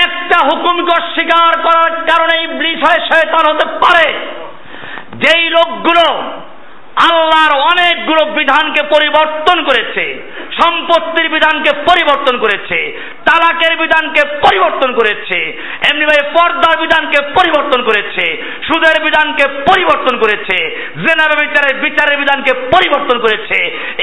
একটা 0.00 0.38
হুকুমকে 0.44 1.02
অস্বীকার 1.02 1.62
করার 1.62 1.90
কারণে 1.90 2.42
ইবলিস 2.42 2.78
হয় 2.88 3.08
শয়তান 3.08 3.54
হতে 3.54 3.66
পারে। 3.66 4.12
যেই 5.14 5.50
লোকগুলো 5.50 6.22
আল্লাহর 7.06 7.52
অনেকগুলো 7.70 8.22
বিধানকে 8.38 8.82
পরিবর্তন 8.94 9.58
করেছে, 9.64 10.04
সম্পত্তির 10.60 11.28
বিধানকে 11.28 11.70
পরিবর্তন 11.88 12.34
করেছে, 12.38 12.78
তালাকের 13.28 13.74
বিধানকে 13.76 14.22
পরিবর্তন 14.44 14.90
করেছে 14.92 15.38
এমনিভাবে 15.90 16.22
পর্দার 16.36 16.76
বিধানকে 16.78 17.18
পরিবর্তন 17.34 17.80
করেছে, 17.82 18.24
সুদের 18.68 18.96
বিধানকে 19.02 19.44
পরিবর্তন 19.68 20.14
করেছে 20.18 20.56
জেনার 21.04 21.32
বিচারের 21.42 21.74
বিচারের 21.80 22.16
বিধানকে 22.18 22.52
পরিবর্তন 22.74 23.16
করেছে, 23.18 23.58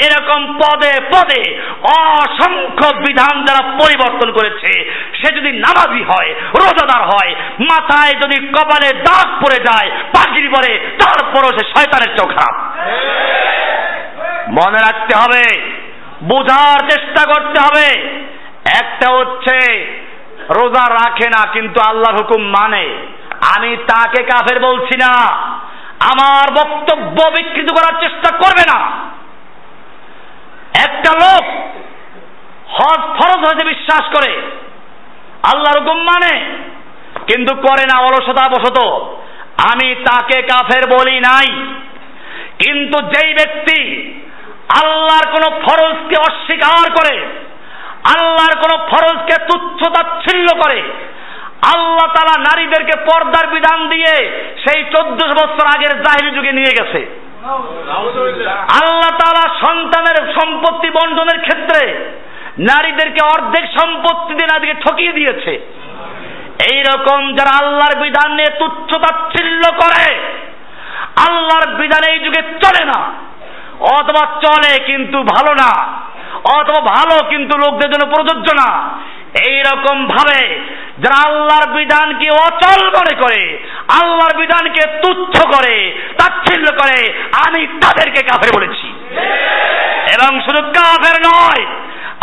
এরকম 0.05 0.39
পদে 0.61 0.93
পদে 1.13 1.43
অসংখ্য 1.81 2.87
বিধান 3.05 3.35
যারা 3.47 3.61
পরিবর্তন 3.81 4.29
করেছে, 4.31 4.71
সে 5.19 5.29
যদি 5.37 5.51
নামাজি 5.65 6.01
হয়, 6.03 6.31
রোজাদার 6.61 7.03
হয়, 7.11 7.31
মাথায় 7.71 8.13
যদি 8.23 8.37
কপালে 8.47 8.89
দাগ 9.07 9.27
পড়ে 9.43 9.59
যায় 9.69 9.89
পাগড়ি 10.15 10.47
পরে 10.55 10.71
তারপরও 11.01 11.51
সে 11.57 11.63
শয়তানের 11.73 12.11
চোখ 12.17 12.29
খারাপ। 12.37 12.55
মনে 14.51 14.79
রাখতে 14.79 15.17
হবে, 15.17 15.61
বোঝার 16.23 16.89
চেষ্টা 16.89 17.33
করতে 17.33 17.59
হবে। 17.61 18.09
একটা 18.81 19.13
হচ্ছে, 19.13 19.85
রোজা 20.49 20.89
রাখে 20.89 21.29
না, 21.29 21.51
কিন্তু 21.51 21.81
আল্লাহর 21.89 22.17
হুকুম 22.17 22.43
মানে। 22.43 23.07
আমি 23.55 23.77
তাকে 23.77 24.23
কাফের 24.23 24.59
বলছি 24.59 24.97
না। 24.97 25.35
আমার 26.13 26.51
বক্তব্য 26.51 27.29
বিকৃত 27.29 27.67
করার 27.71 28.01
চেষ্টা 28.01 28.37
করবে 28.37 28.63
না। 28.73 28.91
একটা 30.85 31.13
লোক 31.13 31.43
হজ 32.67 32.99
ফরজ 32.99 33.45
হয়েছে 33.45 33.65
বিশ্বাস 33.65 34.01
করে। 34.01 34.41
আল্লাহর 35.53 35.79
হুকুম 35.79 35.97
মানে 35.97 36.39
কিন্তু 37.27 37.55
করে 37.55 37.83
না 37.93 37.99
অলসতা 37.99 38.49
বসত 38.49 38.79
আমি 39.71 39.95
তাকে 39.95 40.41
কাফের 40.41 40.81
বলি 40.87 41.19
নাই। 41.19 41.74
কিন্তু 42.65 42.97
যেই 43.13 43.31
ব্যক্তি 43.39 43.79
আল্লাহর 44.81 45.27
কোন 45.33 45.43
ফরজকে 45.65 46.15
অস্বীকার 46.29 46.85
করে, 46.97 47.15
আল্লাহর 48.15 48.55
কোন 48.63 48.71
ফরজকে 48.91 49.35
তুচ্ছ 49.49 49.81
তাচ্ছিল্য 49.95 50.47
করে, 50.63 50.79
আল্লাহ 51.73 52.07
তালা 52.15 52.35
নারীদেরকে 52.49 52.95
পর্দার 53.07 53.45
বিধান 53.47 53.79
দিয়ে 53.89 54.13
সেই 54.63 54.81
চোদ্দশো 54.93 55.35
বছর 55.41 55.65
আগের 55.75 55.93
জাহির 56.03 56.27
যুগে 56.35 56.57
নিয়ে 56.59 56.75
গেছে। 56.77 56.99
আল্লাহ 58.79 59.11
তালা 59.21 59.45
সন্তানের 59.65 60.17
সম্পত্তি 60.37 60.89
বন্টনের 60.97 61.39
ক্ষেত্রে 61.45 61.81
নারীদেরকে 62.71 63.21
অর্ধেক 63.33 63.65
সম্পত্তি 63.79 64.31
দিয়ে 64.37 64.51
নারীকে 64.53 64.75
ঠকিয়ে 64.83 65.17
দিয়েছে। 65.19 65.53
এই 66.71 66.79
রকম 66.89 67.19
যারা 67.37 67.53
আল্লাহর 67.61 67.95
বিধান 68.03 68.29
নিয়ে 68.37 68.51
তুচ্ছ 68.59 68.91
তাচ্ছিল্য 69.03 69.63
করে 69.81 70.05
আল্লাহর 71.27 71.75
বিধান 71.75 72.11
এই 72.11 72.19
যুগে 72.19 72.41
চলে 72.41 72.85
না। 72.85 72.99
অথবা 73.79 74.39
চলে 74.41 74.79
কিন্তু 74.79 75.23
ভালো 75.23 75.53
না। 75.53 75.91
অথবা 76.53 76.81
ভালো 76.81 77.29
কিন্তু 77.29 77.57
লোকদের 77.57 77.89
জন্য 77.89 78.15
প্রযোজ্য 78.15 78.53
না। 78.53 78.89
এইরকম 79.47 80.07
ভাবে 80.07 80.59
যারা 80.99 81.29
আল্লাহর 81.29 81.73
বিধানকে 81.73 82.29
অচল 82.29 82.85
মনে 82.85 83.15
করে, 83.15 83.67
আল্লাহর 83.87 84.37
বিধানকে 84.37 84.97
তুচ্ছ 85.01 85.45
করে, 85.45 86.03
তাচ্ছিল্য 86.17 86.71
করে, 86.71 87.13
আমি 87.47 87.67
তাদেরকে 87.67 88.21
কাফের 88.23 88.51
বলেছি। 88.55 88.87
এবং 90.15 90.41
শুধু 90.41 90.61
কাফের 90.61 91.21
নয়, 91.21 91.65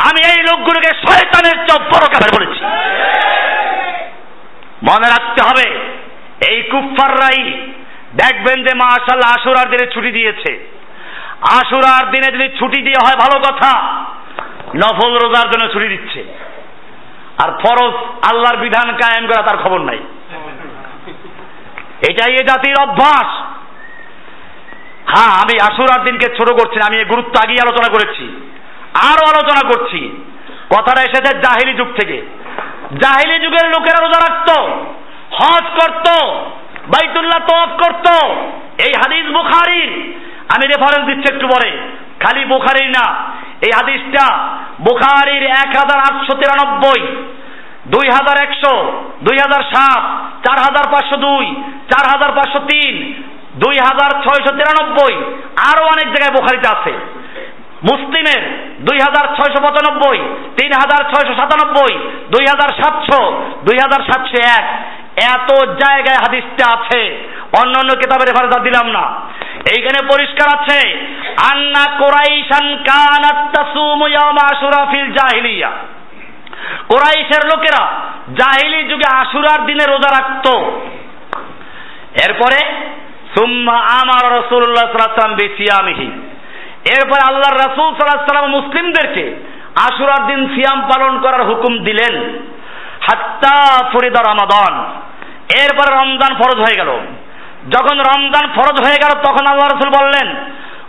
আমি 0.09 0.21
এই 0.27 0.43
লোকগুলোকে 0.43 0.91
শয়তানের 0.95 1.67
চোখ 1.67 1.81
বড় 1.81 2.09
কাফের 2.09 2.41
বলেছি। 2.41 2.65
মনে 4.91 5.09
রাখতে 5.09 5.43
হবে, 5.43 5.81
এই 6.49 6.63
কুফাররাই 6.63 7.73
দেখবেন 8.17 8.65
যে 8.65 8.75
মাশাল্লাহ 8.75 9.35
আশুরার 9.41 9.71
দিনে 9.71 9.93
ছুটি 9.93 10.13
দিয়েছে। 10.13 10.71
আশুরার 11.41 12.11
দিনে 12.11 12.33
যদি 12.33 12.59
ছুটি 12.59 12.83
দিয়ে 12.83 13.07
হয়, 13.07 13.17
ভালো 13.17 13.41
কথা। 13.41 14.05
নফল 14.77 15.13
রোজার 15.13 15.51
জন্য 15.51 15.73
ছুটি 15.73 15.89
দিচ্ছে। 15.89 16.25
আর 17.43 17.53
ফরজ 17.53 17.95
আল্লাহর 18.33 18.57
বিধান 18.57 18.93
কায়েম 18.93 19.27
করা 19.27 19.43
তার 19.43 19.59
খবর 19.59 19.81
নাই। 19.81 19.99
এটাই 22.11 22.35
এ 22.35 22.45
জাতির 22.45 22.75
অভ্যাস। 22.83 23.27
হ্যাঁ 25.07 25.31
আমি 25.31 25.73
আশুরার 25.73 26.05
দিনকে 26.05 26.37
ছোট 26.37 26.53
করছি 26.53 26.81
আমি 26.87 26.97
এর 26.97 27.07
গুরুত্ব 27.07 27.33
আগেই 27.45 27.57
আলোচনা 27.63 27.93
করেছি। 27.93 28.51
আরও 28.95 29.29
আলোচনা 29.29 29.69
করছি। 29.69 30.25
কথাটা 30.77 31.03
এসেছে 31.03 31.39
জাহিলি 31.39 31.75
যুগ 31.75 31.89
থেকে। 32.01 32.23
জাহিলি 33.03 33.45
যুগের 33.45 33.69
লোকেরা 33.69 34.07
রোজা 34.07 34.21
রাখত, 34.29 34.51
হজ 35.43 35.65
করত 35.65 36.09
বাইতুল্লাহ 36.91 37.41
তফ 37.49 37.71
করত। 37.83 38.07
এই 38.87 38.93
হাদিস 39.03 39.27
বুখারির। 39.37 39.91
আমি 40.55 40.67
রেফারেন্স 40.67 41.07
দিচ্ছি 41.07 41.35
একটু 41.35 41.47
পরে। 41.49 41.71
খালি 42.23 42.45
বুখারির 42.45 42.91
না। 42.91 43.07
এই 43.67 43.73
হাদিসটা 43.79 44.27
বুখারির 44.81 45.43
এক 45.43 45.71
হাজার 45.81 45.99
আটশো 45.99 46.35
তিরানব্বই 46.39 47.03
দুই 47.87 48.07
হাজার 48.11 48.43
একশো 48.43 48.75
দুই 49.23 49.37
হাজার 49.39 49.63
সাত 49.75 50.03
চার 50.47 50.59
হাজার 50.67 50.91
পাঁচশো 50.93 51.17
দুই 51.17 51.47
চার 51.91 52.05
হাজার 52.13 52.31
পাঁচশো 52.37 52.59
তিন 52.59 52.95
দুই 53.55 53.77
হাজার 53.79 54.11
ছয়শো 54.25 54.53
তিরানব্বই। 54.59 55.15
আরও 55.71 55.83
অনেক 55.85 56.07
জায়গায় 56.07 56.35
বুখারিতে 56.37 56.69
আছে। 56.69 56.93
মুসলিমের 57.91 58.43
দুই 58.81 58.99
হাজার 58.99 59.27
ছয়শো 59.37 59.61
পঁচানব্বই 59.67 60.19
তিন 60.57 60.73
হাজার 60.73 61.03
ছয়শো 61.13 61.35
সাতানব্বই 61.41 61.95
দুই 62.31 62.45
হাজার 62.47 62.71
সাতশো 62.83 63.21
দুই 63.65 63.77
হাজার 63.85 64.01
সাতশো 64.09 64.39
এক। 64.59 64.67
এত 65.17 65.65
জায়গায় 65.65 66.17
হাদিসটা 66.17 66.79
আছে। 66.79 67.29
অন্য 67.63 67.79
অন্য 67.79 67.95
কেতাবের 67.95 68.29
রেফারেন্স 68.29 68.59
দিলাম 68.59 68.91
না। 68.91 69.21
এইখানে 69.77 70.09
পরিষ্কার 70.13 70.61
আছে, 70.61 71.07
আন্না 71.53 71.99
কোরাইশান 71.99 72.77
কানাত 72.77 73.57
তাসুমু 73.57 74.07
ইয়াওমা 74.07 74.57
আশুরা 74.57 74.87
ফিল 74.91 75.13
জাহিলিয়া। 75.13 75.71
কোরাইশের 76.89 77.57
লোকেরা 77.57 77.87
জাহিলি 78.37 78.89
যুগে 78.89 79.17
আশুরার 79.17 79.67
দিনে 79.67 79.85
রোজা 79.85 80.23
রাখত। 80.23 80.49
এরপরে, 82.29 82.73
সুম্মা 83.39 83.73
আমার 83.73 84.33
আলাইহি 84.33 84.57
ওয়াসাল্লাম 84.57 85.35
বিসিয়ামিহি। 85.35 86.11
এরপর 86.85 87.19
আল্লাহর 87.29 87.59
রাসূল 87.59 87.95
সাল্লাল্লাহু 87.95 88.23
আলাইহি 88.23 88.33
ওয়াসাল্লাম 88.33 88.51
মুসলিমদেরকে 88.51 89.37
আশুরার 89.83 90.27
দিন 90.27 90.49
সিয়াম 90.49 90.81
পালন 90.81 91.21
করার 91.21 91.43
হুকুম 91.43 91.79
দিলেন। 91.79 92.39
হাত্তা 93.01 93.85
ফরিদা 93.93 94.31
রমাদান। 94.31 94.92
এরপরে 95.62 95.90
রমজান 95.92 96.32
ফরজ 96.42 96.60
হয়ে 96.66 96.80
গেল 96.82 96.92
যখন 97.70 97.96
রমজান 98.12 98.46
ফরজ 98.56 98.78
হয়ে 98.86 99.02
গেল 99.04 99.12
তখন 99.28 99.44
আল্লাহ 99.48 99.68
রসুল 99.68 99.92
বললেন 100.00 100.30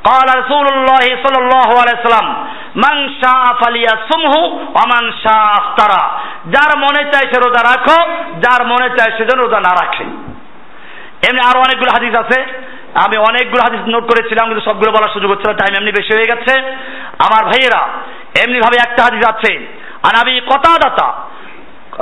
قال 0.04 0.28
رسول 0.40 0.66
الله 0.68 1.04
صلى 1.24 1.38
الله 1.38 1.68
عليه 1.80 1.94
وسلم 1.96 2.26
من 2.76 2.96
شاء 3.20 3.44
فليصمه 3.62 4.34
ومن 4.76 5.02
شاء 5.22 5.44
افطر 5.60 5.92
যার 6.54 6.72
মনে 6.84 7.02
চায় 7.12 7.26
সে 7.30 7.38
রোজা 7.38 7.62
রাখো 7.70 7.98
যার 8.44 8.62
মনে 8.72 8.88
চায় 8.96 9.12
সে 9.16 9.22
যেন 9.28 9.38
রোজা 9.40 9.60
না 9.60 9.72
রাখে 9.80 10.04
এমনি 11.28 11.40
আরো 11.50 11.58
অনেকগুলো 11.66 11.90
হাদিস 11.96 12.14
আছে 12.22 12.38
আমি 13.04 13.16
অনেকগুলো 13.28 13.62
হাদিস 13.66 13.82
নোট 13.94 14.04
করেছিলাম 14.10 14.44
কিন্তু 14.48 14.64
সবগুলো 14.68 14.90
বলার 14.92 15.14
সুযোগ 15.16 15.30
হচ্ছে 15.32 15.46
না 15.48 15.54
টাইম 15.60 15.72
এমনি 15.74 15.92
বেশি 15.98 16.12
হয়ে 16.16 16.30
গেছে 16.32 16.52
আমার 17.26 17.42
ভাইয়েরা 17.50 17.82
এমনি 18.42 18.58
ভাবে 18.64 18.76
একটা 18.80 19.00
হাদিস 19.06 19.24
আছে 19.32 19.52
আর 20.06 20.14
আমি 20.22 20.32
কতাদাতা 20.50 21.08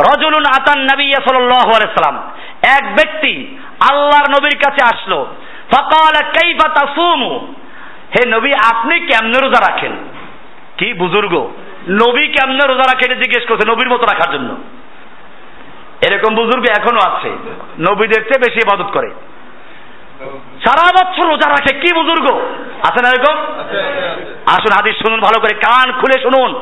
রজুলুন 0.09 0.45
আতান 0.57 0.81
নবী 0.91 1.07
সাল্লাল্লাহু 1.27 1.71
আলাইহি 1.77 1.93
সাল্লাম 1.97 2.17
এক 2.64 2.96
ব্যক্তি 2.96 3.58
আল্লাহর 3.92 4.30
নবীর 4.30 4.60
কাছে 4.60 4.98
আসলো। 4.98 5.28
হে 8.12 8.30
নবী, 8.30 8.52
আপনি 8.74 9.00
কেমনে 9.00 9.40
রোজা 9.40 9.72
রাখেন? 9.72 9.92
কি 10.78 10.94
বুজুর্গ। 10.94 11.52
নবী 11.90 12.28
কেমনে 12.28 12.68
রোজা 12.68 12.84
রাখে 12.84 13.06
এটা 13.06 13.16
জিজ্ঞেস 13.16 13.50
করছে 13.50 13.68
নবীর 13.68 13.90
মতো 13.90 14.06
রাখার 14.14 14.34
জন্য। 14.34 14.56
এরকম 16.10 16.36
বুজুর্গ 16.36 16.64
এখনও 16.80 17.16
আছে। 17.16 17.30
নবীদের 17.80 18.24
চেয়ে 18.24 18.50
বেশি 18.50 18.60
ইবাদত 18.66 18.92
করে। 18.92 19.12
সারা 20.66 21.06
বছর 21.06 21.28
রোজা 21.28 21.50
রাখে 21.50 21.80
কি 21.80 21.94
বুজুর্গ? 21.94 22.32
আছে 22.90 23.04
না 23.04 23.10
এরকম? 23.10 23.38
আসুন 24.46 24.74
হাদিস 24.74 24.96
শুনুন, 24.96 25.20
ভালো 25.20 25.40
করে 25.40 25.56
কান 25.56 25.92
খুলে 25.92 26.22
শুনুন। 26.22 26.54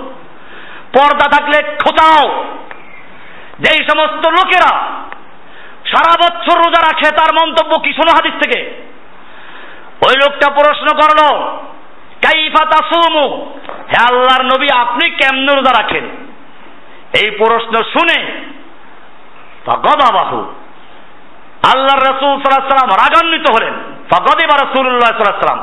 পর্দা 0.93 1.29
থাকলে 1.29 1.75
খোঁচাও। 1.85 2.45
যেই 3.59 3.87
সমস্ত 3.93 4.27
লোকেরা 4.27 4.87
সারা 5.91 6.13
বছর 6.23 6.57
রোজা 6.57 6.81
রাখে, 6.81 7.15
তার 7.15 7.31
মন্তব্য 7.33 7.79
কি? 7.79 7.93
শোনো 7.93 8.11
হাদিস 8.11 8.33
থেকে। 8.43 8.59
ওই 10.07 10.13
লোকটা 10.15 10.51
প্রশ্ন 10.51 10.87
করল, 10.97 11.21
কাইফা 12.25 12.65
তাসুমু? 12.65 13.55
হে 13.91 13.97
আল্লাহর 14.09 14.45
নবী, 14.45 14.67
আপনি 14.77 15.11
কেমনে 15.11 15.53
রোজা 15.53 15.81
রাখেন? 15.81 16.05
এই 17.19 17.31
প্রশ্ন 17.31 17.73
শুনে 17.93 18.41
গদাবাহু 19.65 20.39
আল্লাহর 21.73 22.01
রাসূল 22.01 22.41
সাল্লাম 22.41 22.89
রাগান্বিত 22.89 23.45
হলেন। 23.51 23.73
ফাগদিবা 24.11 24.57
সাল্লাল্লাহু 24.57 25.23
সাল্লাম 25.23 25.59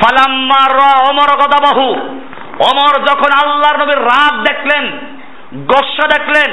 ফালাম্মা 0.00 0.60
রা 0.72 0.92
ওমর 1.10 1.30
গদাবাহু। 1.36 1.86
ওমর 2.60 2.94
যখন 3.04 3.30
আল্লাহর 3.42 3.78
নবীর 3.82 4.02
রাগ 4.02 4.34
দেখলেন, 4.42 4.84
গোসা 5.54 6.06
দেখলেন 6.08 6.50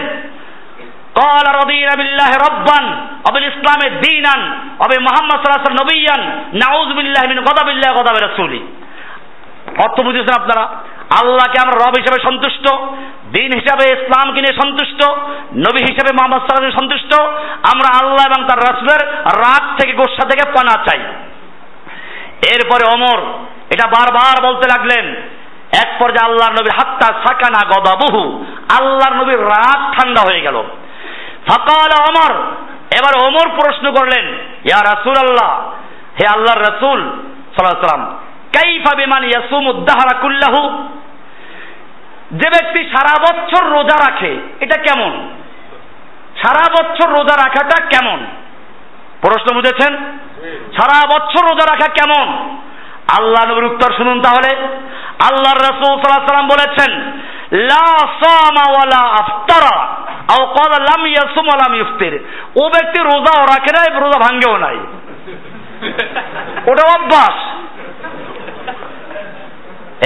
قال 1.22 1.46
رضينا 1.60 1.92
بالله 2.00 2.30
ربا 2.46 2.80
وبالاسلام 3.26 3.80
دينا 4.06 4.34
وبمحمد 4.80 5.34
صلى 5.34 5.46
الله 5.46 5.58
عليه 5.58 5.68
وسلم 5.68 5.82
نبيا 5.84 6.16
نعوذ 6.62 6.90
بالله 6.98 7.22
من 7.32 7.38
غضب 7.48 7.68
الله 7.68 7.90
وغضب 7.92 8.16
رسوله 8.28 8.62
অর্থ 9.84 9.96
বুঝেছেন 10.06 10.34
আপনারা 10.40 10.64
আল্লাহকে 11.20 11.58
আমরা 11.64 11.76
রব 11.76 11.94
হিসেবে 12.00 12.18
সন্তুষ্ট 12.28 12.64
দিন 13.36 13.50
হিসাবে 13.58 13.84
ইসলামকে 13.96 14.40
নিয়ে 14.42 14.60
সন্তুষ্ট 14.62 15.00
নবী 15.66 15.80
হিসেবে 15.88 16.10
মোহাম্মদ 16.16 16.40
সাল্লাহ 16.40 16.80
সন্তুষ্ট 16.80 17.12
আমরা 17.72 17.88
আল্লাহ 18.00 18.22
এবং 18.30 18.40
তার 18.48 18.60
রাসুলের 18.68 19.02
রাগ 19.44 19.62
থেকে 19.78 19.92
গোসা 19.92 20.24
থেকে 20.30 20.44
পানা 20.56 20.74
চাই 20.86 21.00
এরপরে 22.54 22.84
অমর 22.94 23.18
এটা 23.70 23.86
বারবার 23.96 24.36
বলতে 24.46 24.66
লাগলেন 24.72 25.04
এক 25.82 25.90
পর্যায়ে 26.00 26.26
আল্লাহর 26.28 26.56
নবীর 26.58 26.76
হাত্তা 26.78 27.08
সাকানা 27.24 27.60
গদাবহু 27.72 28.22
আল্লাহর 28.78 29.14
নবীর 29.20 29.42
রাগ 29.54 29.80
ঠান্ডা 29.96 30.22
হয়ে 30.28 30.44
গেল 30.46 30.56
ফাকাল 31.47 31.91
অমর 32.09 32.33
এবার 32.97 33.27
অমর 33.27 33.49
প্রশ্ন 33.61 33.91
করলেন, 33.91 34.25
ইয়া 34.65 34.95
রাসূল 34.95 35.13
আল্লাহ 35.27 35.51
হে 36.19 36.27
আল্লাহর 36.27 36.59
রাসূল 36.59 36.99
সাল্লাম 37.55 38.17
কাইফা 38.53 38.95
বিমান 38.95 39.23
ইয়াসুমু 39.23 39.73
দাহরা 39.73 40.19
কুল্লাহু? 40.19 40.87
যে 42.31 42.49
ব্যক্তি 42.49 42.89
সারা 42.89 43.21
বছর 43.21 43.65
রোজা 43.65 44.09
রাখে, 44.09 44.37
এটা 44.59 44.81
কেমন? 44.81 45.29
সারা 46.43 46.71
বছর 46.71 47.09
রোজা 47.09 47.35
রাখাটা 47.35 47.85
কেমন? 47.85 48.19
প্রশ্ন 49.21 49.55
বুঝেছেন? 49.55 49.95
সারা 50.77 51.07
বছর 51.07 51.43
রোজা 51.43 51.65
রাখা 51.73 51.93
কেমন? 51.93 52.27
আল্লাহ 53.17 53.51
নবীর 53.51 53.63
উত্তর 53.63 53.93
শুনুন 53.93 54.21
তাহলে। 54.21 54.55
আল্লাহর 55.29 55.57
রাসূল 55.57 56.01
সাল্লাল্লাহু 56.01 56.33
আলাইহি 56.33 56.53
বলেছেন, 56.55 56.91
লা 57.51 57.85
সামা 58.23 58.71
ওয়ালা 58.71 59.01
আফতারা। 59.09 60.02
ইফতির। 61.75 62.13
ও 62.55 62.69
ব্যক্তি 62.69 62.99
রোজাও 63.03 63.45
রাখে 63.45 63.71
নাই, 63.77 63.99
রোজা 63.99 64.19
ভাঙ্গেও 64.19 64.57
নাই। 64.57 64.77
ওটা 66.71 66.83
অভ্যাস। 66.97 67.35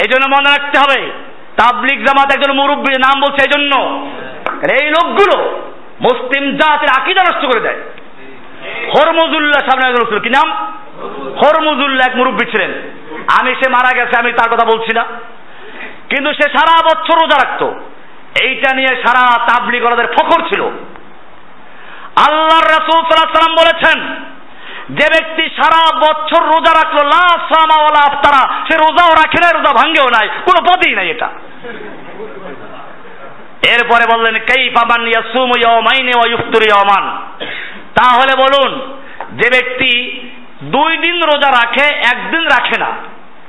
এই 0.02 0.10
জন্য 0.10 0.36
মনে 0.36 0.50
রাখতে 0.50 0.80
হবে 0.80 1.12
তাবলিক 1.58 2.00
জামাত 2.00 2.36
একজন 2.36 2.56
মুরব্বী 2.56 2.94
নাম 3.00 3.22
বলছে 3.22 3.46
এই 3.46 3.52
জন্য 3.56 4.06
এই 4.82 4.90
লোকগুলো 4.90 5.62
মুসলিম 6.02 6.58
জাতির 6.58 7.02
আকিদা 7.02 7.22
নষ্ট 7.22 7.46
করে 7.46 7.60
দেয়। 7.60 7.82
হরমজুল্লাহ 8.96 9.70
সামনে 9.70 9.90
একজন 9.90 10.06
রসুল 10.06 10.20
কি 10.20 10.30
নাম? 10.30 10.74
হরমজুল্লাহ 11.44 12.08
এক 12.08 12.16
মুরব্বী 12.16 12.52
ছিলেন। 12.52 12.72
আমি 13.40 13.56
সে 13.56 13.70
মারা 13.70 13.92
গেছে, 13.96 14.20
আমি 14.20 14.32
তার 14.32 14.56
কথা 14.56 14.66
বলছি 14.66 14.94
না। 14.96 15.04
কিন্তু 16.10 16.34
সে 16.34 16.50
সারা 16.50 16.82
বছর 16.86 17.24
রোজা 17.24 17.48
রাখতো। 17.48 17.80
এইটা 18.46 18.70
নিয়ে 18.74 18.92
সারা 19.04 19.24
তাবলিগ 19.50 19.84
ওনাদের 19.86 20.08
ফখর 20.16 20.40
ছিল। 20.50 20.62
আল্লাহর 22.26 22.68
রাসূল 22.76 23.00
সাল্লাল্লাহু 23.02 23.40
সাল্লাম 23.40 23.56
বলেছেন, 23.62 23.98
যে 24.98 25.08
ব্যক্তি 25.16 25.44
সারা 25.58 25.82
বছর 26.06 26.42
রোজা 26.54 26.74
রাখল, 26.82 27.00
লা 27.14 27.24
আফতারা, 28.10 28.44
সে 28.68 28.76
রোজাও 28.84 29.12
রাখে 29.22 29.40
না 29.44 29.48
রোজা 29.50 29.72
ভাঙ্গেও 29.80 30.10
নাই, 30.16 30.28
কোনো 30.48 30.60
পদই 30.68 30.94
নাই 30.96 31.08
এটা। 31.10 31.30
এরপরে 33.74 34.04
বললেন, 34.14 34.36
কাইফা 34.50 34.84
মান 34.92 35.02
ইয়াসুমু 35.08 35.56
ইয়াওমাইনি 35.62 36.14
ওয়া 36.16 36.28
ইফতিরু 36.36 36.66
ইয়াওমান। 36.70 37.06
তাহলে 38.00 38.34
বলুন, 38.44 38.72
যে 39.40 39.48
ব্যক্তি 39.56 39.92
দুই 40.76 40.92
দিন 40.98 41.18
রোজা 41.32 41.50
রাখে, 41.60 41.86
একদিন 42.12 42.44
রাখে 42.56 42.78
না, 42.84 42.90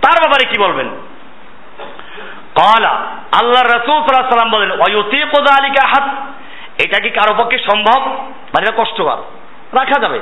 তার 0.02 0.16
ব্যাপারে 0.22 0.44
কি 0.50 0.56
বলবেন? 0.64 0.88
কলা 2.58 2.90
আল্লাহ 3.40 3.62
রসুল 3.62 4.00
সাল্লাহ 4.00 4.30
সাল্লাম 4.30 4.50
বলেন 4.50 4.72
অয়ুতিকু 4.72 5.42
যালিকা 5.42 5.88
হাত 5.88 6.14
এটা 6.86 7.00
কি 7.02 7.10
কারও 7.10 7.44
পক্ষে 7.44 7.58
সম্ভব? 7.58 8.10
মানে 8.54 8.66
কষ্টকর। 8.76 9.16
রাখা 9.72 10.00
যাবে। 10.00 10.18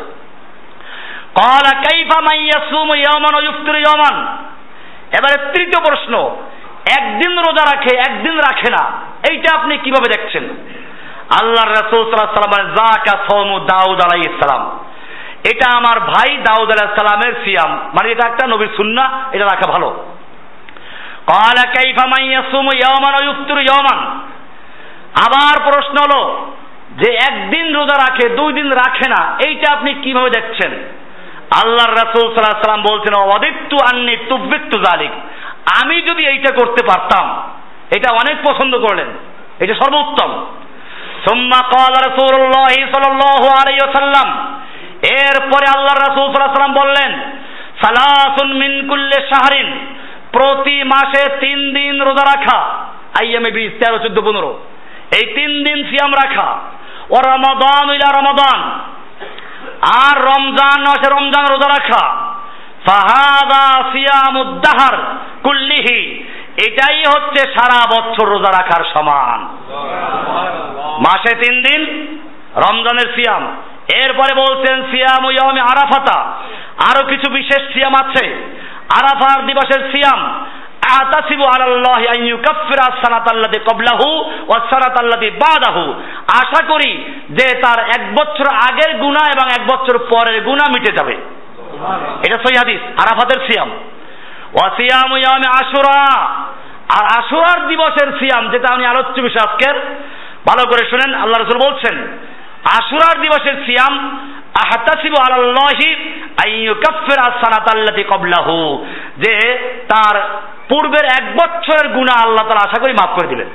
কলা 1.34 1.78
কাইফা 1.78 2.20
মান 2.20 2.40
ইয়াসুমু 2.40 2.94
ইয়াওমান 2.94 3.34
ওয়া 3.34 3.44
ইফতিরু 3.44 3.78
ইয়াওমান। 3.78 4.36
এবারে 5.12 5.50
তৃতীয় 5.54 5.84
প্রশ্ন, 5.84 6.36
একদিন 6.98 7.38
রোজা 7.38 7.76
রাখে, 7.76 7.96
একদিন 7.96 8.36
রাখে 8.36 8.70
না? 8.70 8.90
এইটা 9.30 9.58
আপনি 9.58 9.78
কীভাবে 9.78 10.20
দেখছেন? 10.20 10.44
আল্লাহ 11.40 11.64
রসুল 11.64 12.10
সাল্লাম 12.10 12.64
বলেন 12.64 12.74
জাকা 12.74 13.18
সৌমু 13.30 13.58
দাউদ 13.58 14.00
আলাইহিস 14.00 14.48
সালাম। 14.48 14.78
এটা 15.44 15.76
আমার 15.76 16.00
ভাই 16.00 16.36
দাউদ 16.36 16.70
আলাইহিস 16.70 17.00
সালামের 17.00 17.44
সিয়াম। 17.44 17.70
মানে 17.70 18.12
এটা 18.12 18.28
একটা 18.28 18.46
নবীর 18.46 18.68
সুন্নাহ, 18.76 19.20
এটা 19.32 19.44
রাখা 19.44 19.72
ভালো। 19.72 20.04
قال 21.27 21.57
كيف 21.77 21.97
من 22.05 22.23
يصوم 22.31 22.67
يوما 22.77 23.09
ويفطر 23.15 23.57
يوما 23.71 23.95
আবার 25.25 25.55
প্রশ্ন 25.69 25.95
হলো 26.05 26.21
যে 27.01 27.09
একদিন 27.29 27.65
রোজা 27.75 27.95
রাখে 27.97 28.25
দুই 28.39 28.51
দিন 28.53 28.67
রাখে 28.81 29.07
না 29.07 29.21
এইটা 29.47 29.67
আপনি 29.71 29.89
কিভাবে 30.03 30.29
দেখছেন 30.29 30.71
আল্লাহর 31.61 31.93
রাসূল 32.01 32.25
সাল্লাল্লাহু 32.25 32.55
আলাইহি 32.55 32.67
সাল্লাম 32.67 32.89
বলছেন 32.91 33.13
ওয়াদিত্তু 33.19 33.77
আন্নি 33.89 34.13
তুবিত্তু 34.29 34.77
জালিক 34.85 35.13
আমি 35.81 35.95
যদি 36.09 36.23
এইটা 36.25 36.51
করতে 36.59 36.81
পারতাম 36.89 37.25
এটা 37.91 38.09
অনেক 38.11 38.37
পছন্দ 38.47 38.73
করলেন 38.85 39.09
এটা 39.59 39.73
সর্বোত্তম 39.81 40.31
সুম্মা 41.25 41.59
قال 41.75 41.93
رسول 42.07 42.33
الله 42.41 42.73
صلى 42.93 43.07
الله 43.13 43.43
عليه 43.59 43.79
وسلم 43.85 44.27
এরপরে 45.21 45.65
আল্লাহর 45.75 46.03
রাসূল 46.07 46.25
সাল্লাল্লাহু 46.25 46.49
আলাইহি 46.49 46.59
সাল্লাম 46.59 46.79
বললেন 46.81 47.11
সালাসুন 47.83 48.49
মিন 48.61 48.73
কুল্লি 48.89 49.17
শাহরিন 49.31 49.69
প্রতি 50.36 50.82
মাসে 50.82 51.36
তিন 51.40 51.74
দিন 51.74 52.02
রোজা 52.02 52.24
রাখা। 52.24 52.58
আইএমএ 53.20 53.50
বিশ 53.50 53.84
তেরো, 53.84 53.98
চোদ্দ, 53.98 54.20
পনেরো। 54.20 54.58
এই 55.16 55.34
তিন 55.34 55.64
দিন 55.64 55.90
সিয়াম 55.90 56.10
রাখা। 56.10 56.58
ও 57.10 57.14
রমাদান 57.26 57.90
ইলা 57.90 58.20
রমাদান। 58.20 58.80
আর 60.04 60.24
রমজান 60.24 60.80
মাসে 60.80 61.10
রমজান 61.10 61.46
রোজা 61.50 61.68
রাখা। 61.68 62.06
ফাহাদা 62.86 63.90
সিয়ামুদ্দাহার 63.92 64.98
কুল্লিহি। 65.42 66.24
এটাই 66.66 66.98
হচ্ছে 66.98 67.50
সারা 67.50 68.00
বছর 68.00 68.28
রোজা 68.28 68.62
রাখার 68.62 68.84
সমান। 68.94 69.48
মাসে 70.98 71.36
তিন 71.36 71.62
দিন 71.62 72.06
রমজানের 72.56 73.14
সিয়াম। 73.14 73.56
এরপরে 73.94 74.34
বলছেন 74.34 74.82
সিয়াম 74.82 75.30
ইয়ামে 75.30 75.60
আরাফাতা। 75.60 76.20
আরও 76.92 77.06
কিছু 77.08 77.30
বিশেষ 77.30 77.72
সিয়াম 77.72 77.94
আছে। 77.94 78.55
আরাফার 78.88 79.46
দিবসের 79.46 79.92
সিয়াম। 79.92 80.46
আতাসিবু 81.00 81.44
আলাল্লাহি 81.44 82.08
আন 82.08 82.24
ইউকাফফিরা 82.26 82.96
সানাতাল্লাযী 82.96 83.58
ক্বাবলাহু 83.58 84.18
ওয়াস 84.20 84.70
সানাতাল্লাযী 84.70 85.30
বাদাহু। 85.30 85.92
আশা 86.28 86.64
করি 86.66 87.20
যে 87.30 87.58
তার 87.58 87.84
এক 87.84 88.12
বছর 88.12 88.54
আগের 88.54 88.96
গুনাহ 88.96 89.30
এবং 89.36 89.48
এক 89.58 89.66
বছর 89.66 89.98
পরের 89.98 90.42
গুনাহ 90.42 90.70
মিটে 90.70 90.92
যাবে। 90.92 91.16
এটা 92.26 92.36
সহি 92.36 92.56
হাদিস, 92.56 92.80
আরাফাতের 92.82 93.46
সিয়াম। 93.46 93.70
ওয়া 94.54 94.70
সিয়ামু 94.76 95.16
ইয়ামে 95.16 95.48
আশুরা। 95.48 96.24
আর 96.98 97.04
আশুরার 97.18 97.68
দিবসের 97.68 98.12
সিয়াম, 98.18 98.48
যেটা 98.48 98.74
আমি 98.74 98.86
আলোচ্য 98.86 99.20
বিষয় 99.20 99.52
আজকের। 99.52 99.74
ভালো 100.46 100.70
করে 100.70 100.90
শুনেন, 100.90 101.14
আল্লাহ 101.14 101.42
রাসূল 101.42 101.72
বলছেন, 101.72 102.18
আশুরার 102.64 103.22
দিবসের 103.22 103.54
সিয়াম 103.66 104.20
আহতাসিবু 104.62 105.16
আলাল্লাহি 105.26 105.88
আইয়ুকাফফিরা 106.44 107.26
সানাতাল্লাতি 107.42 108.02
ক্বাবলাহু, 108.02 108.86
যে 109.18 109.34
তার 109.88 110.16
পূর্বের 110.68 111.04
এক 111.18 111.24
বছরের 111.34 111.86
গুনাহ 111.88 112.18
আল্লাহ 112.26 112.44
তাআলা 112.46 112.66
আশা 112.68 112.82
করি 112.82 112.92
মাফ 112.92 113.12
করে 113.18 113.28
দিবেন 113.28 113.48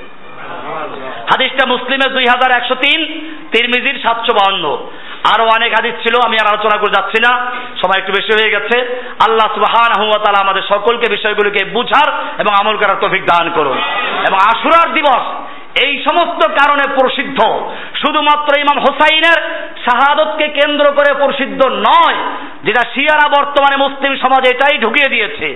হাদিসটা 1.32 1.64
মুসলিমের 1.68 2.14
দুই 2.14 2.26
হাজার 2.28 2.52
একশো 2.52 2.76
তিন, 2.76 3.00
তিরমিজির 3.52 4.02
সাতশো 4.04 4.34
বাউন্ন। 4.34 4.66
আরও 5.34 5.44
অনেক 5.56 5.72
হাদিস 5.74 5.96
ছিল, 6.04 6.16
আমি 6.28 6.36
আর 6.42 6.48
আলোচনা 6.48 6.78
করে 6.78 6.96
যাচ্ছি 6.98 7.20
না, 7.26 7.32
সময় 7.82 8.00
একটু 8.00 8.12
বেশি 8.12 8.32
হয়ে 8.38 8.54
গেছে। 8.56 8.78
আল্লাহ 9.26 9.48
সুবহানাহু 9.56 10.06
ওয়া 10.08 10.20
তাআলা 10.24 10.40
আমাদের 10.42 10.64
সকলকে 10.70 11.08
বিষয়গুলোকে 11.10 11.62
বুঝার 11.66 12.10
এবং 12.40 12.52
আমল 12.62 12.76
করার 12.78 13.02
তৌফিক 13.02 13.24
দান 13.26 13.46
করুন। 13.50 13.78
এবং 14.28 14.38
আশুরার 14.52 14.94
দিবস 14.94 15.24
এই 15.80 16.04
সমস্ত 16.04 16.48
কারণে 16.48 16.96
প্রসিদ্ধ। 17.00 17.40
শুধুমাত্র 18.02 18.60
ইমাম 18.60 18.80
হোসাইনের 18.80 19.40
শাহাদতকে 19.86 20.48
কেন্দ্র 20.48 20.92
করে 20.92 21.14
প্রসিদ্ধ 21.14 21.66
নয়, 21.68 22.16
যেটা 22.64 22.82
শিয়ারা 22.94 23.30
বর্তমানে 23.30 23.78
মুসলিম 23.78 24.16
সমাজে 24.16 24.50
এটাই 24.50 24.78
ঢুকিয়ে 24.78 25.10
দিয়েছে। 25.10 25.48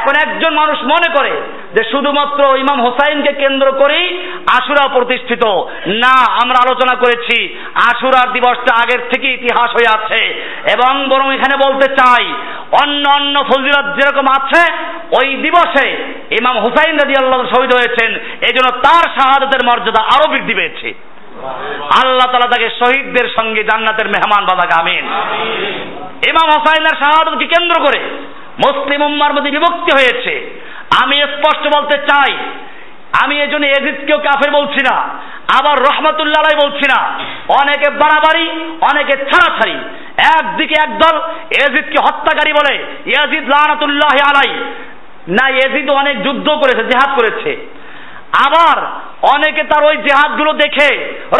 এখন 0.00 0.30
একজন 0.30 0.54
মানুষ 0.54 0.78
মনে 0.82 1.14
করে 1.18 1.30
যে 1.74 1.90
শুধুমাত্র 1.90 2.56
ইমাম 2.56 2.80
হোসাইনকে 2.80 3.32
কেন্দ্র 3.32 3.72
করেই 3.72 4.28
আশুরা 4.58 4.88
প্রতিষ্ঠিত। 4.88 5.44
না, 5.86 6.14
আমরা 6.42 6.58
আলোচনা 6.66 6.94
করেছি, 6.94 7.58
আশুরার 7.74 8.32
দিবসটা 8.32 8.82
আগের 8.82 8.98
থেকে 9.12 9.32
ইতিহাস 9.32 9.70
হয়ে 9.70 9.92
আছে। 9.98 10.24
এবং 10.72 11.08
বরং 11.08 11.34
এখানে 11.34 11.70
বলতে 11.70 11.94
চাই, 11.94 12.24
অন্য 12.82 13.08
অন্য 13.08 13.44
ফজিলত 13.44 14.00
যেরকম 14.00 14.24
আছে, 14.30 14.72
ওই 15.22 15.36
দিবসে 15.36 15.88
ইমাম 16.40 16.58
হুসাইন 16.58 16.96
রাজি 16.96 17.14
আল্লাহ 17.20 17.56
শহীদ 17.56 17.74
হয়েছেন। 17.74 18.14
এই 18.16 18.52
জন্য 18.54 18.70
তার 18.70 19.04
শাহাদতের 19.56 19.66
মর্যাদা 19.68 20.02
আরও 20.14 20.26
বৃদ্ধি 20.32 20.54
পেয়েছে। 20.58 20.88
আল্লাহ 22.00 22.26
তালা 22.30 22.52
তাকে 22.54 22.68
শহীদদের 22.80 23.26
সঙ্গে 23.36 23.62
জান্নাতের 23.70 24.08
মেহমান 24.14 24.42
বাদাকে 24.48 24.74
আমিন। 24.82 25.04
ইমাম 26.30 26.48
হোসাইনের 26.56 26.96
শাহাদতকে 27.02 27.46
কেন্দ্র 27.54 27.76
করে 27.86 28.00
মুসলিম 28.64 29.00
উম্মার 29.08 29.34
মধ্যে 29.36 29.54
বিভক্তি 29.56 29.90
হয়েছে। 29.98 30.34
আমি 31.02 31.16
স্পষ্ট 31.34 31.64
বলতে 31.76 31.96
চাই, 32.08 32.32
আমি 33.22 33.34
এই 33.44 33.50
জন্য 33.52 33.64
এজিদকেও 33.66 34.18
কাফের 34.26 34.50
বলছি 34.58 34.80
না, 34.88 34.96
আবার 35.58 35.76
রহমতুল্লাহ 35.88 36.42
বলছি 36.64 36.86
না। 36.92 37.00
অনেকে 37.60 37.88
বাড়াবাড়ি, 38.02 38.46
অনেকে 38.90 39.14
ছাড়াছাড়ি। 39.30 39.76
একদিকে 40.36 40.76
একদল 40.86 41.16
এজিদকে 41.64 41.98
হত্যাকারী 42.06 42.52
বলে, 42.58 42.74
ইয়াজিদ 43.12 43.44
লানাতুল্লাহ 43.52 44.14
আলাই 44.30 44.50
না, 45.36 45.44
এজিদ 45.64 45.88
অনেক 46.02 46.16
যুদ্ধ 46.26 46.48
করেছে, 46.62 46.82
জেহাদ 46.90 47.10
করেছে। 47.18 47.52
আবার 48.44 48.76
অনেকে 49.34 49.62
তার 49.70 49.82
ওই 49.84 49.96
জেহাদগুলো 49.96 50.52
দেখে 50.52 50.88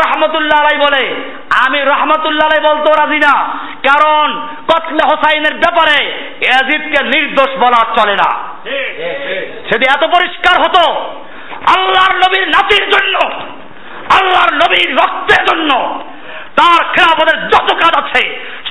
রহমতুল্লাহ 0.02 0.60
বলে, 0.84 1.04
আমি 1.64 1.78
রহমতুল্লাহ 1.92 2.46
আলাই 2.48 2.62
বলতেও 2.68 2.98
রাজি 3.00 3.20
না। 3.26 3.34
কারণ 3.88 4.26
কতলে 4.70 5.02
হোসাইনের 5.10 5.54
ব্যাপারে 5.62 5.96
এজিদকে 6.58 7.00
নির্দোষ 7.12 7.50
বলা 7.62 7.80
চলে 7.96 8.14
না। 8.22 8.30
সেটি 9.68 9.84
এত 9.94 10.04
পরিষ্কার 10.16 10.56
হতো 10.64 10.82
আল্লাহর 11.74 12.14
নবীর 12.22 12.46
নাতির 12.54 12.84
জন্য, 12.94 13.14
আল্লাহর 14.18 14.52
নবীর 14.62 14.90
রক্তের 15.00 15.42
জন্য। 15.48 15.70
তার 16.58 16.80
খেলাফতের 16.94 17.38
যত 17.52 17.68
কাজ 17.82 17.94
আছে, 18.02 18.22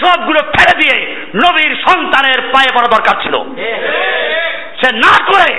সবগুলো 0.01 0.39
ফেলে 0.53 0.75
দিয়ে 0.81 0.97
নবীর 1.43 1.73
সন্তানের 1.85 2.39
পায়ে 2.53 2.71
পড়া 2.75 2.89
দরকার 2.95 3.15
ছিল। 3.23 3.35
সে 4.79 4.89
না 5.05 5.13
করে 5.31 5.49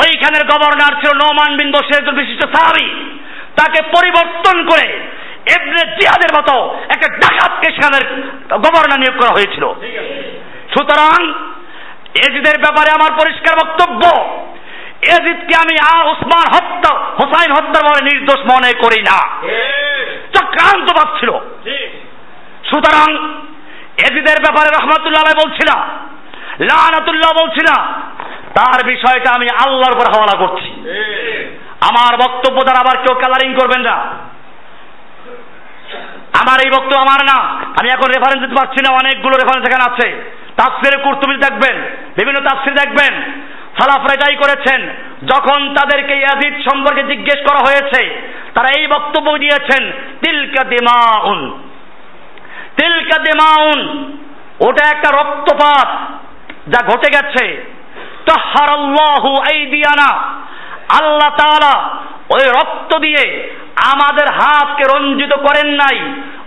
ওইখানের 0.00 0.44
গভর্নর 0.52 0.94
ছিল 1.00 1.10
নোমান 1.22 1.50
বিন 1.58 1.68
বসির 1.74 1.98
একজন 1.98 2.16
বিশিষ্ট 2.20 2.42
সাহাবি। 2.54 2.86
তাকে 3.58 3.78
পরিবর্তন 3.96 4.56
করে 4.70 4.88
এমনি 5.54 5.82
জিহাদের 5.98 6.30
মতো 6.38 6.54
একটা 6.94 7.08
ডাকাতকে 7.22 7.68
সেখানের 7.74 8.04
গভর্নর 8.64 9.00
নিয়োগ 9.02 9.16
করা 9.20 9.32
হয়েছিল। 9.36 9.64
সুতরাং 10.72 11.18
এজিদের 12.26 12.56
ব্যাপারে 12.64 12.90
আমার 12.96 13.12
পরিষ্কার 13.20 13.54
বক্তব্য। 13.62 14.02
এজিদকে 15.14 15.54
আমি 15.64 15.74
আ 15.92 15.94
ওসমান 16.10 16.46
হত্যা 16.54 16.92
হোসাইন 17.18 17.50
হত্যার 17.56 17.84
বলে 17.88 18.02
নির্দোষ 18.10 18.40
মনে 18.52 18.70
করি 18.82 19.00
না। 19.10 19.18
চক্রান্ত 20.36 20.88
পাচ্ছিল 20.98 21.30
সুতরাং 22.70 23.08
এজিদের 24.06 24.38
ব্যাপারে 24.44 24.70
রহমতুল্লাহ 24.70 25.24
বলছি 25.42 25.62
না 25.70 25.76
লানাতুল্লাহ 26.68 27.30
বলছি 27.42 27.62
না 27.68 27.76
তার 28.54 28.84
বিষয়টা 28.84 29.30
আমি 29.34 29.46
আল্লাহর 29.64 29.96
উপর 29.96 30.06
হাওয়ালা 30.12 30.46
করছি। 30.46 30.68
আমার 31.90 32.16
বক্তব্য 32.16 32.62
দ্বারা 32.62 32.80
আবার 32.80 32.96
কেউ 32.96 33.14
কালারিং 33.14 33.54
করবেন 33.54 33.80
না। 33.80 33.96
আমার 36.40 36.58
এই 36.64 36.70
বক্তব্য 36.70 37.00
আমার 37.00 37.20
না। 37.24 37.38
আমি 37.80 37.88
এখন 37.88 38.08
রেফারেন্স 38.10 38.42
দিতে 38.42 38.54
পারছি 38.54 38.78
না, 38.88 38.94
অনেকগুলো 38.94 39.36
রেফারেন্স 39.36 39.68
এখানে 39.68 39.84
আছে। 39.90 40.32
তাফসিরে 40.56 41.02
কুর্তুবি 41.02 41.36
দেখবেন, 41.36 41.76
বিভিন্ন 42.18 42.40
তাফসির 42.40 42.74
দেখবেন। 42.74 43.14
সালাফরা 43.78 44.14
এটাই 44.14 44.36
করেছেন, 44.36 44.80
যখন 45.32 45.74
তাদেরকে 45.74 46.14
ইয়াজিদ 46.16 46.54
সম্পর্কে 46.70 47.02
জিজ্ঞেস 47.02 47.40
করা 47.48 47.58
হয়েছে, 47.58 48.26
তারা 48.54 48.80
এই 48.80 48.86
বক্তব্য 48.86 49.38
দিয়েছেন, 49.38 49.92
তিলকা 50.24 50.64
দিমাউন। 50.64 51.60
তিলকা 52.76 53.18
দিমাউন, 53.18 53.78
ওটা 54.60 54.84
একটা 54.88 55.08
রক্তপাত 55.10 55.88
যা 56.68 56.80
ঘটে 56.86 57.08
গেছে। 57.12 57.74
আল্লাহ 61.00 61.36
তাআলা 61.36 61.90
ওই 62.34 62.48
রক্ত 62.48 62.98
দিয়ে 62.98 63.54
আমাদের 63.92 64.26
হাতকে 64.34 64.98
রঞ্জিত 64.98 65.32
করেন 65.32 65.66
নাই। 65.66 65.98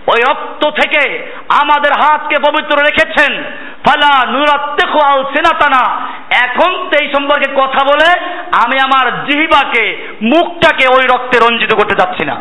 ওই 0.06 0.22
রক্ত 0.32 0.70
থেকে 0.70 1.32
আমাদের 1.62 1.92
হাতকে 2.00 2.36
পবিত্র 2.48 2.84
রেখেছেন। 2.84 3.42
ফালা 3.86 4.30
নুরাত্তেখু 4.30 4.98
আল 5.04 5.24
সিনাতানা। 5.24 6.08
এখন 6.44 6.90
এই 7.00 7.12
সম্পর্কে 7.14 7.50
কথা 7.50 7.84
বলে 7.84 8.20
আমি 8.64 8.78
আমার 8.84 9.24
জিহিবাকে, 9.24 10.08
মুখটাকে 10.22 10.86
ওই 10.98 11.06
রক্তে 11.06 11.38
রঞ্জিত 11.38 11.74
করতে 11.74 11.94
যাচ্ছি 11.98 12.24
না। 12.24 12.34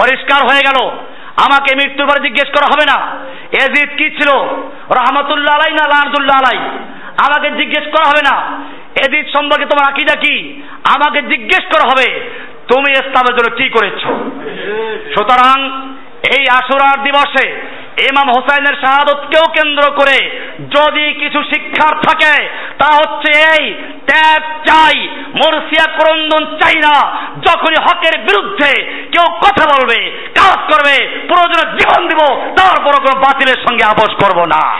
পরিষ্কার 0.00 0.42
হয়ে 0.42 0.60
গেল। 0.66 0.88
আমাকে 1.36 1.76
মৃত্যুর 1.76 2.08
পরে 2.08 2.28
জিজ্ঞেস 2.28 2.48
করা 2.48 2.66
হবে 2.66 3.00
না। 3.00 3.16
এজিদ 3.62 3.88
কি 3.96 4.10
ছিল? 4.10 4.38
রহমতুল্লাহ 4.90 5.54
আলাই 5.54 5.72
না 5.72 5.88
লানতুল্লাহ 5.88 6.36
আলাই? 6.36 6.68
আমাকে 7.24 7.48
জিজ্ঞেস 7.50 7.86
করা 7.86 8.06
হবে 8.08 8.22
না। 8.30 8.36
এদিক 9.06 9.26
সম্পর্কে 9.28 9.66
তোমার 9.66 9.92
আকিদা 9.92 10.14
কি? 10.14 10.36
আমাকে 10.94 11.22
জিজ্ঞেস 11.22 11.64
করা 11.64 11.84
হবে, 11.90 12.08
তুমি 12.70 12.92
ইসলামের 12.92 13.34
জন্য 13.36 13.50
কি 13.56 13.66
করেছ? 13.68 14.00
সুতরাং 15.14 15.56
এই 16.36 16.44
আশুরার 16.50 16.96
দিবসে 17.02 17.46
ইমাম 18.02 18.28
হোসাইনের 18.28 18.74
শাহাদতকেও 18.74 19.52
কেন্দ্র 19.52 19.90
করে 19.90 20.40
যদি 20.60 21.12
কিছু 21.12 21.42
শিক্ষার 21.42 22.00
থাকে, 22.00 22.48
তা 22.78 22.96
হচ্ছে 22.96 23.38
এই, 23.58 23.74
ত্যাগ 24.06 24.42
চাই, 24.66 25.08
মরসিয়া 25.34 25.92
ক্রন্দন 25.98 26.56
চাই 26.56 26.74
না। 26.74 26.94
যখনই 27.46 27.74
হকের 27.82 28.20
বিরুদ্ধে 28.20 28.72
কেউ 29.12 29.34
কথা 29.34 29.66
বলবে, 29.66 30.30
কাজ 30.34 30.72
করবে, 30.72 31.06
প্রয়োজনে 31.28 31.78
জীবন 31.78 32.08
দিব 32.08 32.52
তারপর 32.56 32.92
কোনো 32.92 33.20
বাতিলের 33.20 33.64
সঙ্গে 33.68 33.84
আপোষ 33.84 34.24
করব 34.24 34.44
না। 34.44 34.78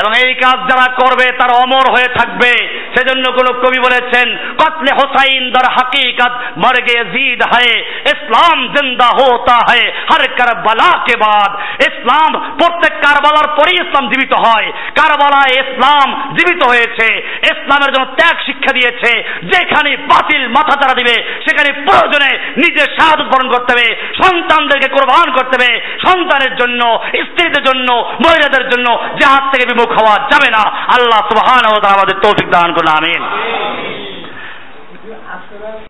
এবং 0.00 0.12
এই 0.26 0.34
কাজ 0.34 0.56
যারা 0.56 0.92
করবে, 0.92 1.32
তার 1.32 1.50
অমর 1.50 1.92
হয়ে 1.92 2.08
থাকবে। 2.08 2.52
সেজন্য 2.94 3.32
কোন 3.32 3.46
কবি 3.46 3.78
বলেছেন, 3.78 4.36
কতলে 4.36 4.94
হোসাইন 4.94 5.50
দর 5.50 5.72
হাকিকত 5.72 6.30
মর 6.56 6.82
গে 6.82 7.04
জিদ 7.04 7.42
হয়, 7.42 7.84
ইসলাম 8.06 8.68
জিন্দা 8.68 9.06
হোতা 9.06 9.54
হয়, 9.54 9.92
হর 10.12 10.26
কারবালা 10.26 10.98
কে 10.98 11.16
বাদ। 11.16 11.73
ইসলাম 11.80 12.32
প্রত্যেক 12.32 12.92
কারবালার 12.92 13.56
পরেই 13.56 13.88
ইসলাম 13.88 14.08
জীবিত 14.08 14.32
হয়। 14.34 14.72
কারবালায় 14.72 15.62
ইসলাম 15.62 16.34
জীবিত 16.34 16.62
হয়েছে। 16.64 17.38
ইসলামের 17.42 17.92
জন্য 17.92 18.04
ত্যাগ 18.04 18.36
শিক্ষা 18.46 18.72
দিয়েছে। 18.72 19.38
যেখানে 19.42 19.96
বাতিল 19.96 20.48
মাথা 20.48 20.80
তারা 20.80 20.94
দিবে, 20.94 21.40
সেখানে 21.48 21.84
প্রয়োজনে 21.84 22.38
নিজের 22.56 22.96
সাহায্য 23.00 23.22
বরণ 23.22 23.48
করতে 23.48 23.72
হবে, 23.72 24.12
সন্তানদেরকে 24.22 24.88
কোরবান 24.88 25.30
করতে 25.30 25.64
হবে। 25.64 25.96
সন্তানের 26.06 26.56
জন্য, 26.56 27.04
স্ত্রীদের 27.04 27.62
জন্য, 27.62 27.92
মহিলাদের 27.92 28.68
জন্য 28.68 29.08
জাহাজ 29.20 29.54
থেকে 29.54 29.74
বিমুখ 29.74 30.02
হওয়া 30.02 30.16
যাবে 30.16 30.50
না। 30.50 30.62
আল্লাহ 30.68 31.28
সুবহানাহু 31.28 31.94
আমাদের 31.94 32.20
তৌফিক 32.20 32.50
দান 32.50 32.72
করুন, 32.72 32.96
আমিন। 32.96 33.22